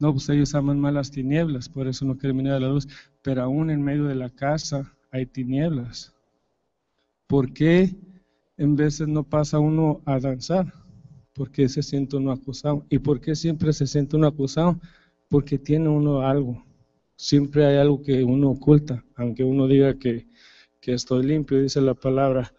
No, 0.01 0.13
pues 0.13 0.27
ellos 0.29 0.55
aman 0.55 0.79
más 0.79 0.95
las 0.95 1.11
tinieblas, 1.11 1.69
por 1.69 1.87
eso 1.87 2.05
no 2.05 2.17
quieren 2.17 2.37
venir 2.37 2.53
a 2.53 2.59
la 2.59 2.69
luz. 2.69 2.87
Pero 3.21 3.43
aún 3.43 3.69
en 3.69 3.83
medio 3.83 4.05
de 4.05 4.15
la 4.15 4.31
casa 4.31 4.91
hay 5.11 5.27
tinieblas. 5.27 6.11
¿Por 7.27 7.53
qué 7.53 7.95
en 8.57 8.75
veces 8.75 9.07
no 9.07 9.23
pasa 9.23 9.59
uno 9.59 10.01
a 10.05 10.19
danzar? 10.19 10.73
Porque 11.35 11.69
se 11.69 11.83
siente 11.83 12.17
uno 12.17 12.31
acusado. 12.31 12.83
¿Y 12.89 12.97
por 12.97 13.21
qué 13.21 13.35
siempre 13.35 13.73
se 13.73 13.85
siente 13.85 14.15
uno 14.15 14.25
acusado? 14.25 14.79
Porque 15.29 15.59
tiene 15.59 15.87
uno 15.87 16.21
algo. 16.21 16.65
Siempre 17.15 17.63
hay 17.67 17.77
algo 17.77 18.01
que 18.01 18.23
uno 18.23 18.49
oculta, 18.49 19.05
aunque 19.15 19.43
uno 19.43 19.67
diga 19.67 19.93
que, 19.99 20.25
que 20.79 20.93
estoy 20.93 21.27
limpio, 21.27 21.61
dice 21.61 21.79
la 21.79 21.93
palabra. 21.93 22.51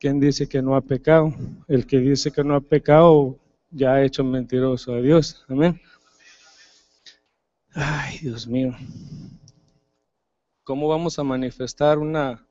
¿Quién 0.00 0.18
dice 0.18 0.48
que 0.48 0.60
no 0.62 0.74
ha 0.74 0.80
pecado? 0.80 1.32
El 1.68 1.86
que 1.86 2.00
dice 2.00 2.32
que 2.32 2.42
no 2.42 2.56
ha 2.56 2.60
pecado 2.60 3.38
ya 3.70 3.92
ha 3.92 4.04
hecho 4.04 4.24
mentiroso 4.24 4.94
a 4.94 5.00
Dios. 5.00 5.44
Amén. 5.46 5.80
Ay, 7.78 8.18
Dios 8.20 8.46
mío. 8.46 8.76
¿Cómo 10.62 10.86
vamos 10.86 11.18
a 11.18 11.24
manifestar 11.24 11.98
una 11.98 12.46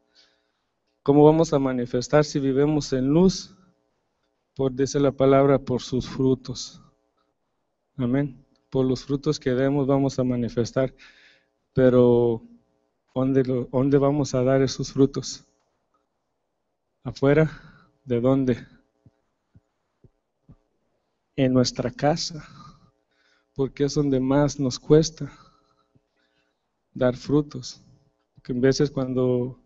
cómo 1.02 1.24
vamos 1.26 1.54
a 1.54 1.58
manifestar 1.60 2.24
si 2.24 2.40
vivimos 2.40 2.94
en 2.94 3.08
luz? 3.08 3.56
Por 4.56 4.76
dice 4.76 5.00
la 5.00 5.12
palabra 5.14 5.58
por 5.60 5.82
sus 5.82 6.08
frutos. 6.10 6.82
Amén. 7.98 8.46
Por 8.70 8.86
los 8.86 9.04
frutos 9.04 9.42
que 9.42 9.50
demos 9.50 9.88
vamos 9.88 10.18
a 10.20 10.24
manifestar. 10.24 10.96
Pero 11.74 12.44
¿dónde, 13.16 13.44
lo- 13.44 13.66
dónde 13.72 13.98
vamos 13.98 14.36
a 14.36 14.44
dar 14.44 14.62
esos 14.62 14.94
frutos? 14.94 15.46
¿Afuera? 17.04 17.50
¿De 18.06 18.22
dónde? 18.22 18.68
En 21.38 21.54
nuestra 21.54 21.90
casa 21.90 22.46
porque 23.58 23.86
es 23.86 23.96
donde 23.96 24.20
más 24.20 24.60
nos 24.60 24.78
cuesta 24.78 25.32
dar 26.94 27.18
frutos. 27.18 27.82
Porque 28.36 28.52
en 28.52 28.62
veces 28.62 28.92
cuando 28.92 29.60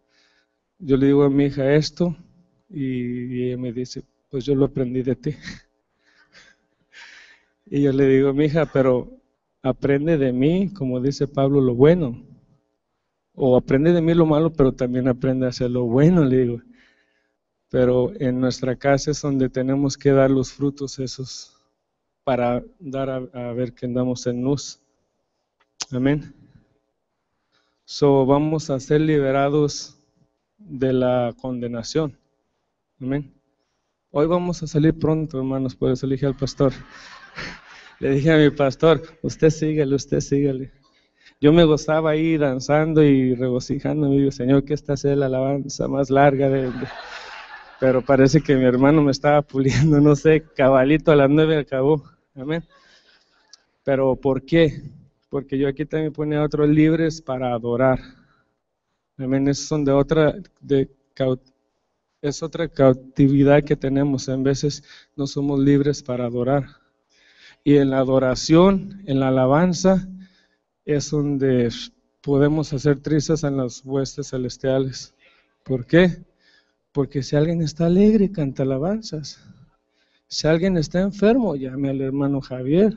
yo 0.79 0.95
le 0.95 1.07
digo 1.07 1.23
a 1.23 1.29
mi 1.29 1.47
hija 1.47 1.75
esto 1.75 2.15
y, 2.69 2.85
y 2.85 3.47
ella 3.47 3.57
me 3.57 3.73
dice, 3.73 4.01
pues 4.29 4.45
yo 4.45 4.55
lo 4.55 4.63
aprendí 4.63 5.03
de 5.03 5.17
ti. 5.17 5.31
y 7.65 7.81
yo 7.81 7.91
le 7.91 8.07
digo, 8.07 8.33
mi 8.33 8.45
hija, 8.45 8.65
pero 8.65 9.11
aprende 9.61 10.17
de 10.17 10.31
mí, 10.31 10.71
como 10.73 11.01
dice 11.01 11.27
Pablo, 11.27 11.59
lo 11.59 11.75
bueno. 11.75 12.25
O 13.33 13.57
aprende 13.57 13.91
de 13.91 14.01
mí 14.01 14.13
lo 14.13 14.25
malo, 14.25 14.53
pero 14.53 14.71
también 14.71 15.09
aprende 15.09 15.47
a 15.47 15.49
hacer 15.49 15.69
lo 15.69 15.83
bueno, 15.83 16.23
le 16.23 16.37
digo. 16.37 16.61
Pero 17.69 18.13
en 18.21 18.39
nuestra 18.39 18.77
casa 18.77 19.11
es 19.11 19.21
donde 19.21 19.49
tenemos 19.49 19.97
que 19.97 20.11
dar 20.11 20.31
los 20.31 20.53
frutos 20.53 20.97
esos 20.97 21.61
para 22.24 22.63
dar 22.80 23.09
a, 23.09 23.53
ver 23.53 23.74
que 23.74 23.86
andamos 23.86 24.28
en 24.28 24.43
luz. 24.43 24.80
Amén. 25.91 26.34
So 27.86 28.26
vamos 28.26 28.69
a 28.69 28.80
ser 28.80 29.01
liberados 29.01 29.97
de 30.57 30.93
la 30.93 31.34
condenación. 31.41 32.17
Amén. 32.99 33.34
Hoy 34.11 34.28
vamos 34.28 34.61
a 34.61 34.67
salir 34.67 34.97
pronto, 34.97 35.39
hermanos, 35.39 35.76
por 35.76 35.91
eso 35.91 36.07
dije 36.07 36.26
al 36.26 36.36
pastor. 36.36 36.74
Le 37.99 38.11
dije 38.11 38.32
a 38.32 38.38
mi 38.38 38.49
pastor, 38.49 39.01
usted 39.22 39.49
sígale, 39.49 39.95
usted 39.95 40.19
sígale. 40.19 40.72
Yo 41.39 41.51
me 41.51 41.63
gozaba 41.63 42.11
ahí 42.11 42.38
danzando 42.38 43.03
y 43.03 43.36
regocijándome, 43.36 44.17
digo, 44.17 44.32
Señor, 44.32 44.63
que 44.63 44.74
esta 44.74 44.95
sea 44.95 45.15
la 45.15 45.26
alabanza 45.26 45.88
más 45.88 46.09
larga 46.09 46.49
pero 47.82 48.03
parece 48.03 48.41
que 48.41 48.55
mi 48.55 48.65
hermano 48.65 49.01
me 49.01 49.09
estaba 49.09 49.41
puliendo, 49.41 49.99
no 50.01 50.15
sé, 50.15 50.43
cabalito 50.55 51.11
a 51.11 51.15
las 51.15 51.32
nueve 51.32 51.57
acabó. 51.57 52.11
Amén. 52.36 52.63
Pero 53.84 54.15
¿por 54.15 54.45
qué? 54.45 54.82
Porque 55.29 55.57
yo 55.57 55.67
aquí 55.67 55.86
también 55.86 56.13
ponía 56.13 56.43
otros 56.43 56.69
libres 56.69 57.21
para 57.21 57.53
adorar. 57.53 57.99
Amén. 59.17 59.47
Esos 59.47 59.67
son 59.67 59.84
de 59.84 59.91
otra, 59.91 60.36
de 60.59 60.89
es 62.21 62.43
otra 62.43 62.67
cautividad 62.69 63.63
que 63.63 63.75
tenemos. 63.75 64.27
En 64.27 64.43
veces 64.43 64.84
no 65.15 65.27
somos 65.27 65.59
libres 65.59 66.03
para 66.03 66.25
adorar. 66.25 66.65
Y 67.63 67.77
en 67.77 67.89
la 67.89 67.99
adoración, 67.99 69.03
en 69.05 69.19
la 69.19 69.27
alabanza, 69.29 70.07
es 70.86 71.11
donde 71.11 71.69
podemos 72.21 72.73
hacer 72.73 72.99
trizas 72.99 73.43
en 73.43 73.57
las 73.57 73.84
huestes 73.84 74.29
celestiales. 74.29 75.13
¿Por 75.63 75.86
qué? 75.86 76.23
Porque 76.91 77.23
si 77.23 77.36
alguien 77.36 77.61
está 77.61 77.88
alegre, 77.88 78.32
canta 78.32 78.63
alabanzas. 78.63 79.39
Si 80.32 80.47
alguien 80.47 80.77
está 80.77 81.01
enfermo, 81.01 81.57
llame 81.57 81.89
al 81.89 81.99
hermano 81.99 82.39
Javier, 82.39 82.95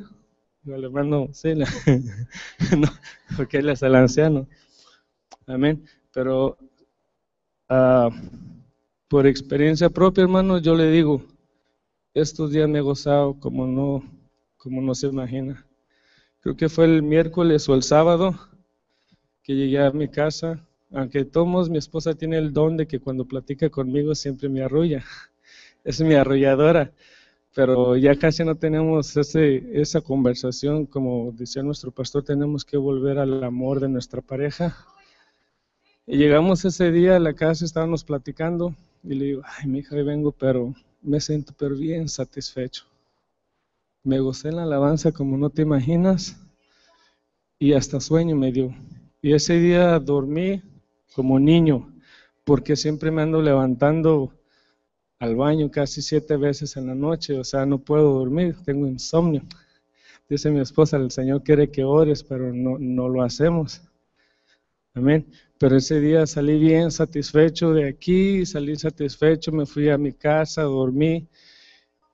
o 0.64 0.72
al 0.72 0.84
hermano 0.84 1.30
Sila, 1.32 1.66
no, 2.78 2.86
porque 3.36 3.58
él 3.58 3.70
es 3.70 3.82
el 3.82 3.96
anciano. 3.96 4.46
Amén. 5.44 5.84
Pero 6.12 6.56
ah, 7.68 8.08
por 9.08 9.26
experiencia 9.26 9.90
propia, 9.90 10.22
hermano, 10.22 10.58
yo 10.58 10.76
le 10.76 10.92
digo, 10.92 11.24
estos 12.14 12.52
días 12.52 12.68
me 12.68 12.78
he 12.78 12.82
gozado 12.82 13.34
como 13.40 13.66
no, 13.66 14.04
como 14.56 14.80
no 14.80 14.94
se 14.94 15.08
imagina. 15.08 15.66
Creo 16.38 16.56
que 16.56 16.68
fue 16.68 16.84
el 16.84 17.02
miércoles 17.02 17.68
o 17.68 17.74
el 17.74 17.82
sábado 17.82 18.38
que 19.42 19.56
llegué 19.56 19.80
a 19.80 19.90
mi 19.90 20.06
casa. 20.06 20.64
Aunque 20.92 21.24
todos, 21.24 21.68
mi 21.68 21.78
esposa 21.78 22.14
tiene 22.14 22.38
el 22.38 22.52
don 22.52 22.76
de 22.76 22.86
que 22.86 23.00
cuando 23.00 23.24
platica 23.24 23.70
conmigo 23.70 24.14
siempre 24.14 24.48
me 24.48 24.62
arrulla. 24.62 25.04
Es 25.82 26.00
mi 26.00 26.14
arrolladora 26.14 26.92
pero 27.54 27.96
ya 27.96 28.16
casi 28.16 28.44
no 28.44 28.56
tenemos 28.56 29.16
ese, 29.16 29.80
esa 29.80 30.00
conversación, 30.00 30.86
como 30.86 31.30
decía 31.32 31.62
nuestro 31.62 31.92
pastor, 31.92 32.24
tenemos 32.24 32.64
que 32.64 32.76
volver 32.76 33.18
al 33.18 33.44
amor 33.44 33.78
de 33.78 33.88
nuestra 33.88 34.20
pareja. 34.20 34.76
Y 36.04 36.16
llegamos 36.16 36.64
ese 36.64 36.90
día 36.90 37.14
a 37.16 37.20
la 37.20 37.34
casa, 37.34 37.64
estábamos 37.64 38.02
platicando, 38.02 38.74
y 39.04 39.14
le 39.14 39.24
digo, 39.26 39.42
ay, 39.44 39.68
mi 39.68 39.78
hija, 39.78 39.94
vengo, 40.02 40.32
pero 40.32 40.74
me 41.00 41.20
siento 41.20 41.54
pero 41.56 41.76
bien 41.76 42.08
satisfecho. 42.08 42.86
Me 44.02 44.18
gocé 44.18 44.48
en 44.48 44.56
la 44.56 44.64
alabanza 44.64 45.12
como 45.12 45.38
no 45.38 45.48
te 45.48 45.62
imaginas, 45.62 46.36
y 47.60 47.74
hasta 47.74 48.00
sueño 48.00 48.34
me 48.34 48.50
dio. 48.50 48.74
Y 49.22 49.32
ese 49.32 49.60
día 49.60 50.00
dormí 50.00 50.60
como 51.14 51.38
niño, 51.38 51.94
porque 52.42 52.74
siempre 52.74 53.12
me 53.12 53.22
ando 53.22 53.40
levantando 53.40 54.32
al 55.24 55.36
baño 55.36 55.70
casi 55.70 56.02
siete 56.02 56.36
veces 56.36 56.76
en 56.76 56.86
la 56.86 56.94
noche, 56.94 57.38
o 57.38 57.44
sea, 57.44 57.64
no 57.64 57.78
puedo 57.78 58.12
dormir, 58.18 58.56
tengo 58.64 58.86
insomnio. 58.86 59.42
Dice 60.28 60.50
mi 60.50 60.60
esposa, 60.60 60.96
el 60.98 61.10
Señor 61.10 61.42
quiere 61.42 61.70
que 61.70 61.82
ores, 61.82 62.22
pero 62.22 62.52
no, 62.52 62.78
no 62.78 63.08
lo 63.08 63.22
hacemos. 63.22 63.82
Amén. 64.94 65.26
Pero 65.58 65.76
ese 65.76 65.98
día 66.00 66.26
salí 66.26 66.58
bien 66.58 66.90
satisfecho 66.90 67.72
de 67.72 67.88
aquí, 67.88 68.44
salí 68.44 68.76
satisfecho, 68.76 69.50
me 69.50 69.66
fui 69.66 69.88
a 69.88 69.98
mi 69.98 70.12
casa, 70.12 70.62
dormí 70.62 71.26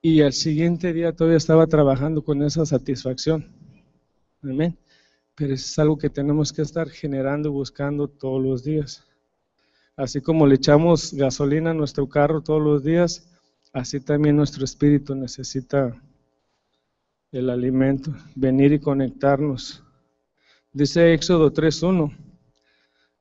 y 0.01 0.21
al 0.21 0.33
siguiente 0.33 0.93
día 0.93 1.13
todavía 1.13 1.37
estaba 1.37 1.67
trabajando 1.67 2.23
con 2.23 2.41
esa 2.43 2.65
satisfacción. 2.65 3.45
Amén. 4.41 4.77
Pero 5.35 5.53
es 5.53 5.77
algo 5.79 5.97
que 5.97 6.09
tenemos 6.09 6.53
que 6.53 6.61
estar 6.61 6.89
generando 6.89 7.49
y 7.49 7.51
buscando 7.51 8.07
todos 8.07 8.41
los 8.41 8.63
días. 8.63 9.05
Así 9.95 10.21
como 10.21 10.47
le 10.47 10.55
echamos 10.55 11.13
gasolina 11.13 11.71
a 11.71 11.73
nuestro 11.73 12.07
carro 12.07 12.41
todos 12.41 12.61
los 12.61 12.83
días, 12.83 13.29
así 13.73 13.99
también 13.99 14.35
nuestro 14.35 14.63
espíritu 14.63 15.15
necesita 15.15 16.01
el 17.31 17.49
alimento, 17.49 18.13
venir 18.35 18.73
y 18.73 18.79
conectarnos. 18.79 19.83
Dice 20.73 21.13
Éxodo 21.13 21.51
3.1, 21.51 22.15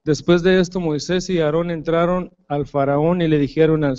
Después 0.02 0.42
de 0.42 0.58
esto, 0.60 0.80
Moisés 0.80 1.28
y 1.28 1.40
Aarón 1.40 1.70
entraron 1.70 2.32
al 2.48 2.66
faraón 2.66 3.20
y 3.20 3.28
le 3.28 3.38
dijeron 3.38 3.84
al 3.84 3.98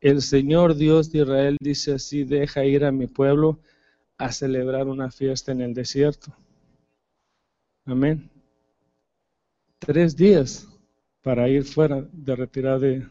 el 0.00 0.22
Señor 0.22 0.76
Dios 0.76 1.12
de 1.12 1.20
Israel 1.20 1.56
dice 1.60 1.94
así, 1.94 2.24
deja 2.24 2.64
ir 2.64 2.84
a 2.84 2.92
mi 2.92 3.06
pueblo 3.06 3.58
a 4.18 4.32
celebrar 4.32 4.86
una 4.86 5.10
fiesta 5.10 5.52
en 5.52 5.60
el 5.60 5.74
desierto. 5.74 6.34
Amén. 7.84 8.30
Tres 9.78 10.14
días 10.16 10.69
para 11.22 11.48
ir 11.48 11.64
fuera 11.64 12.06
de 12.12 12.36
retirar 12.36 12.80
de, 12.80 13.06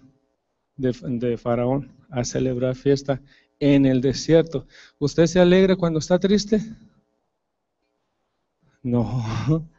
de, 0.75 1.37
Faraón 1.37 1.91
a 2.09 2.23
celebrar 2.23 2.75
fiesta 2.75 3.21
en 3.59 3.85
el 3.85 4.01
desierto. 4.01 4.65
¿Usted 4.97 5.25
se 5.27 5.39
alegra 5.39 5.75
cuando 5.75 5.99
está 5.99 6.19
triste? 6.19 6.61
No. 8.81 9.67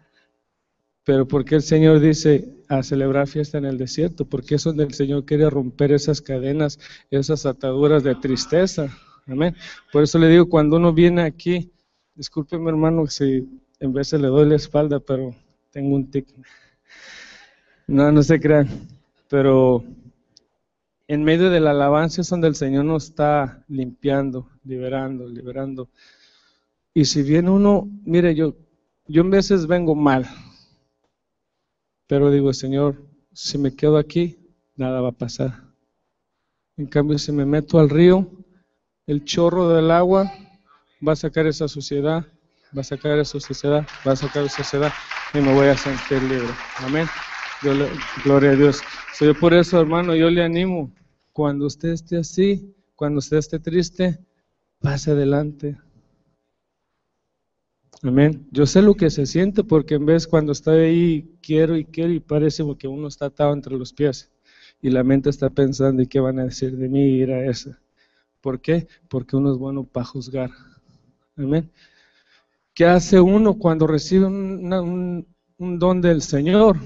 Pero 1.04 1.26
¿por 1.26 1.44
qué 1.44 1.56
el 1.56 1.62
Señor 1.62 1.98
dice 1.98 2.62
a 2.68 2.82
celebrar 2.82 3.26
fiesta 3.26 3.58
en 3.58 3.64
el 3.64 3.78
desierto? 3.78 4.26
Porque 4.26 4.56
es 4.56 4.64
donde 4.64 4.84
el 4.84 4.94
Señor 4.94 5.24
quiere 5.24 5.48
romper 5.48 5.92
esas 5.92 6.20
cadenas, 6.20 6.78
esas 7.10 7.46
ataduras 7.46 8.04
de 8.04 8.14
tristeza. 8.14 8.88
Amén. 9.26 9.56
Por 9.92 10.02
eso 10.02 10.18
le 10.18 10.28
digo, 10.28 10.48
cuando 10.48 10.76
uno 10.76 10.92
viene 10.92 11.22
aquí, 11.22 11.72
discúlpeme 12.14 12.68
hermano 12.68 13.06
si 13.06 13.48
en 13.80 13.92
vez 13.92 14.12
le 14.12 14.28
doy 14.28 14.48
la 14.48 14.56
espalda, 14.56 15.00
pero 15.00 15.34
tengo 15.70 15.96
un 15.96 16.10
tic. 16.10 16.28
No, 17.90 18.12
no 18.12 18.22
se 18.22 18.38
crean. 18.38 18.68
Pero 19.28 19.84
en 21.08 21.24
medio 21.24 21.50
de 21.50 21.58
la 21.58 21.72
alabanza 21.72 22.20
es 22.20 22.28
donde 22.28 22.46
el 22.46 22.54
Señor 22.54 22.84
nos 22.84 23.06
está 23.06 23.64
limpiando, 23.66 24.48
liberando, 24.62 25.28
liberando. 25.28 25.88
Y 26.94 27.04
si 27.06 27.24
viene 27.24 27.50
uno, 27.50 27.88
mire, 28.04 28.36
yo, 28.36 28.54
yo 29.08 29.22
en 29.22 29.30
veces 29.30 29.66
vengo 29.66 29.96
mal, 29.96 30.24
pero 32.06 32.30
digo, 32.30 32.52
Señor, 32.52 32.96
si 33.32 33.58
me 33.58 33.74
quedo 33.74 33.98
aquí, 33.98 34.38
nada 34.76 35.00
va 35.00 35.08
a 35.08 35.18
pasar. 35.18 35.60
En 36.76 36.86
cambio, 36.86 37.18
si 37.18 37.32
me 37.32 37.44
meto 37.44 37.80
al 37.80 37.90
río, 37.90 38.30
el 39.08 39.24
chorro 39.24 39.68
del 39.68 39.90
agua 39.90 40.32
va 41.06 41.14
a 41.14 41.16
sacar 41.16 41.48
esa 41.48 41.66
suciedad, 41.66 42.24
va 42.76 42.82
a 42.82 42.84
sacar 42.84 43.18
esa 43.18 43.40
suciedad, 43.40 43.84
va 44.06 44.12
a 44.12 44.16
sacar 44.16 44.44
esa 44.44 44.62
suciedad 44.62 44.92
y 45.34 45.38
me 45.38 45.52
voy 45.52 45.66
a 45.66 45.76
sentir 45.76 46.22
libre. 46.22 46.50
Amén. 46.78 47.08
Gloria 47.62 48.50
a 48.50 48.56
Dios. 48.56 48.80
So, 49.12 49.26
yo 49.26 49.34
por 49.38 49.52
eso, 49.52 49.80
hermano, 49.80 50.14
yo 50.14 50.30
le 50.30 50.42
animo. 50.42 50.90
Cuando 51.32 51.66
usted 51.66 51.90
esté 51.90 52.16
así, 52.16 52.74
cuando 52.96 53.18
usted 53.18 53.36
esté 53.36 53.58
triste, 53.58 54.18
pase 54.78 55.10
adelante. 55.10 55.76
Amén. 58.02 58.46
Yo 58.50 58.64
sé 58.64 58.80
lo 58.80 58.94
que 58.94 59.10
se 59.10 59.26
siente 59.26 59.62
porque 59.62 59.96
en 59.96 60.06
vez 60.06 60.26
cuando 60.26 60.52
está 60.52 60.72
ahí 60.72 61.36
quiero 61.42 61.76
y 61.76 61.84
quiero 61.84 62.12
y 62.12 62.20
parece 62.20 62.64
que 62.78 62.88
uno 62.88 63.08
está 63.08 63.26
atado 63.26 63.52
entre 63.52 63.76
los 63.76 63.92
pies 63.92 64.30
y 64.80 64.88
la 64.88 65.04
mente 65.04 65.28
está 65.28 65.50
pensando 65.50 66.00
y 66.00 66.06
qué 66.06 66.18
van 66.18 66.38
a 66.38 66.44
decir 66.44 66.74
de 66.78 66.88
mí 66.88 67.18
ir 67.18 67.30
a 67.30 67.44
esa. 67.44 67.78
¿Por 68.40 68.62
qué? 68.62 68.88
Porque 69.08 69.36
uno 69.36 69.52
es 69.52 69.58
bueno 69.58 69.84
para 69.84 70.06
juzgar. 70.06 70.50
Amén. 71.36 71.70
¿Qué 72.72 72.86
hace 72.86 73.20
uno 73.20 73.58
cuando 73.58 73.86
recibe 73.86 74.24
un 74.24 75.26
don 75.58 76.00
del 76.00 76.22
Señor? 76.22 76.78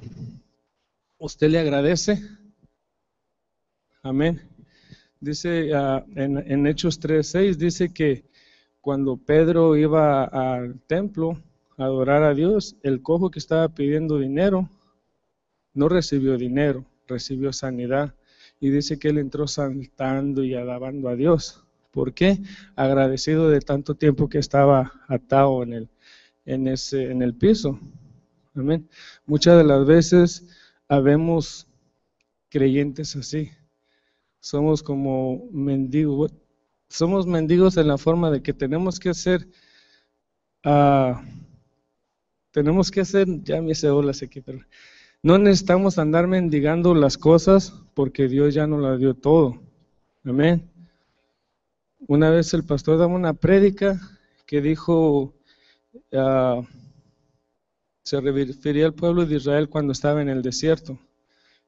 ¿Usted 1.24 1.48
le 1.48 1.58
agradece? 1.58 2.20
Amén. 4.02 4.42
Dice 5.20 5.70
ah, 5.74 6.04
en, 6.16 6.36
en 6.36 6.66
Hechos 6.66 7.00
3.6, 7.00 7.54
dice 7.54 7.94
que 7.94 8.26
cuando 8.82 9.16
Pedro 9.16 9.74
iba 9.74 10.24
al 10.24 10.82
templo 10.82 11.42
a 11.78 11.84
adorar 11.84 12.24
a 12.24 12.34
Dios, 12.34 12.76
el 12.82 13.00
cojo 13.00 13.30
que 13.30 13.38
estaba 13.38 13.70
pidiendo 13.70 14.18
dinero 14.18 14.68
no 15.72 15.88
recibió 15.88 16.36
dinero, 16.36 16.84
recibió 17.06 17.54
sanidad. 17.54 18.14
Y 18.60 18.68
dice 18.68 18.98
que 18.98 19.08
él 19.08 19.16
entró 19.16 19.46
saltando 19.48 20.44
y 20.44 20.52
alabando 20.52 21.08
a 21.08 21.16
Dios. 21.16 21.64
¿Por 21.90 22.12
qué? 22.12 22.38
Agradecido 22.76 23.48
de 23.48 23.60
tanto 23.60 23.94
tiempo 23.94 24.28
que 24.28 24.40
estaba 24.40 24.92
atado 25.08 25.62
en 25.62 25.72
el, 25.72 25.88
en 26.44 26.68
ese, 26.68 27.10
en 27.10 27.22
el 27.22 27.32
piso. 27.32 27.80
Amén. 28.54 28.90
Muchas 29.24 29.56
de 29.56 29.64
las 29.64 29.86
veces 29.86 30.46
habemos 30.94 31.66
creyentes 32.48 33.16
así. 33.16 33.50
Somos 34.40 34.82
como 34.82 35.48
mendigos. 35.52 36.32
Somos 36.88 37.26
mendigos 37.26 37.76
en 37.76 37.88
la 37.88 37.98
forma 37.98 38.30
de 38.30 38.42
que 38.42 38.52
tenemos 38.52 39.00
que 39.00 39.10
hacer, 39.10 39.48
ah, 40.62 41.24
tenemos 42.52 42.90
que 42.90 43.00
hacer, 43.00 43.26
ya 43.42 43.60
me 43.60 43.72
hice 43.72 43.90
olas 43.90 44.22
aquí, 44.22 44.40
pero 44.40 44.60
no 45.22 45.38
necesitamos 45.38 45.98
andar 45.98 46.28
mendigando 46.28 46.94
las 46.94 47.18
cosas 47.18 47.74
porque 47.94 48.28
Dios 48.28 48.54
ya 48.54 48.66
nos 48.66 48.80
las 48.80 49.00
dio 49.00 49.14
todo. 49.14 49.60
Amén. 50.24 50.70
Una 52.06 52.30
vez 52.30 52.54
el 52.54 52.64
pastor 52.64 52.98
daba 52.98 53.14
una 53.14 53.32
prédica 53.34 53.98
que 54.46 54.60
dijo, 54.60 55.34
ah, 56.12 56.60
se 58.04 58.20
refería 58.20 58.86
al 58.86 58.94
pueblo 58.94 59.24
de 59.24 59.36
Israel 59.36 59.68
cuando 59.70 59.92
estaba 59.92 60.20
en 60.20 60.28
el 60.28 60.42
desierto, 60.42 60.98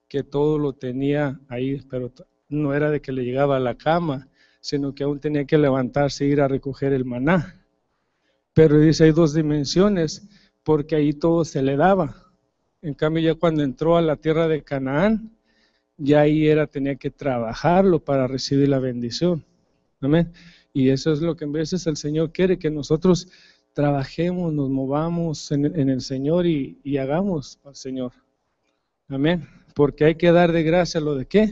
que 0.06 0.22
todo 0.22 0.58
lo 0.58 0.74
tenía 0.74 1.40
ahí, 1.48 1.80
pero 1.88 2.12
no 2.48 2.74
era 2.74 2.90
de 2.90 3.00
que 3.00 3.10
le 3.10 3.24
llegaba 3.24 3.56
a 3.56 3.60
la 3.60 3.74
cama, 3.74 4.28
sino 4.60 4.94
que 4.94 5.04
aún 5.04 5.18
tenía 5.18 5.46
que 5.46 5.56
levantarse 5.56 6.24
e 6.24 6.28
ir 6.28 6.42
a 6.42 6.48
recoger 6.48 6.92
el 6.92 7.06
maná. 7.06 7.64
Pero 8.52 8.78
dice, 8.78 9.04
hay 9.04 9.12
dos 9.12 9.32
dimensiones, 9.32 10.28
porque 10.62 10.96
ahí 10.96 11.14
todo 11.14 11.44
se 11.44 11.62
le 11.62 11.76
daba. 11.76 12.14
En 12.82 12.92
cambio, 12.92 13.22
ya 13.22 13.34
cuando 13.34 13.62
entró 13.62 13.96
a 13.96 14.02
la 14.02 14.16
tierra 14.16 14.46
de 14.46 14.62
Canaán, 14.62 15.36
ya 15.96 16.20
ahí 16.20 16.46
era, 16.48 16.66
tenía 16.66 16.96
que 16.96 17.10
trabajarlo 17.10 18.04
para 18.04 18.26
recibir 18.26 18.68
la 18.68 18.78
bendición. 18.78 19.42
Amén. 20.00 20.32
Y 20.74 20.90
eso 20.90 21.12
es 21.14 21.22
lo 21.22 21.34
que 21.34 21.46
en 21.46 21.52
veces 21.52 21.86
el 21.86 21.96
Señor 21.96 22.32
quiere, 22.32 22.58
que 22.58 22.70
nosotros 22.70 23.28
trabajemos, 23.76 24.54
nos 24.54 24.70
movamos 24.70 25.52
en, 25.52 25.90
el 25.90 26.00
Señor 26.00 26.46
y, 26.46 26.96
hagamos 26.96 27.58
al 27.62 27.76
Señor. 27.76 28.12
Amén. 29.06 29.46
Porque 29.74 30.06
hay 30.06 30.14
que 30.14 30.32
dar 30.32 30.50
de 30.50 30.62
gracia 30.62 30.98
lo 30.98 31.14
de 31.14 31.26
qué? 31.26 31.50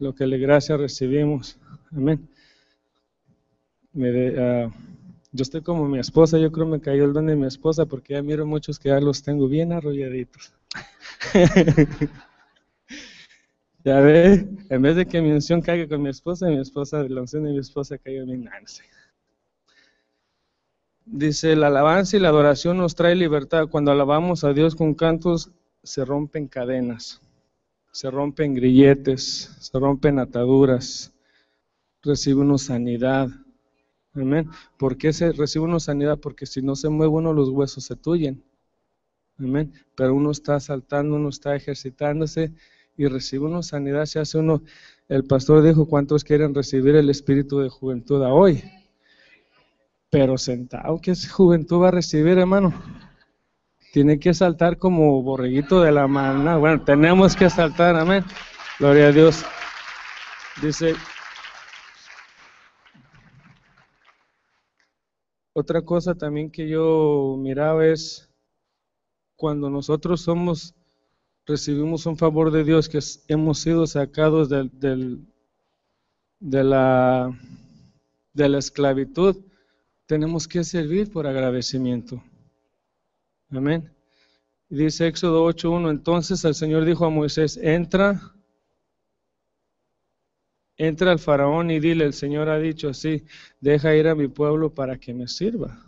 Lo 0.00 0.12
que 0.12 0.26
de 0.26 0.38
gracia 0.38 0.76
recibimos. 0.76 1.56
Amén. 1.92 2.28
Ah, 3.96 4.72
yo 5.30 5.42
estoy 5.42 5.60
como 5.60 5.86
mi 5.86 6.00
esposa, 6.00 6.36
yo 6.36 6.50
creo 6.50 6.66
me 6.66 6.80
cayó 6.80 7.04
el 7.04 7.12
don 7.12 7.26
de 7.26 7.36
mi 7.36 7.46
esposa 7.46 7.86
porque 7.86 8.14
ya 8.14 8.22
miro 8.22 8.44
muchos 8.44 8.80
que 8.80 8.88
ya 8.88 8.98
los 8.98 9.22
tengo 9.22 9.46
bien 9.46 9.72
arrolladitos. 9.72 10.52
ya 13.84 14.00
ve, 14.00 14.48
en 14.68 14.82
vez 14.82 14.96
de 14.96 15.06
que 15.06 15.22
mi 15.22 15.30
unción 15.30 15.62
caiga 15.62 15.86
con 15.86 16.02
mi 16.02 16.08
esposa, 16.08 16.48
mi 16.48 16.58
esposa, 16.58 17.04
la 17.04 17.20
unción 17.20 17.44
de 17.44 17.52
mi 17.52 17.58
esposa 17.60 17.98
caiga 17.98 18.24
en 18.24 18.40
mi 18.40 18.48
sé. 18.64 18.82
Dice, 21.06 21.56
la 21.56 21.68
alabanza 21.68 22.16
y 22.16 22.20
la 22.20 22.28
adoración 22.28 22.76
nos 22.76 22.94
trae 22.94 23.14
libertad. 23.14 23.68
Cuando 23.68 23.90
alabamos 23.90 24.44
a 24.44 24.52
Dios 24.52 24.74
con 24.74 24.94
cantos, 24.94 25.50
se 25.82 26.04
rompen 26.04 26.46
cadenas, 26.46 27.20
se 27.90 28.10
rompen 28.10 28.54
grilletes, 28.54 29.56
se 29.58 29.78
rompen 29.78 30.18
ataduras, 30.18 31.12
recibe 32.02 32.40
uno 32.40 32.58
sanidad. 32.58 33.28
Amén. 34.14 34.50
¿Por 34.76 34.96
qué 34.96 35.12
se 35.12 35.32
recibe 35.32 35.64
uno 35.64 35.80
sanidad? 35.80 36.18
Porque 36.18 36.46
si 36.46 36.62
no 36.62 36.76
se 36.76 36.88
mueve 36.88 37.12
uno, 37.12 37.32
los 37.32 37.48
huesos 37.48 37.84
se 37.84 37.96
tuyen. 37.96 38.42
Amén. 39.38 39.72
Pero 39.94 40.14
uno 40.14 40.30
está 40.30 40.60
saltando, 40.60 41.16
uno 41.16 41.30
está 41.30 41.56
ejercitándose 41.56 42.52
y 42.96 43.06
recibe 43.06 43.46
uno 43.46 43.62
sanidad. 43.62 44.04
Se 44.06 44.18
hace 44.18 44.38
uno, 44.38 44.62
el 45.08 45.24
pastor 45.24 45.62
dijo, 45.62 45.86
¿cuántos 45.88 46.24
quieren 46.24 46.54
recibir 46.54 46.96
el 46.96 47.08
espíritu 47.08 47.60
de 47.60 47.68
juventud 47.68 48.22
a 48.22 48.32
hoy? 48.32 48.62
Pero 50.10 50.36
sentado, 50.38 51.00
¿qué 51.00 51.14
juventud 51.14 51.82
va 51.82 51.88
a 51.88 51.92
recibir, 51.92 52.36
hermano? 52.38 52.74
Tiene 53.92 54.18
que 54.18 54.34
saltar 54.34 54.76
como 54.76 55.22
borreguito 55.22 55.80
de 55.82 55.92
la 55.92 56.08
maná. 56.08 56.56
Bueno, 56.56 56.82
tenemos 56.82 57.36
que 57.36 57.48
saltar, 57.48 57.94
amén. 57.96 58.24
Gloria 58.78 59.08
a 59.08 59.12
Dios. 59.12 59.44
Dice, 60.62 60.94
otra 65.52 65.82
cosa 65.82 66.14
también 66.14 66.50
que 66.50 66.68
yo 66.68 67.36
miraba 67.38 67.86
es 67.86 68.28
cuando 69.36 69.70
nosotros 69.70 70.20
somos, 70.22 70.74
recibimos 71.46 72.06
un 72.06 72.16
favor 72.16 72.50
de 72.50 72.64
Dios, 72.64 72.88
que 72.88 72.98
hemos 73.28 73.60
sido 73.60 73.86
sacados 73.86 74.48
del- 74.48 74.70
de, 76.40 76.64
la, 76.64 77.30
de 78.32 78.48
la 78.48 78.58
esclavitud, 78.58 79.36
tenemos 80.10 80.48
que 80.48 80.64
servir 80.64 81.08
por 81.08 81.24
agradecimiento. 81.28 82.20
Amén. 83.48 83.88
Dice 84.68 85.06
Éxodo 85.06 85.48
8.1, 85.48 85.88
entonces 85.88 86.44
el 86.44 86.56
Señor 86.56 86.84
dijo 86.84 87.04
a 87.06 87.10
Moisés, 87.10 87.56
entra, 87.56 88.20
entra 90.76 91.12
al 91.12 91.20
faraón 91.20 91.70
y 91.70 91.78
dile, 91.78 92.04
el 92.04 92.12
Señor 92.12 92.48
ha 92.48 92.58
dicho 92.58 92.88
así, 92.88 93.24
deja 93.60 93.94
ir 93.94 94.08
a 94.08 94.16
mi 94.16 94.26
pueblo 94.26 94.74
para 94.74 94.98
que 94.98 95.14
me 95.14 95.28
sirva. 95.28 95.80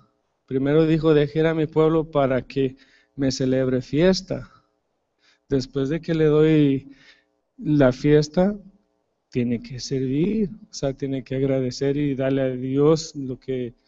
Primero 0.47 0.87
dijo, 0.87 1.15
deja 1.15 1.41
ir 1.41 1.47
a 1.47 1.55
mi 1.55 1.67
pueblo 1.67 2.09
para 2.09 2.43
que 2.43 2.77
me 3.17 3.33
celebre 3.33 3.83
fiesta. 3.83 4.49
después 5.49 5.89
de 5.89 6.01
que 6.01 6.15
le 6.15 6.27
doy 6.27 6.93
la 7.57 7.91
fiesta, 7.91 8.55
tiene 9.31 9.61
que 9.61 9.81
servir, 9.81 10.49
o 10.71 10.73
sea, 10.73 10.93
tiene 10.93 11.25
que 11.25 11.35
agradecer 11.35 11.97
y 11.97 12.15
darle 12.15 12.43
a 12.43 12.51
Dios 12.51 13.17
lo 13.17 13.41
que 13.41 13.82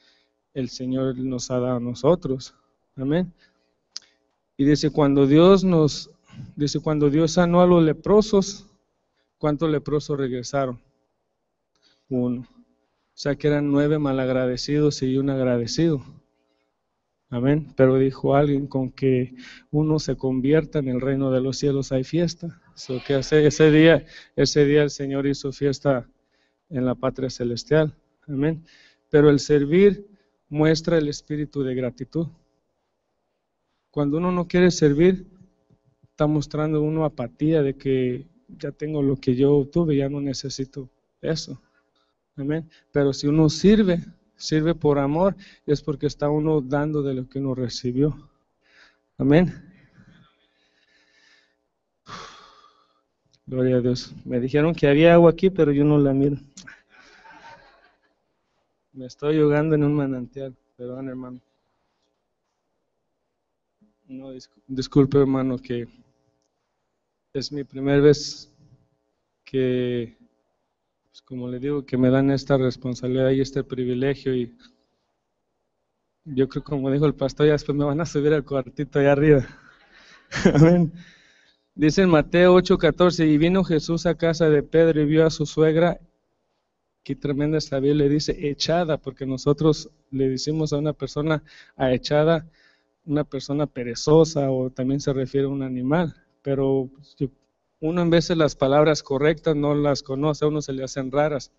el 0.55 0.69
Señor 0.69 1.19
nos 1.19 1.51
ha 1.51 1.59
dado 1.59 1.77
a 1.77 1.81
nosotros. 1.81 2.55
Amén. 2.97 3.33
Y 4.57 4.65
dice, 4.65 4.91
cuando 4.91 5.27
Dios 5.27 5.65
nos, 5.65 6.11
dice, 6.55 6.81
cuando 6.81 7.11
Dios 7.11 7.33
sanó 7.33 7.61
a 7.61 7.67
los 7.67 7.83
leprosos, 7.83 8.67
¿cuántos 9.37 9.69
leprosos 9.69 10.17
regresaron? 10.17 10.81
Uno. 12.09 12.43
O 12.43 13.17
sea 13.17 13.35
que 13.35 13.49
eran 13.49 13.71
nueve 13.71 13.99
malagradecidos 13.99 15.03
y 15.03 15.17
un 15.19 15.31
agradecido. 15.31 16.05
Amén. 17.31 17.73
Pero 17.77 17.99
dijo 17.99 18.37
alguien 18.37 18.69
con 18.69 18.93
que 18.93 19.35
uno 19.73 19.99
se 19.99 20.17
convierta 20.17 20.79
en 20.79 20.89
el 20.89 21.01
reino 21.01 21.33
de 21.33 21.41
los 21.41 21.59
cielos 21.59 21.91
hay 21.91 22.05
fiesta. 22.05 22.61
So 22.75 23.01
que 23.05 23.17
ese, 23.19 23.47
ese 23.47 23.71
día, 23.73 24.05
ese 24.37 24.65
día 24.65 24.85
el 24.85 24.91
Señor 24.91 25.27
hizo 25.27 25.53
fiesta 25.53 26.09
en 26.71 26.85
la 26.85 26.95
patria 26.95 27.31
celestial. 27.31 27.97
Amén. 28.29 28.65
Pero 29.11 29.31
el 29.31 29.41
servir 29.41 30.14
muestra 30.49 30.99
el 30.99 31.09
espíritu 31.09 31.63
de 31.63 31.75
gratitud. 31.75 32.29
Cuando 33.91 34.19
uno 34.19 34.33
no 34.33 34.47
quiere 34.47 34.71
servir, 34.71 35.27
está 36.03 36.27
mostrando 36.27 36.83
uno 36.83 37.05
apatía 37.05 37.63
de 37.63 37.77
que 37.77 38.27
ya 38.49 38.73
tengo 38.73 39.03
lo 39.03 39.17
que 39.17 39.35
yo 39.35 39.69
tuve, 39.73 39.97
ya 39.97 40.09
no 40.09 40.21
necesito 40.21 40.89
eso. 41.21 41.61
Amén. 42.37 42.69
Pero 42.93 43.13
si 43.13 43.27
uno 43.27 43.49
sirve, 43.49 44.01
sirve 44.37 44.75
por 44.75 44.99
amor, 44.99 45.37
es 45.67 45.83
porque 45.83 46.07
está 46.07 46.29
uno 46.29 46.61
dando 46.61 47.03
de 47.03 47.15
lo 47.15 47.29
que 47.29 47.39
uno 47.39 47.55
recibió. 47.55 48.31
Amén. 49.19 49.53
Gloria 53.47 53.77
a 53.77 53.81
Dios. 53.81 54.15
Me 54.25 54.41
dijeron 54.41 54.75
que 54.75 54.89
había 54.89 55.15
agua 55.15 55.31
aquí, 55.31 55.51
pero 55.51 55.71
yo 55.71 55.85
no 55.85 55.99
la 55.99 56.13
miro. 56.13 56.39
Me 58.95 59.07
estoy 59.07 59.41
jugando 59.41 59.75
en 59.75 59.83
un 59.83 59.95
manantial. 59.95 60.55
Perdón, 60.77 61.09
hermano. 61.09 61.41
No, 64.07 64.31
disculpe, 64.69 65.19
hermano, 65.19 65.59
que 65.59 65.89
es 67.33 67.51
mi 67.51 67.65
primera 67.65 68.01
vez 68.01 68.53
que 69.45 70.17
pues, 71.11 71.23
como 71.23 71.49
le 71.49 71.59
digo, 71.59 71.85
que 71.85 71.97
me 71.97 72.09
dan 72.09 72.31
esta 72.31 72.57
responsabilidad 72.57 73.31
y 73.31 73.41
este 73.41 73.65
privilegio 73.65 74.35
y 74.35 74.57
yo 76.25 76.49
creo 76.49 76.63
como 76.63 76.91
dijo 76.91 77.07
el 77.07 77.15
pastor, 77.15 77.47
ya 77.47 77.53
después 77.53 77.77
me 77.77 77.85
van 77.85 78.01
a 78.01 78.07
subir 78.07 78.33
al 78.33 78.45
cuartito 78.45 79.01
allá 79.01 79.13
arriba. 79.13 79.47
Amén. 80.55 80.93
Dice 81.75 82.03
en 82.03 82.11
Mateo 82.11 82.57
8:14, 82.57 83.27
y 83.27 83.39
vino 83.39 83.65
Jesús 83.65 84.07
a 84.07 84.15
casa 84.15 84.49
de 84.49 84.63
Pedro 84.63 85.03
y 85.03 85.07
vio 85.07 85.27
a 85.27 85.31
su 85.31 85.47
suegra, 85.47 85.99
qué 87.05 87.15
tremenda 87.15 87.59
esta 87.59 87.79
le 87.81 88.09
dice 88.09 88.49
echada, 88.49 88.97
porque 88.97 89.27
nosotros 89.27 89.91
le 90.11 90.31
decimos 90.31 90.73
a 90.73 90.79
una 90.79 90.95
persona 90.95 91.45
a 91.77 91.93
echada, 91.93 92.49
una 93.05 93.25
persona 93.25 93.67
perezosa 93.67 94.51
o 94.51 94.71
también 94.71 95.01
se 95.01 95.13
refiere 95.13 95.47
a 95.47 95.51
un 95.51 95.63
animal, 95.63 96.17
pero 96.41 96.89
uno 97.81 98.03
en 98.03 98.09
veces 98.09 98.39
las 98.39 98.57
palabras 98.57 99.03
correctas 99.03 99.55
no 99.55 99.75
las 99.75 100.03
conoce, 100.03 100.47
a 100.47 100.49
uno 100.49 100.63
se 100.63 100.73
le 100.73 100.83
hacen 100.83 101.13
raras. 101.13 101.53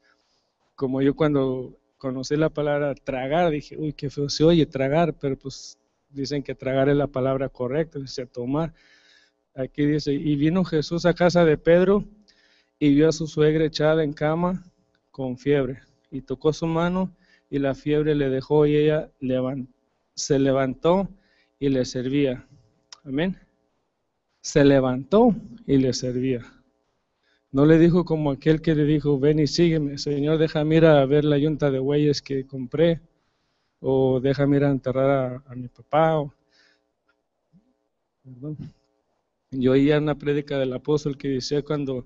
Como 0.73 1.03
yo 1.03 1.15
cuando 1.15 1.77
conocí 1.99 2.35
la 2.35 2.49
palabra 2.49 2.95
tragar, 2.95 3.51
dije, 3.51 3.77
uy, 3.77 3.93
qué 3.93 4.09
feo 4.09 4.29
se 4.29 4.43
oye 4.43 4.65
tragar, 4.65 5.13
pero 5.13 5.37
pues 5.37 5.77
dicen 6.09 6.41
que 6.41 6.55
tragar 6.55 6.89
es 6.89 6.95
la 6.95 7.07
palabra 7.07 7.49
correcta, 7.49 7.99
dice 7.99 8.25
tomar. 8.25 8.73
Aquí 9.53 9.85
dice, 9.85 10.11
y 10.11 10.35
vino 10.35 10.63
Jesús 10.65 11.05
a 11.05 11.13
casa 11.13 11.45
de 11.45 11.57
Pedro 11.57 12.03
y 12.79 12.95
vio 12.95 13.07
a 13.07 13.11
su 13.11 13.27
suegra 13.27 13.65
echada 13.65 14.03
en 14.03 14.11
cama 14.11 14.63
con 15.15 15.37
fiebre, 15.37 15.79
y 16.11 16.21
tocó 16.21 16.51
su 16.51 16.67
mano 16.67 17.15
y 17.49 17.59
la 17.59 17.73
fiebre 17.73 18.15
le 18.15 18.29
dejó 18.29 18.65
y 18.65 18.75
ella 18.75 19.09
se 20.13 20.39
levantó 20.39 21.07
y 21.59 21.69
le 21.69 21.85
servía. 21.85 22.45
Amén 23.05 23.37
se 24.45 24.63
levantó 24.63 25.33
y 25.65 25.77
le 25.77 25.91
servía. 25.91 26.41
No 27.51 27.65
le 27.65 27.79
dijo 27.79 28.05
como 28.05 28.29
aquel 28.29 28.61
que 28.61 28.75
le 28.75 28.85
dijo, 28.85 29.19
ven 29.19 29.39
y 29.39 29.47
sígueme, 29.47 29.97
Señor, 29.97 30.37
déjame 30.37 30.75
ir 30.75 30.85
a 30.85 31.03
ver 31.07 31.25
la 31.25 31.39
yunta 31.39 31.71
de 31.71 31.79
bueyes 31.79 32.21
que 32.21 32.45
compré, 32.45 33.01
o 33.79 34.19
déjame 34.19 34.57
ir 34.57 34.65
a 34.65 34.69
enterrar 34.69 35.41
a, 35.47 35.55
mi 35.55 35.67
papá. 35.67 36.31
Yo 39.49 39.71
oía 39.71 39.97
una 39.97 40.13
prédica 40.13 40.59
del 40.59 40.73
apóstol 40.73 41.17
que 41.17 41.29
decía 41.29 41.63
cuando 41.63 42.05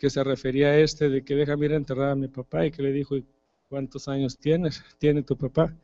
que 0.00 0.08
se 0.08 0.24
refería 0.24 0.68
a 0.68 0.78
este 0.78 1.10
de 1.10 1.22
que 1.22 1.34
déjame 1.34 1.66
ir 1.66 1.74
a 1.74 1.76
enterrar 1.76 2.08
a 2.12 2.14
mi 2.14 2.26
papá 2.26 2.64
y 2.64 2.70
que 2.70 2.82
le 2.82 2.90
dijo, 2.90 3.16
¿cuántos 3.68 4.08
años 4.08 4.38
tienes? 4.38 4.82
¿Tiene 4.98 5.22
tu 5.22 5.36
papá? 5.36 5.76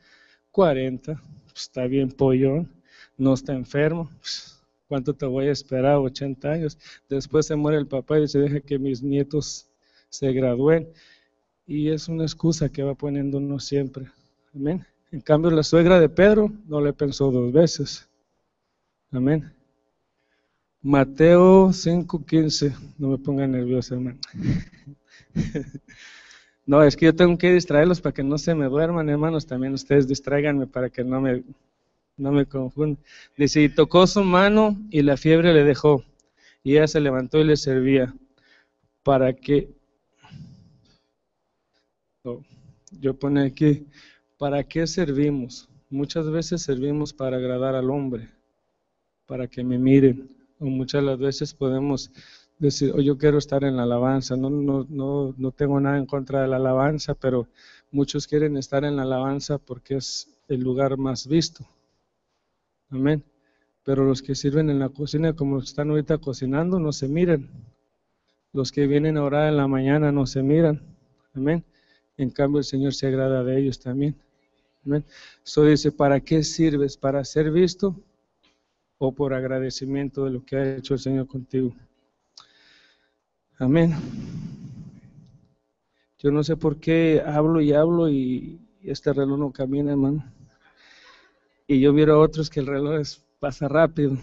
40. 0.52 1.22
Pues, 1.44 1.62
está 1.64 1.86
bien 1.86 2.10
pollón, 2.10 2.72
no 3.18 3.34
está 3.34 3.52
enfermo. 3.52 4.08
Pues, 4.18 4.58
¿Cuánto 4.88 5.12
te 5.12 5.26
voy 5.26 5.48
a 5.48 5.52
esperar? 5.52 5.96
80 5.96 6.50
años. 6.50 6.78
Después 7.10 7.44
se 7.44 7.56
muere 7.56 7.76
el 7.76 7.86
papá 7.86 8.18
y 8.18 8.26
se 8.26 8.38
deja 8.38 8.60
que 8.60 8.78
mis 8.78 9.02
nietos 9.02 9.68
se 10.08 10.32
gradúen. 10.32 10.88
Y 11.66 11.90
es 11.90 12.08
una 12.08 12.22
excusa 12.22 12.70
que 12.70 12.82
va 12.82 12.94
poniendo 12.94 13.36
uno 13.36 13.60
siempre. 13.60 14.06
Amén. 14.54 14.86
En 15.12 15.20
cambio, 15.20 15.50
la 15.50 15.62
suegra 15.62 16.00
de 16.00 16.08
Pedro 16.08 16.50
no 16.66 16.80
le 16.80 16.94
pensó 16.94 17.30
dos 17.30 17.52
veces. 17.52 18.08
Amén. 19.10 19.55
Mateo 20.86 21.72
5:15. 21.72 22.72
No 22.96 23.08
me 23.08 23.18
ponga 23.18 23.44
nervioso, 23.48 23.94
hermano. 23.94 24.18
No, 26.68 26.82
es 26.82 26.96
que 26.96 27.04
yo 27.04 27.14
tengo 27.14 27.38
que 27.38 27.52
distraerlos 27.52 28.00
para 28.00 28.12
que 28.12 28.24
no 28.24 28.38
se 28.38 28.52
me 28.52 28.64
duerman, 28.66 29.08
hermanos. 29.08 29.46
También 29.46 29.72
ustedes 29.72 30.08
distráiganme 30.08 30.66
para 30.66 30.90
que 30.90 31.04
no 31.04 31.20
me 31.20 31.44
no 32.16 32.32
me 32.32 32.44
confundo. 32.44 32.98
Dice, 33.36 33.62
y 33.62 33.68
tocó 33.68 34.04
su 34.08 34.24
mano 34.24 34.76
y 34.90 35.02
la 35.02 35.16
fiebre 35.16 35.54
le 35.54 35.62
dejó. 35.62 36.02
Y 36.64 36.72
ella 36.72 36.88
se 36.88 36.98
levantó 36.98 37.38
y 37.38 37.44
le 37.44 37.56
servía. 37.56 38.12
Para 39.04 39.32
que, 39.32 39.68
yo 43.00 43.14
pone 43.14 43.46
aquí, 43.46 43.86
¿para 44.38 44.64
qué 44.64 44.88
servimos? 44.88 45.68
Muchas 45.88 46.28
veces 46.28 46.62
servimos 46.62 47.12
para 47.12 47.36
agradar 47.36 47.76
al 47.76 47.90
hombre, 47.90 48.28
para 49.26 49.46
que 49.46 49.62
me 49.62 49.78
miren. 49.78 50.35
O 50.58 50.66
muchas 50.66 51.02
las 51.04 51.18
veces 51.18 51.54
podemos 51.54 52.10
decir, 52.58 52.92
oh, 52.94 53.00
yo 53.00 53.18
quiero 53.18 53.38
estar 53.38 53.64
en 53.64 53.76
la 53.76 53.82
alabanza. 53.84 54.36
No, 54.36 54.50
no, 54.50 54.86
no, 54.88 55.34
no 55.36 55.50
tengo 55.52 55.80
nada 55.80 55.98
en 55.98 56.06
contra 56.06 56.42
de 56.42 56.48
la 56.48 56.56
alabanza, 56.56 57.14
pero 57.14 57.48
muchos 57.90 58.26
quieren 58.26 58.56
estar 58.56 58.84
en 58.84 58.96
la 58.96 59.02
alabanza 59.02 59.58
porque 59.58 59.96
es 59.96 60.28
el 60.48 60.60
lugar 60.60 60.96
más 60.96 61.26
visto 61.26 61.66
Amén. 62.90 63.24
Pero 63.84 64.04
los 64.04 64.22
que 64.22 64.34
sirven 64.34 64.70
en 64.70 64.78
la 64.78 64.88
cocina, 64.88 65.34
como 65.34 65.58
están 65.58 65.90
ahorita 65.90 66.18
cocinando, 66.18 66.78
no 66.78 66.92
se 66.92 67.08
miran. 67.08 67.48
Los 68.52 68.72
que 68.72 68.86
vienen 68.86 69.16
a 69.16 69.24
orar 69.24 69.48
en 69.48 69.56
la 69.56 69.66
mañana 69.68 70.12
no 70.12 70.26
se 70.26 70.42
miran. 70.42 70.80
Amén. 71.34 71.64
En 72.16 72.30
cambio, 72.30 72.58
el 72.58 72.64
Señor 72.64 72.94
se 72.94 73.06
agrada 73.06 73.44
de 73.44 73.58
ellos 73.58 73.78
también. 73.78 74.16
Amén. 74.84 75.04
Eso 75.44 75.64
dice, 75.64 75.92
¿para 75.92 76.20
qué 76.20 76.42
sirves? 76.42 76.96
¿Para 76.96 77.24
ser 77.24 77.50
visto 77.50 77.96
o 78.98 79.12
por 79.12 79.34
agradecimiento 79.34 80.24
de 80.24 80.30
lo 80.30 80.44
que 80.44 80.56
ha 80.56 80.76
hecho 80.76 80.94
el 80.94 81.00
Señor 81.00 81.26
contigo? 81.26 81.74
Amén. 83.58 83.94
Yo 86.18 86.30
no 86.30 86.42
sé 86.42 86.56
por 86.56 86.78
qué 86.78 87.22
hablo 87.24 87.60
y 87.60 87.72
hablo 87.72 88.08
y 88.08 88.60
este 88.82 89.12
reloj 89.12 89.38
no 89.38 89.52
camina, 89.52 89.92
hermano 89.92 90.36
y 91.66 91.80
yo 91.80 91.92
miro 91.92 92.14
a 92.14 92.18
otros 92.18 92.48
que 92.48 92.60
el 92.60 92.66
reloj 92.66 93.06
pasa 93.40 93.68
rápido. 93.68 94.16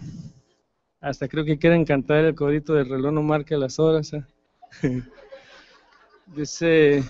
Hasta 1.00 1.28
creo 1.28 1.44
que 1.44 1.58
quieren 1.58 1.84
cantar 1.84 2.24
el 2.24 2.34
codito 2.34 2.74
del 2.74 2.88
reloj 2.88 3.12
no 3.12 3.22
marca 3.22 3.56
las 3.58 3.78
horas. 3.78 4.12
¿eh? 4.14 4.24
Dice, 6.34 7.04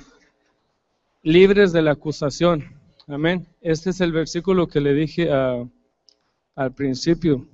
libres 1.22 1.72
de 1.72 1.82
la 1.82 1.92
acusación. 1.92 2.64
Amén. 3.06 3.46
Este 3.60 3.90
es 3.90 4.00
el 4.00 4.12
versículo 4.12 4.66
que 4.66 4.80
le 4.80 4.94
dije 4.94 5.30
al 5.30 6.74
principio, 6.74 7.46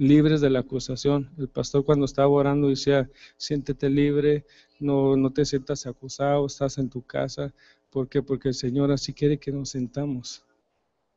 libres 0.00 0.40
de 0.40 0.48
la 0.48 0.60
acusación. 0.60 1.30
El 1.38 1.48
pastor 1.48 1.84
cuando 1.84 2.06
estaba 2.06 2.28
orando 2.28 2.68
decía, 2.68 3.10
siéntete 3.36 3.90
libre, 3.90 4.46
no, 4.78 5.14
no 5.14 5.30
te 5.30 5.44
sientas 5.44 5.86
acusado, 5.86 6.46
estás 6.46 6.78
en 6.78 6.88
tu 6.88 7.02
casa. 7.02 7.52
¿Por 7.90 8.08
qué? 8.08 8.22
Porque 8.22 8.48
el 8.48 8.54
Señor 8.54 8.90
así 8.90 9.12
quiere 9.12 9.38
que 9.38 9.52
nos 9.52 9.68
sentamos 9.68 10.42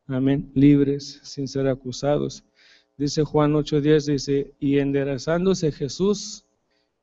amén, 0.08 0.52
libres 0.54 1.22
sin 1.24 1.48
ser 1.48 1.68
acusados. 1.68 2.44
Dice 2.98 3.24
Juan 3.24 3.54
8:10, 3.54 4.06
dice, 4.06 4.54
y 4.60 4.80
enderezándose 4.80 5.72
Jesús 5.72 6.44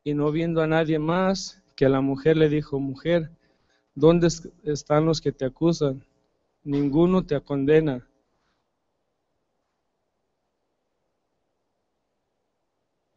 y 0.04 0.12
no 0.12 0.30
viendo 0.32 0.60
a 0.60 0.66
nadie 0.66 0.98
más, 0.98 1.62
que 1.76 1.86
a 1.86 1.88
la 1.88 2.02
mujer 2.02 2.36
le 2.36 2.50
dijo, 2.50 2.78
mujer, 2.78 3.30
¿dónde 3.94 4.28
están 4.64 5.06
los 5.06 5.22
que 5.22 5.32
te 5.32 5.46
acusan? 5.46 6.04
Ninguno 6.62 7.24
te 7.24 7.40
condena. 7.40 8.06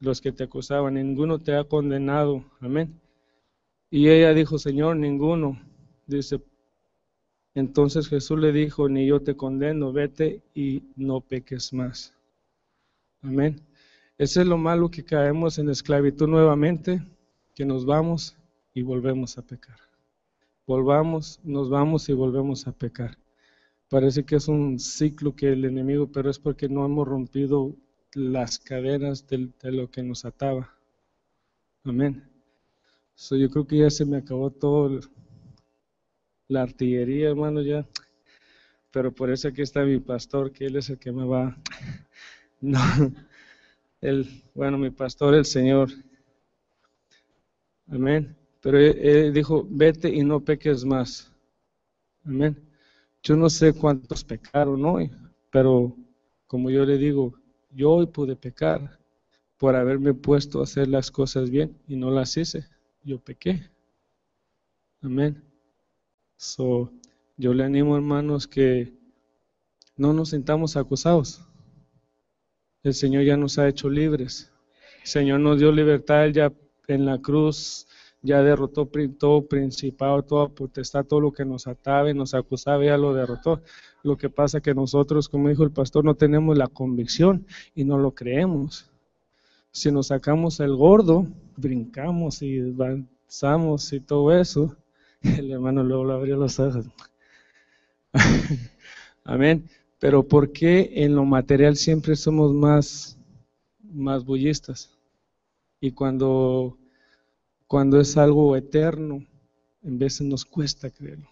Los 0.04 0.20
que 0.20 0.34
te 0.34 0.44
acusaban, 0.44 0.96
ninguno 0.96 1.40
te 1.40 1.56
ha 1.56 1.64
condenado. 1.64 2.44
Amén. 2.60 3.00
Y 3.90 4.10
ella 4.10 4.34
dijo, 4.34 4.58
Señor, 4.58 4.98
ninguno. 4.98 5.62
Dice, 6.06 6.42
entonces 7.54 8.10
Jesús 8.10 8.38
le 8.38 8.52
dijo, 8.52 8.90
ni 8.90 9.08
yo 9.08 9.22
te 9.22 9.38
condeno, 9.38 9.94
vete 9.94 10.42
y 10.54 10.84
no 10.98 11.22
peques 11.22 11.72
más. 11.72 12.14
Amén. 13.22 13.62
Ese 14.18 14.42
es 14.42 14.48
lo 14.48 14.58
malo 14.58 14.92
que 14.92 15.06
caemos 15.06 15.58
en 15.58 15.70
esclavitud 15.70 16.28
nuevamente, 16.28 17.02
que 17.56 17.66
nos 17.66 17.86
vamos 17.86 18.36
y 18.74 18.82
volvemos 18.82 19.38
a 19.38 19.42
pecar. 19.42 19.78
Volvamos, 20.68 21.40
nos 21.44 21.70
vamos 21.70 22.10
y 22.10 22.14
volvemos 22.14 22.68
a 22.68 22.74
pecar. 22.74 23.18
Parece 23.90 24.26
que 24.26 24.36
es 24.36 24.50
un 24.50 24.80
ciclo 24.80 25.34
que 25.34 25.54
el 25.54 25.64
enemigo, 25.64 26.12
pero 26.12 26.30
es 26.30 26.40
porque 26.40 26.68
no 26.68 26.84
hemos 26.86 27.08
rompido 27.08 27.74
las 28.16 28.60
cadenas 28.60 29.28
de, 29.28 29.50
lo 29.72 29.90
que 29.90 30.04
nos 30.04 30.26
ataba. 30.26 30.74
Amén. 31.84 32.24
Yo 33.30 33.50
creo 33.50 33.68
que 33.68 33.78
ya 33.78 33.90
se 33.90 34.06
me 34.06 34.18
acabó 34.18 34.50
todo 34.50 35.00
la 36.48 36.64
artillería, 36.64 37.30
hermano, 37.30 37.62
ya. 37.62 37.88
Pero 38.92 39.12
por 39.12 39.32
eso 39.32 39.48
aquí 39.48 39.62
está 39.62 39.84
mi 39.84 40.00
pastor, 40.00 40.52
que 40.52 40.66
él 40.66 40.76
es 40.76 40.90
el 40.90 41.00
que 41.00 41.12
me 41.12 41.26
va. 41.26 41.58
No, 42.66 42.80
el, 44.00 44.42
bueno, 44.54 44.78
mi 44.78 44.90
pastor, 44.90 45.36
el 45.36 45.44
Señor. 45.44 45.90
Amén. 47.88 48.38
Pero 48.62 48.80
él, 48.80 49.34
dijo, 49.34 49.68
vete 49.70 50.08
y 50.08 50.24
no 50.24 50.40
peques 50.40 50.86
más. 50.86 51.30
Amén. 52.24 52.58
Yo 53.22 53.36
no 53.36 53.50
sé 53.50 53.74
cuántos 53.74 54.24
pecaron 54.24 54.86
hoy, 54.86 55.12
pero 55.52 55.94
como 56.48 56.70
yo 56.70 56.86
le 56.86 56.98
digo, 56.98 57.34
yo 57.76 57.92
hoy 57.92 58.08
pude 58.08 58.36
pecar 58.36 59.00
por 59.58 59.76
haberme 59.76 60.14
puesto 60.14 60.60
a 60.60 60.64
hacer 60.64 60.88
las 60.88 61.12
cosas 61.12 61.50
bien 61.50 61.78
y 61.88 61.96
no 61.96 62.12
las 62.12 62.36
hice. 62.38 62.66
Yo 63.04 63.20
pequé. 63.20 63.70
Amén. 65.02 65.44
So, 66.38 66.92
yo 67.38 67.54
le 67.54 67.64
animo, 67.64 67.96
hermanos, 67.96 68.48
que 68.48 68.94
no 69.96 70.14
nos 70.14 70.30
sintamos 70.30 70.76
acusados. 70.76 71.42
El 72.84 72.94
Señor 72.94 73.24
ya 73.24 73.38
nos 73.38 73.58
ha 73.58 73.68
hecho 73.68 73.90
libres. 73.90 74.52
El 75.02 75.08
Señor 75.08 75.40
nos 75.40 75.60
dio 75.60 75.72
libertad 75.72 76.28
ya 76.28 76.52
en 76.88 77.06
la 77.06 77.22
cruz, 77.22 77.88
ya 78.24 78.42
derrotó 78.42 78.90
todo 79.20 79.46
principado, 79.46 80.24
toda 80.24 80.48
potestad, 80.48 81.06
todo 81.06 81.20
lo 81.20 81.34
que 81.34 81.44
nos 81.44 81.68
ataba 81.68 82.10
y 82.10 82.14
nos 82.14 82.34
acusaba, 82.34 82.84
ya 82.84 82.98
lo 82.98 83.14
derrotó. 83.14 83.62
Lo 84.02 84.18
que 84.18 84.30
pasa 84.30 84.62
que 84.62 84.74
nosotros, 84.74 85.28
como 85.28 85.50
dijo 85.50 85.64
el 85.64 85.72
pastor, 85.72 86.06
no 86.06 86.16
tenemos 86.16 86.58
la 86.58 86.68
convicción 86.68 87.46
y 87.76 87.84
no 87.84 87.98
lo 87.98 88.12
creemos. 88.12 88.90
Si 89.72 89.92
nos 89.92 90.08
sacamos 90.08 90.62
el 90.62 90.76
gordo, 90.76 91.28
brincamos 91.58 92.42
y 92.42 92.60
avanzamos 92.60 93.92
y 93.92 94.00
todo 94.00 94.32
eso, 94.32 94.76
el 95.22 95.52
hermano 95.52 95.84
luego 95.84 96.06
lo 96.06 96.14
abrió 96.14 96.38
los 96.38 96.60
ojos. 96.60 96.86
Amén. 99.26 99.68
Pero 100.00 100.24
¿por 100.24 100.52
qué 100.52 100.92
en 100.96 101.16
lo 101.16 101.26
material 101.26 101.76
siempre 101.76 102.16
somos 102.16 102.54
más, 102.54 103.18
más 103.82 104.24
bullistas? 104.26 104.92
Y 105.80 105.92
cuando, 105.92 106.78
cuando 107.68 108.00
es 108.00 108.18
algo 108.18 108.56
eterno, 108.56 109.26
en 109.82 110.00
veces 110.00 110.22
nos 110.22 110.46
cuesta 110.46 110.90
creerlo. 110.90 111.30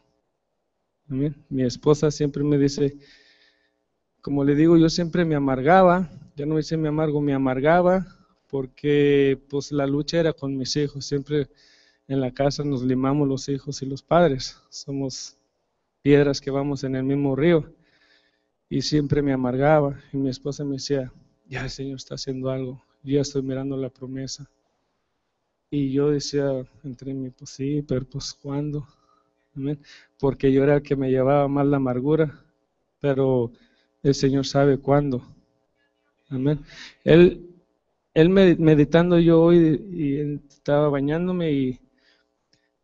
Mi 1.07 1.63
esposa 1.63 2.09
siempre 2.09 2.43
me 2.43 2.57
dice, 2.57 2.97
como 4.21 4.43
le 4.43 4.55
digo, 4.55 4.77
yo 4.77 4.89
siempre 4.89 5.25
me 5.25 5.35
amargaba, 5.35 6.09
ya 6.35 6.45
no 6.45 6.55
me 6.55 6.87
amargo, 6.87 7.21
me 7.21 7.33
amargaba, 7.33 8.07
porque 8.49 9.41
pues 9.49 9.71
la 9.71 9.87
lucha 9.87 10.19
era 10.19 10.33
con 10.33 10.57
mis 10.57 10.75
hijos, 10.75 11.05
siempre 11.05 11.49
en 12.11 12.19
la 12.19 12.31
casa 12.31 12.65
nos 12.65 12.83
limamos 12.83 13.25
los 13.25 13.47
hijos 13.47 13.81
y 13.81 13.85
los 13.85 14.03
padres. 14.03 14.57
Somos 14.69 15.37
piedras 16.01 16.41
que 16.41 16.51
vamos 16.51 16.83
en 16.83 16.97
el 16.97 17.03
mismo 17.03 17.37
río. 17.37 17.73
Y 18.67 18.81
siempre 18.81 19.21
me 19.21 19.31
amargaba. 19.31 19.97
Y 20.11 20.17
mi 20.17 20.29
esposa 20.29 20.65
me 20.65 20.73
decía, 20.73 21.11
ya 21.47 21.63
el 21.63 21.69
Señor 21.69 21.95
está 21.95 22.15
haciendo 22.15 22.49
algo. 22.49 22.83
Ya 23.01 23.21
estoy 23.21 23.43
mirando 23.43 23.77
la 23.77 23.89
promesa. 23.89 24.49
Y 25.73 25.93
yo 25.93 26.09
decía 26.11 26.65
entre 26.83 27.13
mí, 27.13 27.29
pues 27.29 27.51
sí, 27.51 27.81
pero 27.81 28.05
pues 28.05 28.33
¿cuándo? 28.33 28.85
Porque 30.19 30.51
yo 30.51 30.63
era 30.63 30.75
el 30.75 30.81
que 30.83 30.97
me 30.97 31.09
llevaba 31.09 31.47
más 31.47 31.65
la 31.65 31.77
amargura. 31.77 32.43
Pero 32.99 33.53
el 34.03 34.13
Señor 34.13 34.45
sabe 34.45 34.77
cuándo. 34.77 35.25
Amén. 36.29 36.59
Él, 37.05 37.49
él 38.13 38.29
meditando 38.29 39.17
yo 39.17 39.41
hoy 39.41 39.81
y 39.91 40.37
estaba 40.53 40.89
bañándome 40.89 41.51
y 41.53 41.79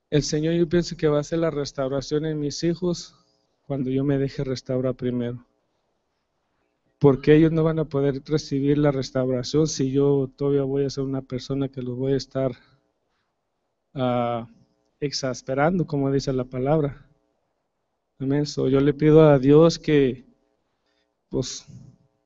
el 0.09 0.23
Señor 0.23 0.53
yo 0.53 0.69
pienso 0.69 0.95
que 0.95 1.09
va 1.09 1.17
a 1.17 1.21
hacer 1.21 1.39
la 1.39 1.51
restauración 1.51 2.25
en 2.25 2.39
mis 2.39 2.63
hijos 2.63 3.15
cuando 3.65 3.89
yo 3.89 4.05
me 4.05 4.17
deje 4.17 4.45
restaurar 4.45 4.95
primero. 4.95 5.45
Porque 6.99 7.35
ellos 7.35 7.51
no 7.51 7.63
van 7.63 7.79
a 7.79 7.85
poder 7.85 8.23
recibir 8.25 8.77
la 8.77 8.91
restauración 8.91 9.67
si 9.67 9.91
yo 9.91 10.31
todavía 10.37 10.63
voy 10.63 10.85
a 10.85 10.89
ser 10.89 11.03
una 11.03 11.21
persona 11.21 11.67
que 11.67 11.81
los 11.81 11.97
voy 11.97 12.13
a 12.13 12.17
estar 12.17 12.53
exasperando, 14.99 15.85
como 15.85 16.11
dice 16.11 16.33
la 16.33 16.43
palabra. 16.43 17.05
Amén. 18.19 18.45
yo 18.45 18.79
le 18.79 18.93
pido 18.93 19.29
a 19.29 19.37
Dios 19.37 19.77
que, 19.77 20.25
pues, 21.29 21.65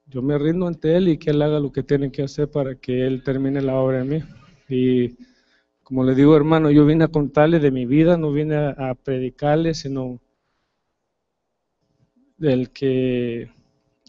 yo 0.05 0.21
me 0.21 0.37
rindo 0.37 0.67
ante 0.67 0.95
Él 0.95 1.09
y 1.09 1.17
que 1.17 1.31
Él 1.31 1.41
haga 1.41 1.59
lo 1.59 1.71
que 1.71 1.83
tiene 1.83 2.11
que 2.11 2.23
hacer 2.23 2.49
para 2.49 2.75
que 2.75 3.05
Él 3.05 3.23
termine 3.23 3.61
la 3.61 3.75
obra 3.75 4.01
en 4.01 4.09
mí. 4.09 4.23
Y 4.69 5.17
como 5.83 6.05
le 6.05 6.15
digo, 6.15 6.35
hermano, 6.35 6.71
yo 6.71 6.85
vine 6.85 7.03
a 7.03 7.09
contarle 7.09 7.59
de 7.59 7.71
mi 7.71 7.85
vida, 7.85 8.15
no 8.15 8.31
vine 8.31 8.55
a, 8.55 8.95
predicarle, 8.95 9.73
sino 9.73 10.21
del 12.37 12.69
que 12.71 13.51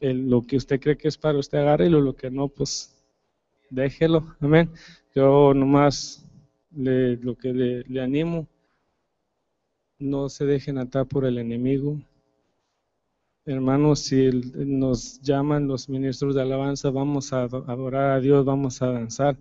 lo 0.00 0.42
que 0.42 0.56
usted 0.56 0.80
cree 0.80 0.96
que 0.96 1.08
es 1.08 1.18
para 1.18 1.38
usted, 1.38 1.58
agárrelo, 1.58 2.00
lo 2.00 2.14
que 2.14 2.30
no, 2.30 2.48
pues 2.48 2.94
déjelo. 3.70 4.36
Amén. 4.40 4.70
Yo 5.14 5.52
nomás 5.54 6.21
le, 6.74 7.16
lo 7.16 7.36
que 7.36 7.52
le, 7.52 8.00
animo, 8.00 8.48
no 9.98 10.28
se 10.28 10.44
dejen 10.46 10.78
atar 10.78 11.06
por 11.06 11.24
el 11.24 11.38
enemigo. 11.38 12.00
Hermanos, 13.44 14.00
si 14.00 14.30
nos 14.54 15.20
llaman 15.20 15.66
los 15.68 15.88
ministros 15.88 16.34
de 16.34 16.42
alabanza, 16.42 16.90
vamos 16.90 17.32
a 17.32 17.42
adorar 17.42 18.12
a 18.12 18.20
Dios, 18.20 18.44
vamos 18.44 18.82
a 18.82 18.92
danzar, 18.92 19.36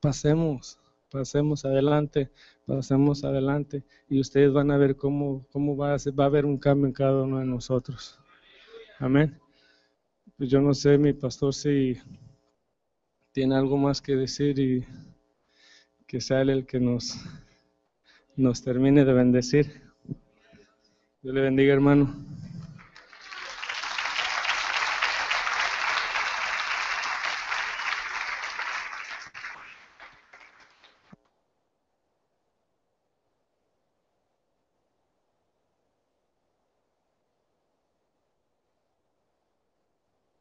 pasemos 0.00 0.78
pasemos 1.12 1.64
adelante, 1.66 2.30
pasemos 2.66 3.22
adelante 3.22 3.84
y 4.08 4.18
ustedes 4.18 4.52
van 4.52 4.70
a 4.70 4.78
ver 4.78 4.96
cómo, 4.96 5.46
cómo 5.52 5.76
va, 5.76 5.94
a 5.94 5.96
va 6.18 6.24
a 6.24 6.26
haber 6.26 6.46
un 6.46 6.56
cambio 6.56 6.86
en 6.86 6.92
cada 6.92 7.22
uno 7.22 7.38
de 7.38 7.44
nosotros. 7.44 8.18
Amén. 8.98 9.38
Pues 10.38 10.48
yo 10.48 10.60
no 10.62 10.72
sé, 10.72 10.96
mi 10.96 11.12
pastor, 11.12 11.52
si 11.52 11.98
tiene 13.32 13.54
algo 13.54 13.76
más 13.76 14.00
que 14.00 14.16
decir 14.16 14.58
y 14.58 14.86
que 16.12 16.20
sea 16.20 16.42
él 16.42 16.50
el 16.50 16.66
que 16.66 16.78
nos, 16.78 17.24
nos 18.36 18.62
termine 18.62 19.02
de 19.02 19.14
bendecir. 19.14 19.82
Dios 21.22 21.34
le 21.34 21.40
bendiga, 21.40 21.72
hermano. 21.72 22.14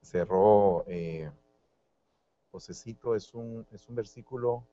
cerró 0.02 0.84
eh, 0.88 1.31
Josecito, 2.52 3.15
es 3.15 3.34
un, 3.34 3.65
es 3.72 3.88
un 3.88 3.95
versículo 3.95 4.68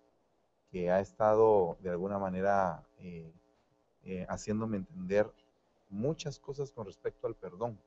que 0.70 0.90
ha 0.90 1.01
estado 1.01 1.77
de 1.81 1.90
alguna 1.90 2.19
manera 2.19 2.85
eh, 2.99 3.32
eh, 4.05 4.27
haciéndome 4.28 4.77
entender 4.77 5.31
muchas 5.89 6.39
cosas 6.39 6.70
con 6.70 6.86
respecto 6.86 7.27
al 7.27 7.35
perdón 7.35 7.78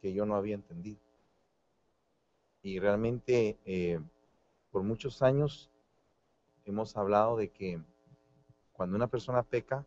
que 0.00 0.12
yo 0.12 0.24
no 0.26 0.36
había 0.36 0.54
entendido. 0.54 1.00
Y 2.62 2.78
realmente 2.78 3.58
eh, 3.64 4.00
por 4.70 4.82
muchos 4.82 5.22
años 5.22 5.70
hemos 6.64 6.96
hablado 6.96 7.36
de 7.36 7.50
que 7.50 7.80
cuando 8.72 8.96
una 8.96 9.06
persona 9.06 9.42
peca, 9.42 9.86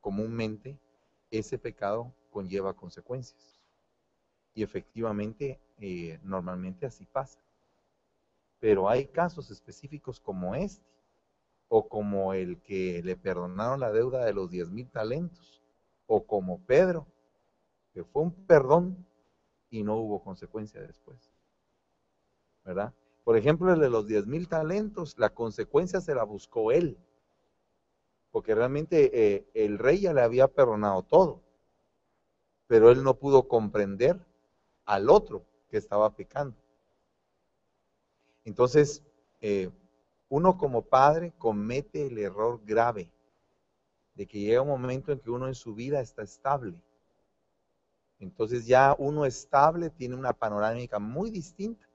comúnmente 0.00 0.78
ese 1.30 1.56
pecado 1.58 2.12
conlleva 2.30 2.74
consecuencias. 2.74 3.58
Y 4.54 4.62
efectivamente, 4.62 5.58
normalmente 6.22 6.84
así 6.84 7.06
pasa. 7.06 7.43
Pero 8.64 8.88
hay 8.88 9.04
casos 9.04 9.50
específicos 9.50 10.18
como 10.18 10.54
este, 10.54 10.88
o 11.68 11.86
como 11.86 12.32
el 12.32 12.62
que 12.62 13.02
le 13.04 13.14
perdonaron 13.14 13.78
la 13.78 13.92
deuda 13.92 14.24
de 14.24 14.32
los 14.32 14.50
diez 14.50 14.70
mil 14.70 14.90
talentos, 14.90 15.62
o 16.06 16.26
como 16.26 16.64
Pedro, 16.64 17.06
que 17.92 18.04
fue 18.04 18.22
un 18.22 18.32
perdón 18.46 19.06
y 19.68 19.82
no 19.82 19.96
hubo 19.98 20.24
consecuencia 20.24 20.80
después. 20.80 21.30
¿Verdad? 22.64 22.94
Por 23.22 23.36
ejemplo, 23.36 23.70
el 23.70 23.80
de 23.80 23.90
los 23.90 24.06
10 24.06 24.26
mil 24.26 24.48
talentos, 24.48 25.18
la 25.18 25.28
consecuencia 25.28 26.00
se 26.00 26.14
la 26.14 26.24
buscó 26.24 26.72
él. 26.72 26.96
Porque 28.30 28.54
realmente 28.54 29.10
eh, 29.12 29.46
el 29.52 29.78
rey 29.78 30.00
ya 30.00 30.14
le 30.14 30.22
había 30.22 30.48
perdonado 30.48 31.02
todo. 31.02 31.42
Pero 32.66 32.90
él 32.90 33.04
no 33.04 33.18
pudo 33.18 33.46
comprender 33.46 34.18
al 34.86 35.10
otro 35.10 35.44
que 35.68 35.76
estaba 35.76 36.16
pecando. 36.16 36.63
Entonces, 38.44 39.02
eh, 39.40 39.70
uno 40.28 40.56
como 40.58 40.82
padre 40.82 41.32
comete 41.38 42.06
el 42.06 42.18
error 42.18 42.60
grave 42.64 43.10
de 44.14 44.26
que 44.26 44.40
llega 44.40 44.62
un 44.62 44.68
momento 44.68 45.12
en 45.12 45.18
que 45.18 45.30
uno 45.30 45.48
en 45.48 45.54
su 45.54 45.74
vida 45.74 46.00
está 46.00 46.22
estable. 46.22 46.80
Entonces 48.20 48.66
ya 48.66 48.94
uno 48.98 49.26
estable 49.26 49.90
tiene 49.90 50.14
una 50.14 50.32
panorámica 50.32 50.98
muy 50.98 51.30
distinta 51.30 51.86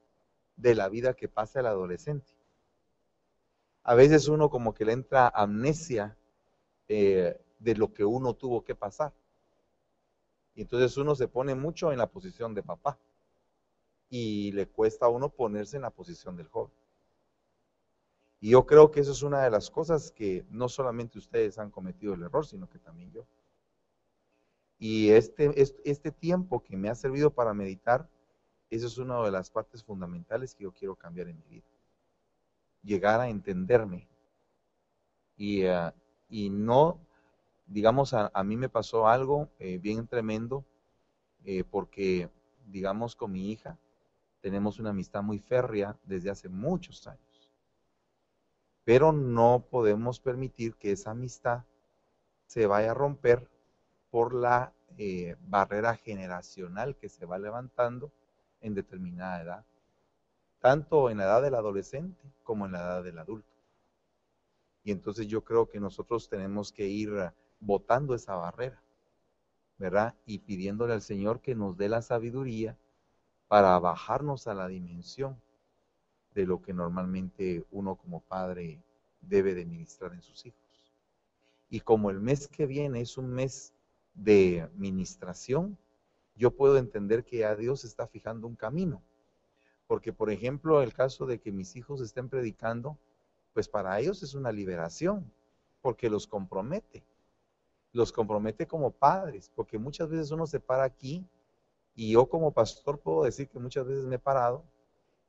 de 0.56 0.76
la 0.76 0.90
vida 0.90 1.14
que 1.14 1.30
pasa 1.30 1.62
el 1.62 1.66
adolescente. 1.66 2.34
A 3.84 3.96
veces 3.96 4.28
uno 4.28 4.50
como 4.50 4.74
que 4.74 4.86
le 4.86 4.94
entra 4.94 5.30
amnesia 5.30 6.18
eh, 6.88 7.40
de 7.60 7.76
lo 7.76 7.94
que 7.94 8.04
uno 8.04 8.34
tuvo 8.34 8.64
que 8.64 8.76
pasar. 8.76 9.14
Y 10.56 10.62
entonces 10.62 10.98
uno 10.98 11.16
se 11.16 11.28
pone 11.28 11.56
mucho 11.56 11.92
en 11.92 11.98
la 11.98 12.08
posición 12.08 12.54
de 12.54 12.64
papá. 12.64 13.00
Y 14.10 14.52
le 14.54 14.68
cuesta 14.68 15.06
a 15.06 15.10
uno 15.10 15.30
ponerse 15.30 15.76
en 15.76 15.84
la 15.84 15.92
posición 15.92 16.36
del 16.36 16.48
joven. 16.48 16.72
Y 18.42 18.52
yo 18.52 18.66
creo 18.66 18.90
que 18.90 19.02
eso 19.02 19.12
es 19.12 19.22
una 19.22 19.44
de 19.44 19.50
las 19.50 19.70
cosas 19.70 20.12
que 20.12 20.46
no 20.50 20.70
solamente 20.70 21.18
ustedes 21.18 21.58
han 21.60 21.72
cometido 21.72 22.14
el 22.14 22.24
error, 22.24 22.46
sino 22.46 22.70
que 22.70 22.80
también 22.80 23.12
yo. 23.12 23.26
Y 24.78 25.10
este, 25.10 25.52
este, 25.84 26.12
tiempo 26.12 26.64
que 26.64 26.78
me 26.78 26.90
ha 26.90 26.96
servido 26.96 27.32
para 27.32 27.54
meditar, 27.54 28.08
eso 28.70 28.88
es 28.88 28.98
una 28.98 29.22
de 29.24 29.32
las 29.32 29.50
partes 29.50 29.84
fundamentales 29.84 30.56
que 30.56 30.64
yo 30.64 30.72
quiero 30.72 30.96
cambiar 30.96 31.28
en 31.28 31.38
mi 31.38 31.48
vida. 31.48 31.68
Llegar 32.84 33.20
a 33.20 33.28
entenderme. 33.28 34.08
Y, 35.36 35.66
ah, 35.66 35.94
no, 36.30 36.98
digamos, 37.68 38.14
a, 38.14 38.44
mí 38.46 38.56
me 38.56 38.70
pasó 38.70 39.08
algo 39.08 39.50
eh, 39.60 39.80
bien 39.80 40.08
tremendo, 40.08 40.64
eh, 41.44 41.66
porque, 41.70 42.30
digamos, 42.68 43.18
con 43.18 43.34
mi 43.34 43.52
hija 43.52 43.78
tenemos 44.42 44.80
una 44.80 44.92
amistad 44.92 45.22
muy 45.22 45.40
férrea 45.40 45.98
desde 46.04 46.30
hace 46.30 46.50
muchos 46.50 47.08
años. 47.08 47.52
Pero 48.84 49.12
no 49.12 49.66
podemos 49.70 50.20
permitir 50.20 50.76
que 50.76 50.92
esa 50.92 51.12
amistad 51.12 51.64
se 52.46 52.66
vaya 52.66 52.92
a 52.92 52.96
romper 52.96 53.50
por 54.10 54.34
la 54.34 54.74
eh, 54.98 55.36
barrera 55.42 55.96
generacional 55.96 56.96
que 56.96 57.10
se 57.10 57.26
va 57.26 57.38
levantando 57.38 58.12
en 58.62 58.74
determinada 58.74 59.42
edad, 59.42 59.66
tanto 60.60 61.10
en 61.10 61.20
la 61.20 61.26
edad 61.26 61.42
del 61.42 61.56
adolescente 61.56 62.22
como 62.44 62.66
en 62.66 62.72
la 62.72 62.80
edad 62.80 63.04
del 63.04 63.20
adulto. 63.20 63.48
Y 64.84 64.92
entonces 64.92 65.28
yo 65.28 65.44
creo 65.44 65.70
que 65.70 65.80
nosotros 65.80 66.30
tenemos 66.30 66.72
que 66.72 66.88
ir 66.88 67.12
botando 67.60 68.16
esa 68.16 68.36
barrera, 68.36 68.82
¿verdad? 69.78 70.16
Y 70.26 70.40
pidiéndole 70.40 70.94
al 70.94 71.02
Señor 71.02 71.42
que 71.42 71.54
nos 71.54 71.78
dé 71.78 71.90
la 71.90 72.02
sabiduría 72.02 72.76
para 73.50 73.78
bajarnos 73.80 74.48
a 74.48 74.54
la 74.54 74.68
dimensión 74.68 75.42
de 76.36 76.46
lo 76.46 76.62
que 76.62 76.72
normalmente 76.72 77.66
uno 77.72 77.96
como 77.96 78.22
padre 78.22 78.80
debe 79.22 79.56
de 79.56 79.66
ministrar 79.66 80.14
en 80.14 80.22
sus 80.22 80.46
hijos. 80.46 80.94
Y 81.68 81.82
como 81.82 82.12
el 82.12 82.20
mes 82.20 82.48
que 82.48 82.68
viene 82.68 83.02
es 83.02 83.18
un 83.18 83.32
mes 83.32 83.74
de 84.14 84.70
ministración, 84.76 85.78
yo 86.36 86.52
puedo 86.52 86.78
entender 86.78 87.26
que 87.26 87.44
a 87.44 87.56
Dios 87.56 87.86
está 87.86 88.08
fijando 88.08 88.48
un 88.48 88.56
camino. 88.56 89.02
Porque, 89.88 90.14
por 90.14 90.30
ejemplo, 90.30 90.84
el 90.84 90.94
caso 90.94 91.26
de 91.26 91.40
que 91.40 91.52
mis 91.52 91.76
hijos 91.76 92.02
estén 92.02 92.30
predicando, 92.30 93.00
pues 93.54 93.68
para 93.68 94.00
ellos 94.00 94.22
es 94.22 94.36
una 94.36 94.52
liberación, 94.52 95.34
porque 95.82 96.08
los 96.08 96.28
compromete. 96.28 97.04
Los 97.94 98.12
compromete 98.12 98.68
como 98.68 98.92
padres, 98.92 99.52
porque 99.56 99.80
muchas 99.80 100.08
veces 100.08 100.30
uno 100.30 100.46
se 100.46 100.60
para 100.60 100.84
aquí 100.84 101.26
y 102.00 102.12
yo 102.12 102.28
como 102.30 102.54
pastor 102.54 102.98
puedo 102.98 103.26
decir 103.26 103.50
que 103.50 103.60
muchas 103.60 103.86
veces 103.86 104.06
me 104.06 104.16
he 104.16 104.20
parado 104.20 104.64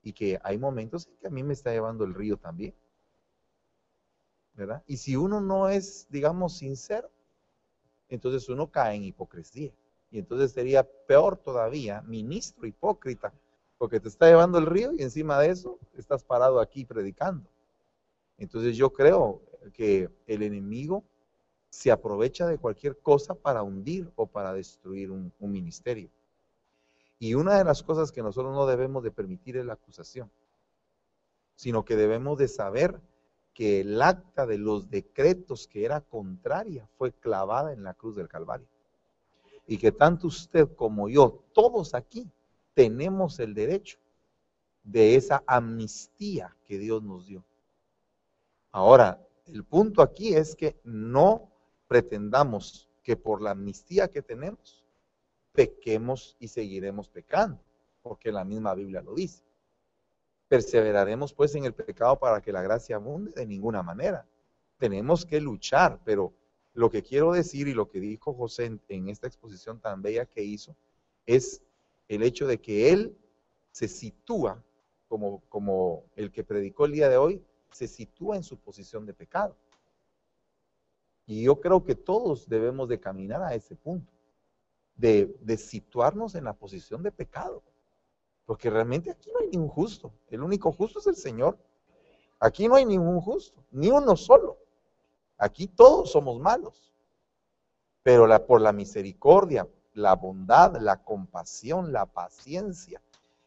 y 0.04 0.12
que 0.12 0.38
hay 0.40 0.56
momentos 0.56 1.08
en 1.08 1.16
que 1.16 1.26
a 1.26 1.30
mí 1.30 1.42
me 1.42 1.52
está 1.52 1.72
llevando 1.72 2.04
el 2.04 2.14
río 2.14 2.36
también. 2.36 2.76
¿Verdad? 4.54 4.80
Y 4.86 4.98
si 4.98 5.16
uno 5.16 5.40
no 5.40 5.68
es, 5.68 6.06
digamos, 6.10 6.58
sincero, 6.58 7.10
entonces 8.08 8.48
uno 8.48 8.70
cae 8.70 8.94
en 8.94 9.02
hipocresía. 9.02 9.72
Y 10.12 10.20
entonces 10.20 10.52
sería 10.52 10.84
peor 10.84 11.38
todavía, 11.38 12.02
ministro 12.02 12.68
hipócrita, 12.68 13.34
porque 13.76 13.98
te 13.98 14.06
está 14.06 14.28
llevando 14.28 14.58
el 14.58 14.66
río 14.66 14.92
y 14.92 15.02
encima 15.02 15.40
de 15.40 15.50
eso 15.50 15.76
estás 15.96 16.22
parado 16.22 16.60
aquí 16.60 16.84
predicando. 16.84 17.50
Entonces 18.38 18.76
yo 18.76 18.92
creo 18.92 19.42
que 19.72 20.08
el 20.28 20.44
enemigo 20.44 21.02
se 21.68 21.90
aprovecha 21.90 22.46
de 22.46 22.58
cualquier 22.58 22.96
cosa 23.00 23.34
para 23.34 23.64
hundir 23.64 24.08
o 24.14 24.24
para 24.24 24.52
destruir 24.52 25.10
un, 25.10 25.32
un 25.40 25.50
ministerio. 25.50 26.08
Y 27.22 27.34
una 27.34 27.58
de 27.58 27.64
las 27.64 27.82
cosas 27.82 28.10
que 28.10 28.22
nosotros 28.22 28.54
no 28.54 28.66
debemos 28.66 29.04
de 29.04 29.10
permitir 29.10 29.58
es 29.58 29.66
la 29.66 29.74
acusación, 29.74 30.30
sino 31.54 31.84
que 31.84 31.94
debemos 31.94 32.38
de 32.38 32.48
saber 32.48 32.98
que 33.52 33.82
el 33.82 34.00
acta 34.00 34.46
de 34.46 34.56
los 34.56 34.88
decretos 34.88 35.68
que 35.68 35.84
era 35.84 36.00
contraria 36.00 36.88
fue 36.96 37.12
clavada 37.12 37.74
en 37.74 37.84
la 37.84 37.92
cruz 37.92 38.16
del 38.16 38.26
Calvario. 38.26 38.66
Y 39.66 39.76
que 39.76 39.92
tanto 39.92 40.28
usted 40.28 40.74
como 40.74 41.10
yo, 41.10 41.44
todos 41.52 41.94
aquí, 41.94 42.26
tenemos 42.72 43.38
el 43.38 43.52
derecho 43.52 43.98
de 44.82 45.16
esa 45.16 45.44
amnistía 45.46 46.56
que 46.64 46.78
Dios 46.78 47.02
nos 47.02 47.26
dio. 47.26 47.44
Ahora, 48.72 49.20
el 49.44 49.62
punto 49.64 50.00
aquí 50.00 50.34
es 50.34 50.56
que 50.56 50.80
no 50.84 51.50
pretendamos 51.86 52.88
que 53.02 53.14
por 53.14 53.42
la 53.42 53.50
amnistía 53.50 54.08
que 54.08 54.22
tenemos, 54.22 54.79
pequemos 55.52 56.36
y 56.38 56.48
seguiremos 56.48 57.08
pecando, 57.08 57.60
porque 58.02 58.32
la 58.32 58.44
misma 58.44 58.74
Biblia 58.74 59.02
lo 59.02 59.14
dice 59.14 59.42
perseveraremos 60.50 61.32
pues 61.32 61.54
en 61.54 61.64
el 61.64 61.72
pecado 61.72 62.18
para 62.18 62.42
que 62.42 62.50
la 62.50 62.60
gracia 62.60 62.96
abunde 62.96 63.30
de 63.30 63.46
ninguna 63.46 63.84
manera. 63.84 64.26
Tenemos 64.78 65.24
que 65.24 65.40
luchar, 65.40 66.00
pero 66.04 66.32
lo 66.74 66.90
que 66.90 67.04
quiero 67.04 67.32
decir 67.32 67.68
y 67.68 67.72
lo 67.72 67.88
que 67.88 68.00
dijo 68.00 68.34
José 68.34 68.76
en, 68.88 69.08
esta 69.08 69.28
exposición 69.28 69.78
tan 69.78 70.02
bella 70.02 70.26
que 70.26 70.42
hizo 70.42 70.74
es 71.24 71.62
el 72.08 72.24
hecho 72.24 72.48
de 72.48 72.58
que 72.58 72.90
él 72.90 73.16
se 73.70 73.86
sitúa 73.86 74.60
como, 75.08 75.40
como 75.48 76.02
el 76.16 76.32
que 76.32 76.42
predicó 76.42 76.86
el 76.86 76.92
día 76.92 77.08
de 77.08 77.16
hoy, 77.16 77.40
se 77.70 77.86
sitúa 77.86 78.34
en 78.34 78.42
su 78.42 78.56
posición 78.58 79.06
de 79.06 79.14
pecado. 79.14 79.54
Y 81.26 81.44
yo 81.44 81.60
creo 81.60 81.84
que 81.84 81.94
todos 81.94 82.48
debemos 82.48 82.88
de 82.88 82.98
caminar 82.98 83.40
a 83.40 83.54
ese 83.54 83.76
punto, 83.76 84.12
de, 85.00 85.56
situarnos 85.56 86.34
en 86.34 86.44
la 86.44 86.52
posición 86.52 87.02
de 87.02 87.12
pecado. 87.12 87.62
Porque 88.44 88.68
realmente 88.68 89.10
aquí 89.10 89.30
no 89.32 89.40
hay 89.40 89.48
ningún 89.48 89.68
justo. 89.68 90.12
El 90.28 90.42
único 90.42 90.72
justo 90.72 90.98
es 90.98 91.06
el 91.06 91.16
Señor. 91.16 91.58
Aquí 92.38 92.68
no 92.68 92.74
hay 92.74 92.84
ningún 92.84 93.20
justo, 93.20 93.62
ni 93.70 93.90
uno 93.90 94.16
solo. 94.16 94.58
Aquí 95.38 95.68
todos 95.68 96.10
somos 96.10 96.40
malos. 96.40 96.92
Pero 98.02 98.26
la, 98.26 98.46
por 98.46 98.60
la 98.60 98.72
misericordia, 98.72 99.68
la 99.94 100.14
bondad, 100.14 100.76
la 100.80 101.02
compasión, 101.02 101.92
la 101.92 102.06
paciencia, 102.06 103.00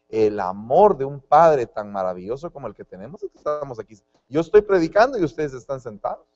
el 0.08 0.38
amor 0.38 0.96
de 0.96 1.04
un 1.04 1.20
Padre 1.20 1.66
tan 1.66 1.90
maravilloso 1.90 2.52
como 2.52 2.68
el 2.68 2.74
que 2.74 2.84
tenemos, 2.84 3.22
estamos 3.22 3.78
aquí. 3.80 3.98
Yo 4.28 4.40
estoy 4.40 4.62
predicando 4.62 5.18
y 5.18 5.24
ustedes 5.24 5.54
están 5.54 5.80
sentados. 5.80 6.26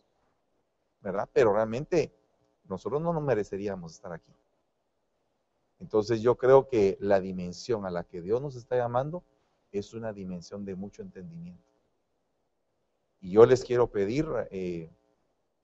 ¿Verdad? 1.00 1.28
Pero 1.32 1.52
realmente 1.52 2.12
nosotros 2.68 3.00
no 3.00 3.12
nos 3.12 3.22
mereceríamos 3.22 3.94
estar 3.94 4.12
aquí. 4.12 4.34
Entonces 5.80 6.20
yo 6.20 6.36
creo 6.36 6.68
que 6.68 6.96
la 7.00 7.20
dimensión 7.20 7.86
a 7.86 7.90
la 7.90 8.04
que 8.04 8.20
Dios 8.20 8.42
nos 8.42 8.56
está 8.56 8.76
llamando 8.76 9.22
es 9.72 9.94
una 9.94 10.12
dimensión 10.12 10.64
de 10.64 10.74
mucho 10.74 11.02
entendimiento. 11.02 11.62
Y 13.20 13.32
yo 13.32 13.46
les 13.46 13.64
quiero 13.64 13.88
pedir 13.88 14.26
eh, 14.50 14.90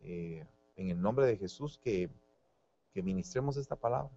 eh, 0.00 0.46
en 0.76 0.90
el 0.90 1.00
nombre 1.00 1.26
de 1.26 1.36
Jesús 1.36 1.78
que, 1.82 2.10
que 2.92 3.02
ministremos 3.02 3.56
esta 3.56 3.76
palabra. 3.76 4.10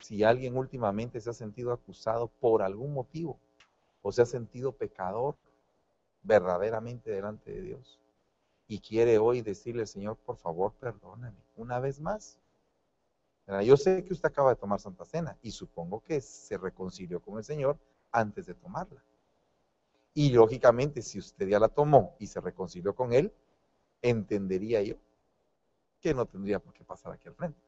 Si 0.00 0.24
alguien 0.24 0.56
últimamente 0.56 1.20
se 1.20 1.30
ha 1.30 1.34
sentido 1.34 1.72
acusado 1.72 2.28
por 2.28 2.62
algún 2.62 2.94
motivo 2.94 3.38
o 4.02 4.12
se 4.12 4.22
ha 4.22 4.26
sentido 4.26 4.72
pecador 4.72 5.36
verdaderamente 6.22 7.10
delante 7.10 7.52
de 7.52 7.62
Dios 7.62 8.00
y 8.66 8.78
quiere 8.78 9.18
hoy 9.18 9.42
decirle, 9.42 9.84
Señor, 9.84 10.16
por 10.16 10.36
favor, 10.36 10.72
perdóname 10.74 11.36
una 11.56 11.80
vez 11.80 12.00
más, 12.00 12.38
yo 13.64 13.76
sé 13.76 14.04
que 14.04 14.12
usted 14.12 14.28
acaba 14.28 14.50
de 14.50 14.56
tomar 14.56 14.78
Santa 14.80 15.04
Cena 15.04 15.36
y 15.42 15.50
supongo 15.50 16.00
que 16.00 16.20
se 16.20 16.56
reconcilió 16.56 17.20
con 17.20 17.38
el 17.38 17.44
Señor 17.44 17.78
antes 18.12 18.46
de 18.46 18.54
tomarla. 18.54 19.04
Y 20.14 20.30
lógicamente, 20.30 21.02
si 21.02 21.18
usted 21.18 21.48
ya 21.48 21.58
la 21.58 21.68
tomó 21.68 22.16
y 22.18 22.26
se 22.26 22.40
reconcilió 22.40 22.94
con 22.94 23.12
Él, 23.12 23.32
entendería 24.02 24.82
yo 24.82 24.96
que 26.00 26.14
no 26.14 26.26
tendría 26.26 26.58
por 26.58 26.72
qué 26.72 26.84
pasar 26.84 27.12
aquí 27.12 27.28
al 27.28 27.34
frente. 27.34 27.60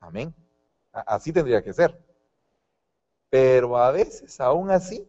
Amén. 0.00 0.34
Así 0.92 1.32
tendría 1.32 1.62
que 1.62 1.72
ser. 1.72 1.98
Pero 3.30 3.76
a 3.76 3.90
veces, 3.90 4.40
aún 4.40 4.70
así, 4.70 5.08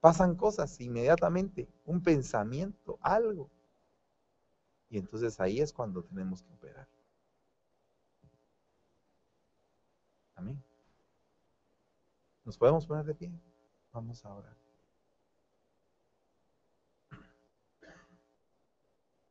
pasan 0.00 0.36
cosas 0.36 0.80
inmediatamente, 0.80 1.68
un 1.84 2.02
pensamiento, 2.02 2.98
algo, 3.00 3.50
y 4.94 4.98
entonces 4.98 5.40
ahí 5.40 5.60
es 5.60 5.72
cuando 5.72 6.04
tenemos 6.04 6.40
que 6.44 6.52
operar. 6.52 6.86
Amén. 10.36 10.62
¿Nos 12.44 12.56
podemos 12.56 12.86
poner 12.86 13.04
de 13.04 13.14
pie? 13.16 13.32
Vamos 13.92 14.24
a 14.24 14.32
orar. 14.32 14.56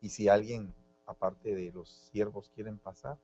Y 0.02 0.10
si 0.10 0.28
alguien, 0.28 0.76
aparte 1.06 1.56
de 1.56 1.72
los 1.72 1.90
siervos, 2.12 2.50
quieren 2.50 2.78
pasar, 2.78 3.18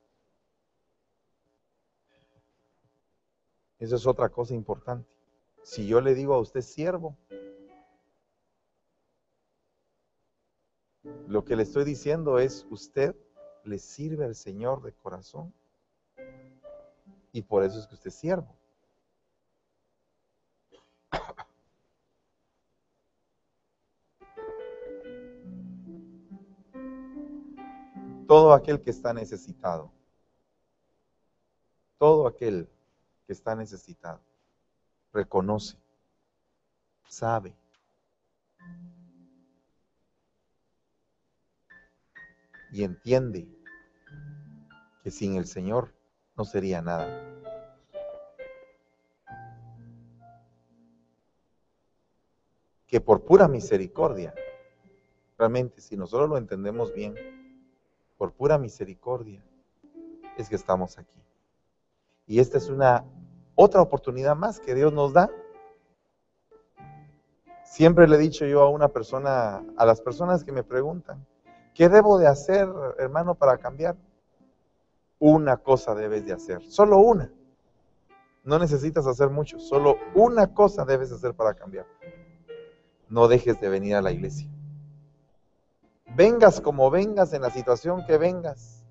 eso 3.80 3.98
es 3.98 4.07
otra 4.07 4.30
cosa 4.30 4.53
importante. 4.53 5.10
Si 5.64 5.86
yo 5.86 5.99
le 5.99 6.16
digo 6.16 6.36
a 6.36 6.40
usted 6.40 6.61
siervo, 6.61 7.18
lo 11.30 11.45
que 11.45 11.56
le 11.56 11.61
estoy 11.61 11.84
diciendo 11.84 12.39
es, 12.39 12.65
usted 12.72 13.15
le 13.64 13.77
sirve 13.77 14.26
al 14.26 14.34
Señor 14.34 14.81
de 14.81 14.93
corazón. 14.93 15.53
Y 17.31 17.43
por 17.43 17.64
eso 17.64 17.77
es 17.77 17.85
que 17.85 17.93
usted 17.93 18.07
es 18.07 18.15
siervo. 18.15 18.56
Todo 28.27 28.53
aquel 28.53 28.81
que 28.81 28.89
está 28.89 29.14
necesitado, 29.14 29.91
todo 31.99 32.26
aquel 32.26 32.68
que 33.27 33.34
está 33.34 33.56
necesitado, 33.56 34.19
reconoce, 35.14 35.77
sabe. 37.07 37.56
Y 42.71 42.83
entiende 42.83 43.47
que 45.03 45.11
sin 45.11 45.35
el 45.35 45.45
Señor 45.45 45.93
no 46.37 46.45
sería 46.45 46.81
nada. 46.81 47.07
Que 52.87 53.01
por 53.01 53.23
pura 53.23 53.47
misericordia, 53.47 54.33
realmente 55.37 55.81
si 55.81 55.95
nosotros 55.95 56.29
lo 56.29 56.37
entendemos 56.37 56.93
bien, 56.93 57.15
por 58.17 58.33
pura 58.33 58.57
misericordia, 58.57 59.43
es 60.37 60.49
que 60.49 60.55
estamos 60.55 60.97
aquí. 60.97 61.21
Y 62.25 62.39
esta 62.39 62.57
es 62.57 62.69
una 62.69 63.05
otra 63.55 63.81
oportunidad 63.81 64.35
más 64.35 64.59
que 64.59 64.75
Dios 64.75 64.93
nos 64.93 65.13
da. 65.13 65.29
Siempre 67.65 68.07
le 68.07 68.15
he 68.15 68.19
dicho 68.19 68.45
yo 68.45 68.61
a 68.61 68.69
una 68.69 68.87
persona, 68.87 69.63
a 69.77 69.85
las 69.85 70.01
personas 70.01 70.43
que 70.43 70.51
me 70.51 70.63
preguntan, 70.63 71.25
¿qué 71.80 71.88
debo 71.88 72.18
de 72.18 72.27
hacer, 72.27 72.68
hermano, 72.97 73.35
para 73.35 73.57
cambiar? 73.57 73.95
Una 75.18 75.56
cosa 75.56 75.95
debes 75.95 76.26
de 76.26 76.34
hacer, 76.34 76.61
solo 76.69 76.97
una. 76.97 77.31
No 78.43 78.60
necesitas 78.60 79.07
hacer 79.07 79.30
mucho, 79.30 79.60
solo 79.60 79.95
una 80.14 80.53
cosa 80.53 80.84
debes 80.84 81.10
hacer 81.14 81.34
para 81.35 81.53
cambiar. 81.53 81.85
No 83.07 83.30
dejes 83.30 83.61
de 83.61 83.69
venir 83.69 83.95
a 83.95 84.01
la 84.01 84.11
iglesia. 84.11 84.49
Vengas 86.18 86.60
como 86.60 86.91
vengas 86.91 87.31
en 87.31 87.43
la 87.43 87.49
situación 87.49 88.06
que 88.06 88.18
vengas 88.18 88.84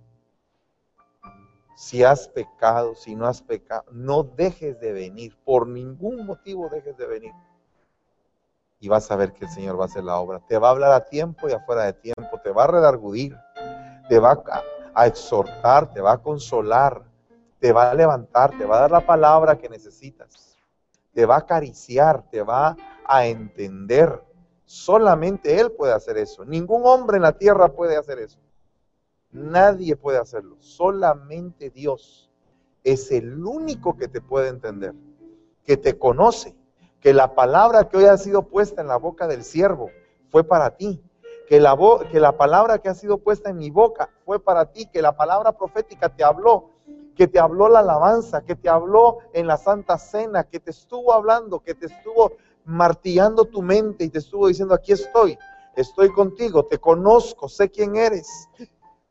si 1.77 2.05
has 2.05 2.27
pecado, 2.28 2.94
si 2.94 3.15
no 3.15 3.27
has 3.27 3.43
pecado, 3.43 3.85
no 3.93 4.23
dejes 4.23 4.81
de 4.81 4.94
venir, 4.94 5.36
por 5.44 5.69
ningún 5.69 6.24
motivo 6.24 6.70
dejes 6.70 6.97
de 6.97 7.06
venir. 7.06 7.32
Y 8.80 8.88
vas 8.88 9.10
a 9.10 9.16
ver 9.16 9.32
que 9.32 9.44
el 9.44 9.50
Señor 9.50 9.78
va 9.78 9.84
a 9.84 9.86
hacer 9.86 10.05
la 10.05 10.18
obra. 10.18 10.40
Te 10.46 10.59
va 10.59 10.68
a 10.68 10.70
hablar 10.70 10.92
a 10.92 11.05
tiempo 11.05 11.48
y 11.48 11.52
afuera 11.52 11.84
de 11.84 11.92
tiempo, 11.94 12.40
te 12.42 12.50
va 12.50 12.64
a 12.64 12.68
redargudir, 12.68 13.36
te 14.09 14.18
va 14.18 14.42
a, 14.94 15.06
exhortar, 15.06 15.92
te 15.92 16.00
va 16.00 16.12
a 16.12 16.18
consolar, 16.18 17.02
te 17.59 17.72
va 17.72 17.90
a 17.90 17.94
levantar, 17.94 18.56
te 18.56 18.64
va 18.64 18.78
a 18.78 18.80
dar 18.82 18.90
la 18.90 19.06
palabra 19.06 19.59
que 19.59 19.68
necesitas, 19.68 20.56
te 21.12 21.26
va 21.26 21.36
a 21.36 21.38
acariciar, 21.38 22.28
te 22.30 22.42
va 22.42 22.76
a 23.05 23.26
entender. 23.26 24.22
Solamente 24.64 25.59
Él 25.59 25.72
puede 25.72 25.92
hacer 25.92 26.16
eso. 26.18 26.44
Ningún 26.44 26.82
hombre 26.84 27.16
en 27.16 27.22
la 27.22 27.32
tierra 27.32 27.68
puede 27.68 27.96
hacer 27.96 28.18
eso. 28.18 28.38
Nadie 29.30 29.96
puede 29.96 30.18
hacerlo, 30.18 30.56
solamente 30.60 31.70
Dios 31.70 32.28
es 32.82 33.10
el 33.10 33.44
único 33.44 33.96
que 33.96 34.09
te 34.09 34.20
puede 34.20 34.48
entender, 34.48 34.94
que 35.64 35.76
te 35.76 35.98
conoce, 35.98 36.55
que 37.01 37.15
la 37.15 37.35
palabra 37.35 37.89
que 37.89 37.97
hoy 37.97 38.05
ha 38.05 38.16
sido 38.16 38.43
puesta 38.43 38.81
en 38.81 38.89
la 38.89 38.97
boca 38.97 39.27
del 39.27 39.45
siervo 39.45 39.91
fue 40.31 40.45
para 40.45 40.77
ti, 40.77 41.03
que 41.49 41.61
la, 41.61 41.77
que 42.11 42.20
la 42.20 42.37
palabra 42.37 42.79
que 42.79 42.89
ha 42.89 42.95
sido 42.95 43.19
puesta 43.19 43.51
en 43.51 43.59
mi 43.59 43.70
boca 43.70 44.11
fue 44.25 44.41
para 44.41 44.66
ti, 44.66 44.87
que 44.87 45.01
la 45.01 45.16
palabra 45.16 45.53
profética 45.53 46.09
te 46.09 46.25
habló, 46.25 46.70
que 47.16 47.27
te 47.27 47.39
habló 47.39 47.69
la 47.69 47.81
alabanza, 47.81 48.43
que 48.43 48.55
te 48.55 48.69
habló 48.69 49.19
en 49.33 49.47
la 49.47 49.57
Santa 49.57 49.99
Cena, 49.99 50.45
que 50.45 50.61
te 50.61 50.70
estuvo 50.70 51.12
hablando, 51.12 51.61
que 51.61 51.75
te 51.75 51.87
estuvo 51.87 52.33
martillando 52.65 53.45
tu 53.45 53.62
mente 53.62 54.05
y 54.05 54.11
te 54.11 54.19
estuvo 54.19 54.49
diciendo, 54.49 54.75
aquí 54.75 54.93
estoy, 54.93 55.39
estoy 55.75 56.12
contigo, 56.12 56.66
te 56.66 56.79
conozco, 56.79 57.49
sé 57.49 57.70
quién 57.70 57.97
eres, 57.97 58.49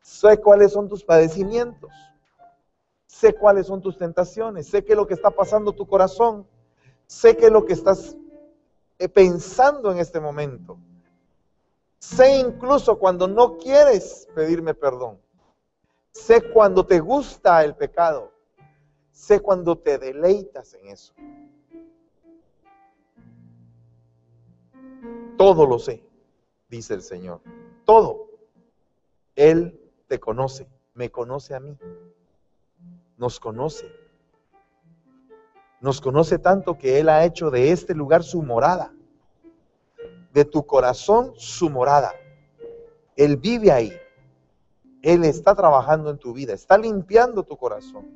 Sé 0.08 0.38
cuáles 0.38 0.72
son 0.72 0.88
tus 0.88 1.04
padecimientos. 1.04 1.92
Sé 3.06 3.34
cuáles 3.34 3.66
son 3.66 3.82
tus 3.82 3.98
tentaciones. 3.98 4.66
Sé 4.66 4.82
qué 4.82 4.92
es 4.92 4.96
lo 4.96 5.06
que 5.06 5.12
está 5.12 5.30
pasando 5.30 5.72
tu 5.72 5.86
corazón. 5.86 6.46
Sé 7.08 7.36
qué 7.36 7.46
es 7.46 7.52
lo 7.52 7.64
que 7.64 7.72
estás 7.72 8.14
eh, 8.98 9.08
pensando 9.08 9.90
en 9.90 9.98
este 9.98 10.20
momento. 10.20 10.78
Sé 11.98 12.38
incluso 12.38 12.98
cuando 12.98 13.26
no 13.26 13.56
quieres 13.56 14.28
pedirme 14.34 14.74
perdón. 14.74 15.18
Sé 16.12 16.42
cuando 16.52 16.84
te 16.84 17.00
gusta 17.00 17.64
el 17.64 17.74
pecado. 17.74 18.30
Sé 19.10 19.40
cuando 19.40 19.78
te 19.78 19.98
deleitas 19.98 20.74
en 20.74 20.88
eso. 20.88 21.14
Todo 25.38 25.66
lo 25.66 25.78
sé, 25.78 26.04
dice 26.68 26.92
el 26.94 27.02
Señor. 27.02 27.40
Todo. 27.86 28.28
Él 29.34 29.80
te 30.08 30.20
conoce, 30.20 30.68
me 30.94 31.10
conoce 31.10 31.54
a 31.54 31.60
mí, 31.60 31.78
nos 33.16 33.40
conoce. 33.40 33.90
Nos 35.80 36.00
conoce 36.00 36.38
tanto 36.38 36.76
que 36.76 36.98
Él 36.98 37.08
ha 37.08 37.24
hecho 37.24 37.50
de 37.50 37.70
este 37.70 37.94
lugar 37.94 38.24
su 38.24 38.42
morada, 38.42 38.92
de 40.32 40.44
tu 40.44 40.66
corazón 40.66 41.32
su 41.36 41.70
morada. 41.70 42.12
Él 43.16 43.36
vive 43.36 43.70
ahí. 43.70 43.92
Él 45.02 45.24
está 45.24 45.54
trabajando 45.54 46.10
en 46.10 46.18
tu 46.18 46.32
vida, 46.32 46.52
está 46.52 46.76
limpiando 46.76 47.44
tu 47.44 47.56
corazón. 47.56 48.06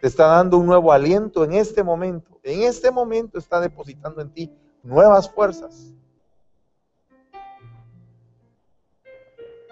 Te 0.00 0.06
está 0.06 0.26
dando 0.26 0.58
un 0.58 0.66
nuevo 0.66 0.92
aliento 0.92 1.44
en 1.44 1.52
este 1.52 1.82
momento. 1.82 2.40
En 2.42 2.62
este 2.62 2.90
momento 2.90 3.38
está 3.38 3.60
depositando 3.60 4.20
en 4.20 4.30
ti 4.30 4.52
nuevas 4.82 5.30
fuerzas. 5.30 5.94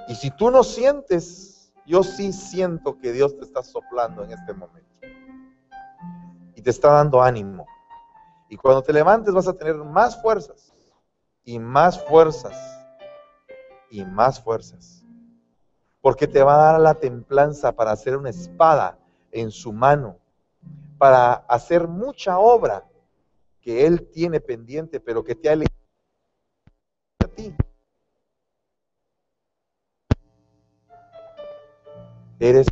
Y 0.06 0.14
si 0.14 0.30
tú 0.30 0.50
no 0.50 0.62
sientes, 0.62 1.72
yo 1.86 2.02
sí 2.02 2.32
siento 2.32 2.98
que 2.98 3.12
Dios 3.12 3.36
te 3.36 3.44
está 3.44 3.62
soplando 3.62 4.24
en 4.24 4.32
este 4.32 4.54
momento. 4.54 4.97
Te 6.68 6.72
está 6.72 6.92
dando 6.92 7.22
ánimo. 7.22 7.66
Y 8.50 8.58
cuando 8.58 8.82
te 8.82 8.92
levantes 8.92 9.32
vas 9.32 9.48
a 9.48 9.54
tener 9.54 9.76
más 9.76 10.20
fuerzas. 10.20 10.74
Y 11.42 11.58
más 11.58 12.04
fuerzas. 12.04 12.54
Y 13.88 14.04
más 14.04 14.38
fuerzas. 14.42 15.02
Porque 16.02 16.26
te 16.26 16.42
va 16.42 16.56
a 16.56 16.72
dar 16.72 16.80
la 16.82 16.92
templanza 16.92 17.72
para 17.72 17.92
hacer 17.92 18.18
una 18.18 18.28
espada 18.28 18.98
en 19.32 19.50
su 19.50 19.72
mano. 19.72 20.18
Para 20.98 21.32
hacer 21.48 21.88
mucha 21.88 22.38
obra 22.38 22.86
que 23.62 23.86
Él 23.86 24.06
tiene 24.10 24.38
pendiente, 24.38 25.00
pero 25.00 25.24
que 25.24 25.34
te 25.34 25.48
ha 25.48 25.54
elegido 25.54 25.74
a 27.24 27.28
ti. 27.28 27.56
Eres 32.38 32.66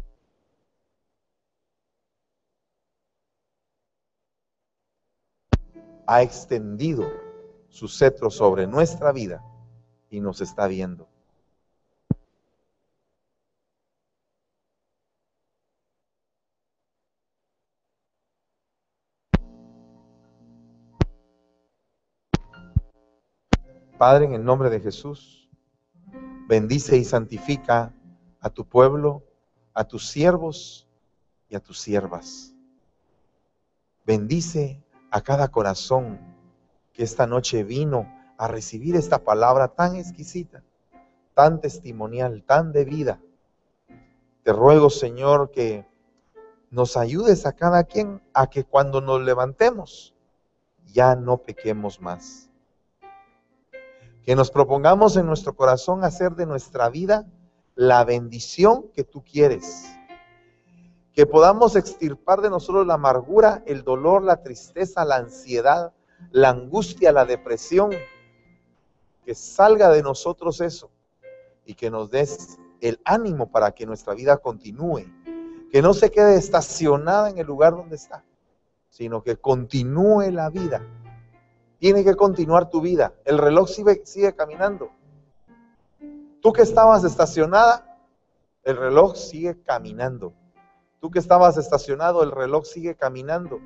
ha 6.06 6.22
extendido 6.22 7.04
su 7.68 7.88
cetro 7.88 8.30
sobre 8.30 8.66
nuestra 8.66 9.12
vida 9.12 9.44
y 10.10 10.20
nos 10.20 10.40
está 10.40 10.66
viendo. 10.66 11.08
Padre, 23.98 24.26
en 24.26 24.34
el 24.34 24.44
nombre 24.44 24.68
de 24.68 24.80
Jesús, 24.80 25.48
bendice 26.48 26.98
y 26.98 27.04
santifica 27.04 27.94
a 28.40 28.50
tu 28.50 28.66
pueblo 28.66 29.22
a 29.76 29.84
tus 29.84 30.08
siervos 30.08 30.88
y 31.50 31.54
a 31.54 31.60
tus 31.60 31.78
siervas. 31.78 32.54
Bendice 34.06 34.82
a 35.10 35.20
cada 35.20 35.48
corazón 35.48 36.18
que 36.92 37.02
esta 37.02 37.26
noche 37.26 37.64
vino 37.64 38.12
a 38.38 38.48
recibir 38.48 38.96
esta 38.96 39.18
palabra 39.24 39.68
tan 39.68 39.96
exquisita, 39.96 40.62
tan 41.34 41.60
testimonial, 41.60 42.42
tan 42.44 42.72
de 42.72 42.84
vida. 42.84 43.20
Te 44.42 44.52
ruego, 44.52 44.90
Señor, 44.90 45.50
que 45.50 45.86
nos 46.70 46.96
ayudes 46.96 47.46
a 47.46 47.52
cada 47.52 47.84
quien 47.84 48.22
a 48.34 48.48
que 48.48 48.64
cuando 48.64 49.00
nos 49.00 49.22
levantemos 49.22 50.14
ya 50.86 51.16
no 51.16 51.38
pequemos 51.38 52.00
más. 52.00 52.48
Que 54.24 54.34
nos 54.34 54.50
propongamos 54.50 55.16
en 55.16 55.26
nuestro 55.26 55.54
corazón 55.54 56.04
hacer 56.04 56.34
de 56.34 56.46
nuestra 56.46 56.88
vida 56.88 57.26
la 57.74 58.04
bendición 58.04 58.90
que 58.94 59.04
tú 59.04 59.22
quieres. 59.22 59.95
Que 61.16 61.24
podamos 61.26 61.76
extirpar 61.76 62.42
de 62.42 62.50
nosotros 62.50 62.86
la 62.86 62.94
amargura, 62.94 63.62
el 63.66 63.82
dolor, 63.82 64.22
la 64.22 64.42
tristeza, 64.42 65.02
la 65.06 65.16
ansiedad, 65.16 65.94
la 66.30 66.50
angustia, 66.50 67.10
la 67.10 67.24
depresión. 67.24 67.90
Que 69.24 69.34
salga 69.34 69.88
de 69.88 70.02
nosotros 70.02 70.60
eso 70.60 70.90
y 71.64 71.72
que 71.72 71.90
nos 71.90 72.10
des 72.10 72.58
el 72.82 73.00
ánimo 73.06 73.50
para 73.50 73.72
que 73.72 73.86
nuestra 73.86 74.12
vida 74.12 74.36
continúe. 74.36 75.06
Que 75.72 75.80
no 75.80 75.94
se 75.94 76.10
quede 76.10 76.36
estacionada 76.36 77.30
en 77.30 77.38
el 77.38 77.46
lugar 77.46 77.72
donde 77.72 77.96
está, 77.96 78.22
sino 78.90 79.22
que 79.22 79.36
continúe 79.38 80.30
la 80.30 80.50
vida. 80.50 80.86
Tiene 81.78 82.04
que 82.04 82.14
continuar 82.14 82.68
tu 82.68 82.82
vida. 82.82 83.14
El 83.24 83.38
reloj 83.38 83.70
sigue, 83.70 84.02
sigue 84.04 84.34
caminando. 84.34 84.90
Tú 86.42 86.52
que 86.52 86.60
estabas 86.60 87.04
estacionada, 87.04 87.98
el 88.62 88.76
reloj 88.76 89.16
sigue 89.16 89.62
caminando. 89.62 90.34
Tú 91.00 91.10
que 91.10 91.18
estabas 91.18 91.56
estacionado, 91.56 92.22
el 92.22 92.30
reloj 92.30 92.64
sigue 92.64 92.94
caminando. 92.94 93.60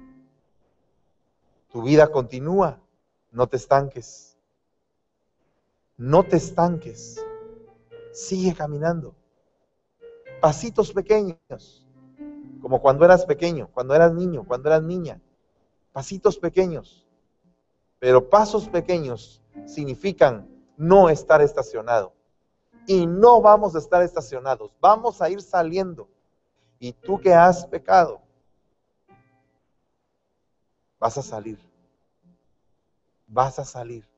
Tu 1.72 1.82
vida 1.82 2.08
continúa. 2.08 2.80
No 3.30 3.46
te 3.46 3.56
estanques. 3.56 4.36
No 5.96 6.24
te 6.24 6.36
estanques. 6.36 7.24
Sigue 8.12 8.54
caminando. 8.54 9.14
Pasitos 10.40 10.92
pequeños. 10.92 11.86
Como 12.60 12.82
cuando 12.82 13.04
eras 13.04 13.24
pequeño, 13.24 13.70
cuando 13.72 13.94
eras 13.94 14.12
niño, 14.12 14.44
cuando 14.46 14.68
eras 14.68 14.82
niña. 14.82 15.20
Pasitos 15.92 16.38
pequeños. 16.38 17.06
Pero 17.98 18.28
pasos 18.28 18.68
pequeños 18.68 19.42
significan 19.66 20.48
no 20.76 21.08
estar 21.08 21.42
estacionado. 21.42 22.12
Y 22.86 23.06
no 23.06 23.40
vamos 23.40 23.74
a 23.74 23.78
estar 23.78 24.02
estacionados. 24.02 24.72
Vamos 24.80 25.22
a 25.22 25.30
ir 25.30 25.40
saliendo. 25.42 26.08
Y 26.82 26.94
tú 26.94 27.20
que 27.20 27.34
has 27.34 27.66
pecado, 27.66 28.22
vas 30.98 31.18
a 31.18 31.22
salir. 31.22 31.58
Vas 33.26 33.58
a 33.58 33.64
salir. 33.66 34.08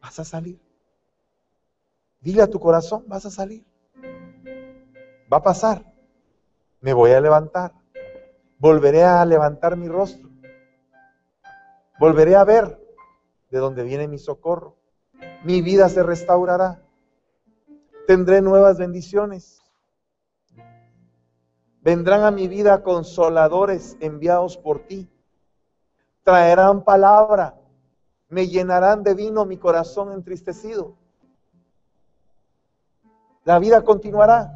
Vas 0.00 0.20
a 0.20 0.24
salir. 0.24 0.60
Dile 2.20 2.42
a 2.42 2.46
tu 2.46 2.60
corazón, 2.60 3.04
vas 3.08 3.26
a 3.26 3.30
salir. 3.30 3.66
Va 5.30 5.38
a 5.38 5.42
pasar. 5.42 5.84
Me 6.80 6.92
voy 6.92 7.10
a 7.10 7.20
levantar. 7.20 7.74
Volveré 8.58 9.02
a 9.02 9.24
levantar 9.24 9.76
mi 9.76 9.88
rostro. 9.88 10.30
Volveré 11.98 12.36
a 12.36 12.44
ver 12.44 12.80
de 13.50 13.58
dónde 13.58 13.82
viene 13.82 14.06
mi 14.06 14.18
socorro. 14.18 14.76
Mi 15.42 15.60
vida 15.60 15.88
se 15.88 16.04
restaurará. 16.04 16.80
Tendré 18.06 18.40
nuevas 18.40 18.78
bendiciones. 18.78 19.57
Vendrán 21.88 22.22
a 22.24 22.30
mi 22.30 22.48
vida 22.48 22.82
consoladores 22.82 23.96
enviados 24.00 24.58
por 24.58 24.80
ti. 24.80 25.08
Traerán 26.22 26.84
palabra. 26.84 27.58
Me 28.28 28.46
llenarán 28.46 29.02
de 29.02 29.14
vino 29.14 29.46
mi 29.46 29.56
corazón 29.56 30.12
entristecido. 30.12 30.98
La 33.42 33.58
vida 33.58 33.84
continuará. 33.84 34.54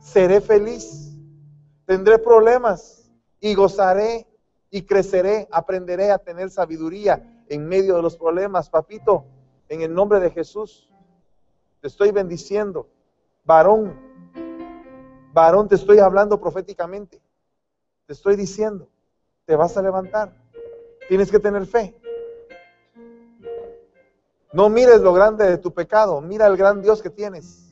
Seré 0.00 0.42
feliz. 0.42 1.16
Tendré 1.86 2.18
problemas 2.18 3.10
y 3.40 3.54
gozaré 3.54 4.26
y 4.70 4.82
creceré. 4.82 5.48
Aprenderé 5.50 6.10
a 6.10 6.18
tener 6.18 6.50
sabiduría 6.50 7.42
en 7.48 7.66
medio 7.66 7.96
de 7.96 8.02
los 8.02 8.18
problemas. 8.18 8.68
Papito, 8.68 9.24
en 9.70 9.80
el 9.80 9.94
nombre 9.94 10.20
de 10.20 10.30
Jesús, 10.30 10.92
te 11.80 11.88
estoy 11.88 12.10
bendiciendo. 12.10 12.86
Varón, 13.46 13.98
varón, 15.36 15.68
te 15.68 15.74
estoy 15.74 15.98
hablando 15.98 16.40
proféticamente. 16.40 17.20
Te 18.06 18.14
estoy 18.14 18.36
diciendo, 18.36 18.88
te 19.44 19.54
vas 19.54 19.76
a 19.76 19.82
levantar. 19.82 20.32
Tienes 21.08 21.30
que 21.30 21.38
tener 21.38 21.66
fe. 21.66 21.94
No 24.52 24.70
mires 24.70 25.02
lo 25.02 25.12
grande 25.12 25.44
de 25.44 25.58
tu 25.58 25.74
pecado, 25.74 26.20
mira 26.22 26.46
el 26.46 26.56
gran 26.56 26.80
Dios 26.80 27.02
que 27.02 27.10
tienes. 27.10 27.68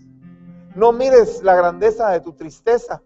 No 0.75 0.93
mires 0.93 1.43
la 1.43 1.55
grandeza 1.55 2.11
de 2.11 2.21
tu 2.21 2.35
tristeza, 2.35 3.03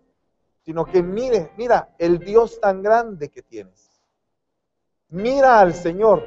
sino 0.64 0.84
que 0.84 1.02
mire, 1.02 1.52
mira 1.56 1.94
el 1.98 2.18
Dios 2.18 2.60
tan 2.60 2.82
grande 2.82 3.28
que 3.28 3.42
tienes. 3.42 4.02
Mira 5.10 5.60
al 5.60 5.72
Señor, 5.72 6.24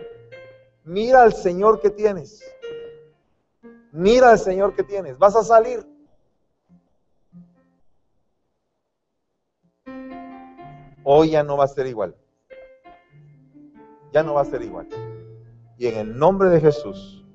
mira 0.85 1.23
al 1.23 1.33
Señor 1.33 1.81
que 1.81 1.89
tienes. 1.89 2.41
Mira 3.91 4.29
al 4.29 4.39
Señor 4.39 4.73
que 4.73 4.83
tienes. 4.83 5.17
Vas 5.17 5.35
a 5.35 5.43
salir. 5.43 5.90
Hoy 11.03 11.31
ya 11.31 11.43
no 11.43 11.57
va 11.57 11.65
a 11.65 11.67
ser 11.67 11.87
igual. 11.87 12.15
Ya 14.11 14.23
no 14.23 14.33
va 14.33 14.41
a 14.41 14.45
ser 14.45 14.61
igual. 14.61 14.87
Y 15.77 15.87
en 15.87 15.97
el 15.97 16.17
nombre 16.17 16.49
de 16.49 16.61
Jesús, 16.61 17.25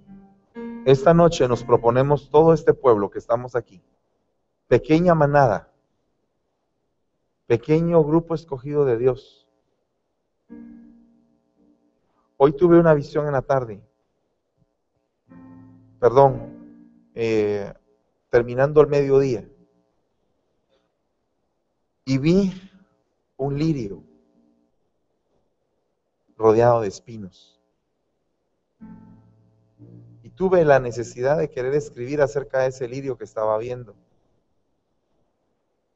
esta 0.85 1.15
noche 1.15 1.49
nos 1.49 1.65
proponemos 1.65 2.31
todo 2.31 2.53
este 2.53 2.75
pueblo 2.75 3.11
que 3.11 3.19
estamos 3.19 3.57
aquí 3.57 3.83
pequeña 4.69 5.15
manada, 5.15 5.73
pequeño 7.47 8.03
grupo 8.03 8.35
escogido 8.35 8.85
de 8.85 8.99
Dios. 8.99 9.49
Hoy 12.37 12.53
tuve 12.53 12.79
una 12.79 12.93
visión 12.93 13.27
en 13.27 13.33
la 13.33 13.43
tarde, 13.43 13.81
perdón, 15.99 17.11
eh, 17.15 17.73
terminando 18.29 18.81
el 18.81 18.89
mediodía, 18.89 19.49
y 22.05 22.19
vi 22.19 22.53
un 23.37 23.59
lirio 23.59 24.03
rodeado 26.37 26.83
de 26.83 26.89
espinos. 26.89 27.61
Y 30.23 30.31
tuve 30.31 30.65
la 30.65 30.79
necesidad 30.79 31.39
de 31.39 31.51
querer 31.51 31.75
escribir 31.75 32.21
acerca 32.21 32.61
de 32.61 32.69
ese 32.69 32.89
lirio 32.89 33.17
que 33.17 33.25
estaba 33.25 33.57
viendo. 33.59 33.95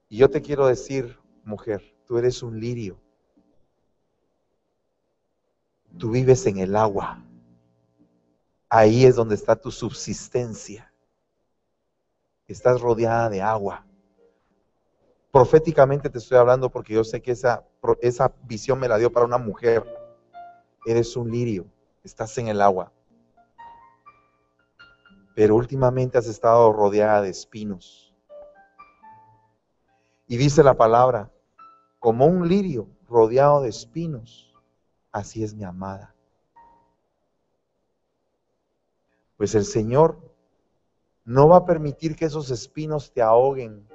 Y 0.08 0.18
yo 0.18 0.30
te 0.30 0.42
quiero 0.42 0.66
decir, 0.66 1.18
mujer, 1.44 1.94
tú 2.06 2.18
eres 2.18 2.42
un 2.42 2.58
lirio. 2.58 2.98
Tú 5.98 6.10
vives 6.10 6.46
en 6.46 6.58
el 6.58 6.74
agua. 6.76 7.22
Ahí 8.68 9.04
es 9.04 9.16
donde 9.16 9.34
está 9.34 9.56
tu 9.56 9.70
subsistencia. 9.70 10.92
Estás 12.46 12.80
rodeada 12.80 13.28
de 13.28 13.42
agua. 13.42 13.84
Proféticamente 15.32 16.10
te 16.10 16.18
estoy 16.18 16.38
hablando 16.38 16.70
porque 16.70 16.94
yo 16.94 17.04
sé 17.04 17.20
que 17.22 17.32
esa, 17.32 17.64
esa 18.00 18.32
visión 18.44 18.78
me 18.80 18.88
la 18.88 18.98
dio 18.98 19.12
para 19.12 19.26
una 19.26 19.38
mujer. 19.38 19.84
Eres 20.86 21.16
un 21.16 21.30
lirio, 21.30 21.66
estás 22.02 22.36
en 22.38 22.48
el 22.48 22.60
agua. 22.60 22.92
Pero 25.34 25.54
últimamente 25.54 26.18
has 26.18 26.26
estado 26.26 26.72
rodeada 26.72 27.22
de 27.22 27.30
espinos 27.30 28.10
y 30.30 30.36
dice 30.36 30.62
la 30.62 30.74
palabra, 30.74 31.28
como 31.98 32.24
un 32.24 32.46
lirio 32.46 32.86
rodeado 33.08 33.62
de 33.62 33.68
espinos, 33.68 34.54
así 35.10 35.42
es 35.42 35.54
mi 35.54 35.64
amada. 35.64 36.14
Pues 39.36 39.56
el 39.56 39.64
Señor 39.64 40.20
no 41.24 41.48
va 41.48 41.56
a 41.56 41.64
permitir 41.64 42.14
que 42.14 42.26
esos 42.26 42.48
espinos 42.52 43.12
te 43.12 43.22
ahoguen. 43.22 43.88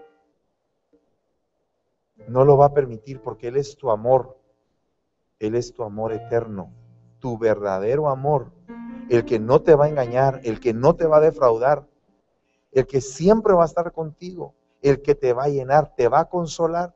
No 2.27 2.45
lo 2.45 2.57
va 2.57 2.67
a 2.67 2.73
permitir 2.73 3.21
porque 3.21 3.49
Él 3.49 3.57
es 3.57 3.75
tu 3.77 3.91
amor. 3.91 4.37
Él 5.39 5.55
es 5.55 5.73
tu 5.73 5.83
amor 5.83 6.13
eterno, 6.13 6.71
tu 7.19 7.37
verdadero 7.37 8.09
amor, 8.09 8.51
el 9.09 9.25
que 9.25 9.37
no 9.37 9.61
te 9.61 9.75
va 9.75 9.85
a 9.85 9.89
engañar, 9.89 10.39
el 10.43 10.59
que 10.59 10.73
no 10.73 10.95
te 10.95 11.05
va 11.05 11.17
a 11.17 11.21
defraudar, 11.21 11.85
el 12.71 12.87
que 12.87 13.01
siempre 13.01 13.53
va 13.53 13.63
a 13.63 13.67
estar 13.67 13.91
contigo 13.91 14.53
el 14.89 15.01
que 15.01 15.15
te 15.15 15.33
va 15.33 15.45
a 15.45 15.49
llenar, 15.49 15.95
te 15.95 16.07
va 16.07 16.19
a 16.19 16.25
consolar, 16.25 16.95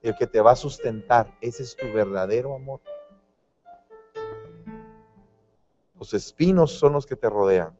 el 0.00 0.16
que 0.16 0.26
te 0.26 0.40
va 0.40 0.52
a 0.52 0.56
sustentar. 0.56 1.36
Ese 1.42 1.62
es 1.62 1.76
tu 1.76 1.86
verdadero 1.92 2.54
amor. 2.54 2.80
Los 5.98 6.14
espinos 6.14 6.72
son 6.72 6.94
los 6.94 7.04
que 7.04 7.16
te 7.16 7.28
rodean. 7.28 7.78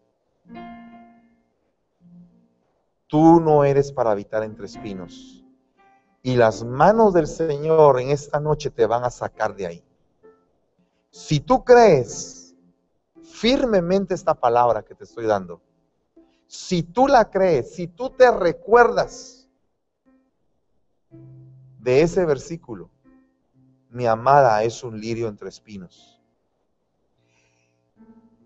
Tú 3.07 3.41
no 3.41 3.65
eres 3.65 3.91
para 3.91 4.11
habitar 4.11 4.43
entre 4.43 4.67
espinos. 4.67 5.43
Y 6.29 6.37
las 6.37 6.63
manos 6.63 7.15
del 7.15 7.27
Señor 7.27 7.99
en 7.99 8.11
esta 8.11 8.39
noche 8.39 8.69
te 8.69 8.85
van 8.85 9.03
a 9.03 9.09
sacar 9.09 9.57
de 9.57 9.67
ahí. 9.67 9.85
Si 11.11 11.41
tú 11.41 11.65
crees 11.65 12.55
firmemente 13.23 14.13
esta 14.13 14.35
palabra 14.35 14.83
que 14.83 14.95
te 14.95 15.05
estoy 15.05 15.25
dando, 15.25 15.63
si 16.47 16.83
tú 16.83 17.09
la 17.09 17.31
crees, 17.31 17.75
si 17.75 17.87
tú 17.87 18.11
te 18.11 18.31
recuerdas 18.31 19.49
de 21.79 22.03
ese 22.03 22.27
versículo, 22.27 22.91
mi 23.89 24.05
amada 24.05 24.63
es 24.65 24.85
un 24.85 25.01
lirio 25.01 25.29
entre 25.29 25.49
espinos. 25.49 26.21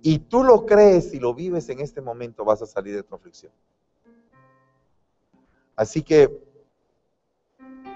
Y 0.03 0.21
tú 0.21 0.45
lo 0.45 0.67
crees 0.67 1.13
y 1.15 1.19
lo 1.19 1.35
vives 1.35 1.69
en 1.69 1.81
este 1.81 2.01
momento, 2.01 2.45
vas 2.45 2.63
a 2.63 2.67
salir 2.67 2.95
de 2.95 3.03
tu 3.03 3.17
aflicción. 3.17 3.51
Así 5.75 6.05
que, 6.05 6.52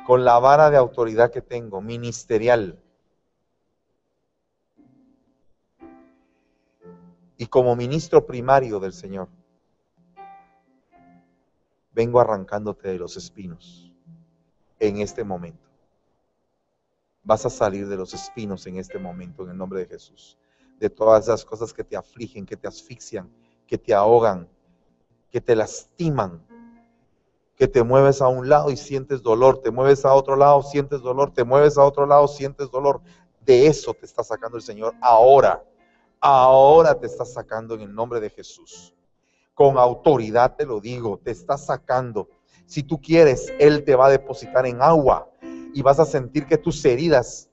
con 0.06 0.24
la 0.24 0.38
vara 0.38 0.70
de 0.70 0.76
autoridad 0.76 1.32
que 1.32 1.42
tengo, 1.42 1.80
ministerial, 1.80 2.80
y 7.36 7.46
como 7.46 7.74
ministro 7.74 8.24
primario 8.24 8.78
del 8.78 8.92
Señor, 8.92 9.28
vengo 11.92 12.20
arrancándote 12.20 12.88
de 12.88 12.98
los 12.98 13.16
espinos 13.16 13.92
en 14.78 14.98
este 14.98 15.24
momento. 15.24 15.68
Vas 17.24 17.44
a 17.44 17.50
salir 17.50 17.88
de 17.88 17.96
los 17.96 18.14
espinos 18.14 18.64
en 18.68 18.76
este 18.76 18.98
momento, 18.98 19.42
en 19.42 19.50
el 19.50 19.58
nombre 19.58 19.80
de 19.80 19.86
Jesús. 19.86 20.38
De 20.78 20.88
todas 20.88 21.24
esas 21.24 21.44
cosas 21.44 21.72
que 21.72 21.82
te 21.82 21.96
afligen, 21.96 22.46
que 22.46 22.56
te 22.56 22.68
asfixian, 22.68 23.28
que 23.66 23.76
te 23.76 23.92
ahogan, 23.92 24.48
que 25.32 25.40
te 25.40 25.56
lastiman, 25.56 26.46
que 27.56 27.66
te 27.66 27.82
mueves 27.82 28.20
a 28.20 28.28
un 28.28 28.48
lado 28.48 28.70
y 28.70 28.76
sientes 28.76 29.22
dolor, 29.22 29.62
te 29.62 29.70
mueves 29.70 30.04
a 30.04 30.12
otro 30.12 30.36
lado, 30.36 30.62
sientes 30.62 31.00
dolor, 31.00 31.32
te 31.32 31.42
mueves 31.42 31.78
a 31.78 31.84
otro 31.84 32.06
lado, 32.06 32.28
sientes 32.28 32.70
dolor. 32.70 33.00
De 33.40 33.66
eso 33.66 33.94
te 33.94 34.04
está 34.04 34.22
sacando 34.22 34.58
el 34.58 34.62
Señor 34.62 34.94
ahora. 35.00 35.64
Ahora 36.20 36.98
te 36.98 37.06
está 37.06 37.24
sacando 37.24 37.74
en 37.74 37.80
el 37.82 37.94
nombre 37.94 38.20
de 38.20 38.28
Jesús. 38.28 38.94
Con 39.54 39.78
autoridad 39.78 40.54
te 40.56 40.66
lo 40.66 40.80
digo, 40.80 41.18
te 41.18 41.30
está 41.30 41.56
sacando. 41.56 42.28
Si 42.66 42.82
tú 42.82 43.00
quieres, 43.00 43.50
Él 43.58 43.84
te 43.84 43.94
va 43.94 44.06
a 44.06 44.10
depositar 44.10 44.66
en 44.66 44.82
agua 44.82 45.30
y 45.72 45.80
vas 45.80 45.98
a 45.98 46.04
sentir 46.04 46.46
que 46.46 46.58
tus 46.58 46.84
heridas 46.84 47.48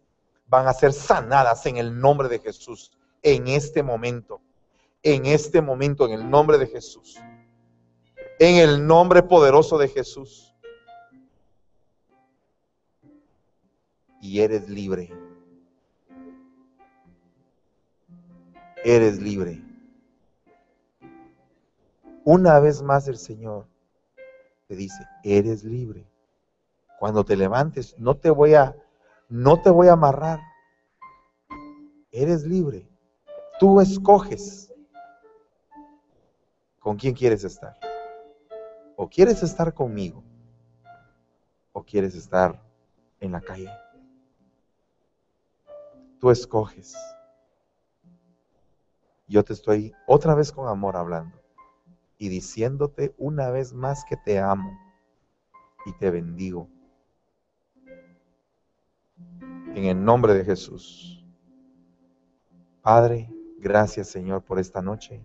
van 0.48 0.68
a 0.68 0.74
ser 0.74 0.92
sanadas 0.92 1.66
en 1.66 1.78
el 1.78 1.98
nombre 1.98 2.28
de 2.28 2.40
Jesús. 2.40 2.92
En 3.22 3.48
este 3.48 3.84
momento, 3.84 4.42
en 5.02 5.26
este 5.28 5.62
momento, 5.62 6.06
en 6.06 6.14
el 6.14 6.30
nombre 6.30 6.58
de 6.58 6.68
Jesús 6.68 7.18
en 8.40 8.56
el 8.58 8.86
nombre 8.86 9.24
poderoso 9.24 9.78
de 9.78 9.88
Jesús. 9.88 10.54
Y 14.22 14.40
eres 14.40 14.70
libre. 14.70 15.12
Eres 18.84 19.22
libre. 19.22 19.62
Una 22.26 22.60
vez 22.60 22.82
más 22.82 23.08
el 23.08 23.18
Señor 23.18 23.68
te 24.68 24.76
dice, 24.76 25.06
eres 25.24 25.64
libre. 25.64 26.08
Cuando 27.00 27.26
te 27.26 27.36
levantes, 27.36 27.96
no 28.00 28.16
te 28.16 28.30
voy 28.30 28.54
a 28.54 28.76
no 29.30 29.62
te 29.62 29.70
voy 29.70 29.88
a 29.88 29.94
amarrar. 29.94 30.40
Eres 32.12 32.44
libre. 32.44 32.88
Tú 33.60 33.82
escoges 33.82 34.72
con 36.80 36.98
quién 36.98 37.14
quieres 37.14 37.44
estar. 37.44 37.76
O 38.96 39.10
quieres 39.10 39.42
estar 39.44 39.74
conmigo 39.74 40.24
o 41.72 41.84
quieres 41.84 42.16
estar 42.16 42.62
en 43.20 43.32
la 43.32 43.42
calle. 43.42 43.70
Tú 46.20 46.30
escoges. 46.30 46.96
Yo 49.28 49.44
te 49.44 49.54
estoy 49.54 49.94
otra 50.08 50.36
vez 50.36 50.52
con 50.52 50.68
amor 50.68 50.96
hablando 50.96 51.42
y 52.18 52.30
diciéndote 52.30 53.14
una 53.18 53.50
vez 53.50 53.74
más 53.74 54.06
que 54.06 54.16
te 54.16 54.40
amo 54.40 54.78
y 55.86 55.94
te 55.94 56.12
bendigo. 56.12 56.70
En 59.76 59.86
el 59.86 60.04
nombre 60.04 60.34
de 60.34 60.46
Jesús. 60.46 61.26
Padre, 62.82 63.30
gracias 63.58 64.10
Señor 64.10 64.44
por 64.44 64.60
esta 64.60 64.82
noche 64.82 65.22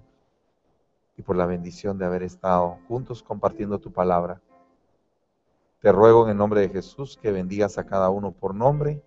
y 1.19 1.23
por 1.23 1.37
la 1.37 1.47
bendición 1.47 1.99
de 1.99 2.07
haber 2.07 2.23
estado 2.23 2.79
juntos 2.87 3.25
compartiendo 3.25 3.81
tu 3.81 3.93
palabra. 3.93 4.41
Te 5.81 5.91
ruego 5.91 6.25
en 6.25 6.31
el 6.31 6.37
nombre 6.37 6.61
de 6.61 6.69
Jesús 6.69 7.19
que 7.21 7.33
bendigas 7.33 7.77
a 7.77 7.85
cada 7.85 8.09
uno 8.09 8.31
por 8.31 8.55
nombre 8.55 9.03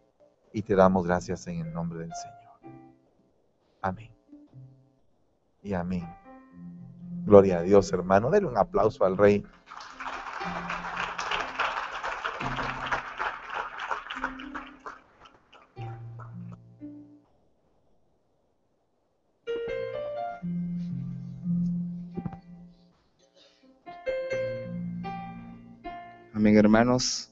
y 0.52 0.62
te 0.62 0.76
damos 0.76 1.08
gracias 1.08 1.48
en 1.48 1.62
el 1.62 1.74
nombre 1.74 2.00
del 2.00 2.14
Señor. 2.14 2.76
Amén. 3.82 4.12
Y 5.64 5.74
amén. 5.74 6.06
Gloria 7.26 7.60
a 7.60 7.62
Dios, 7.62 7.92
hermano. 7.94 8.30
Denle 8.30 8.50
un 8.50 8.58
aplauso 8.58 9.06
al 9.06 9.18
Rey. 9.18 9.46
Hermanos. 26.72 27.31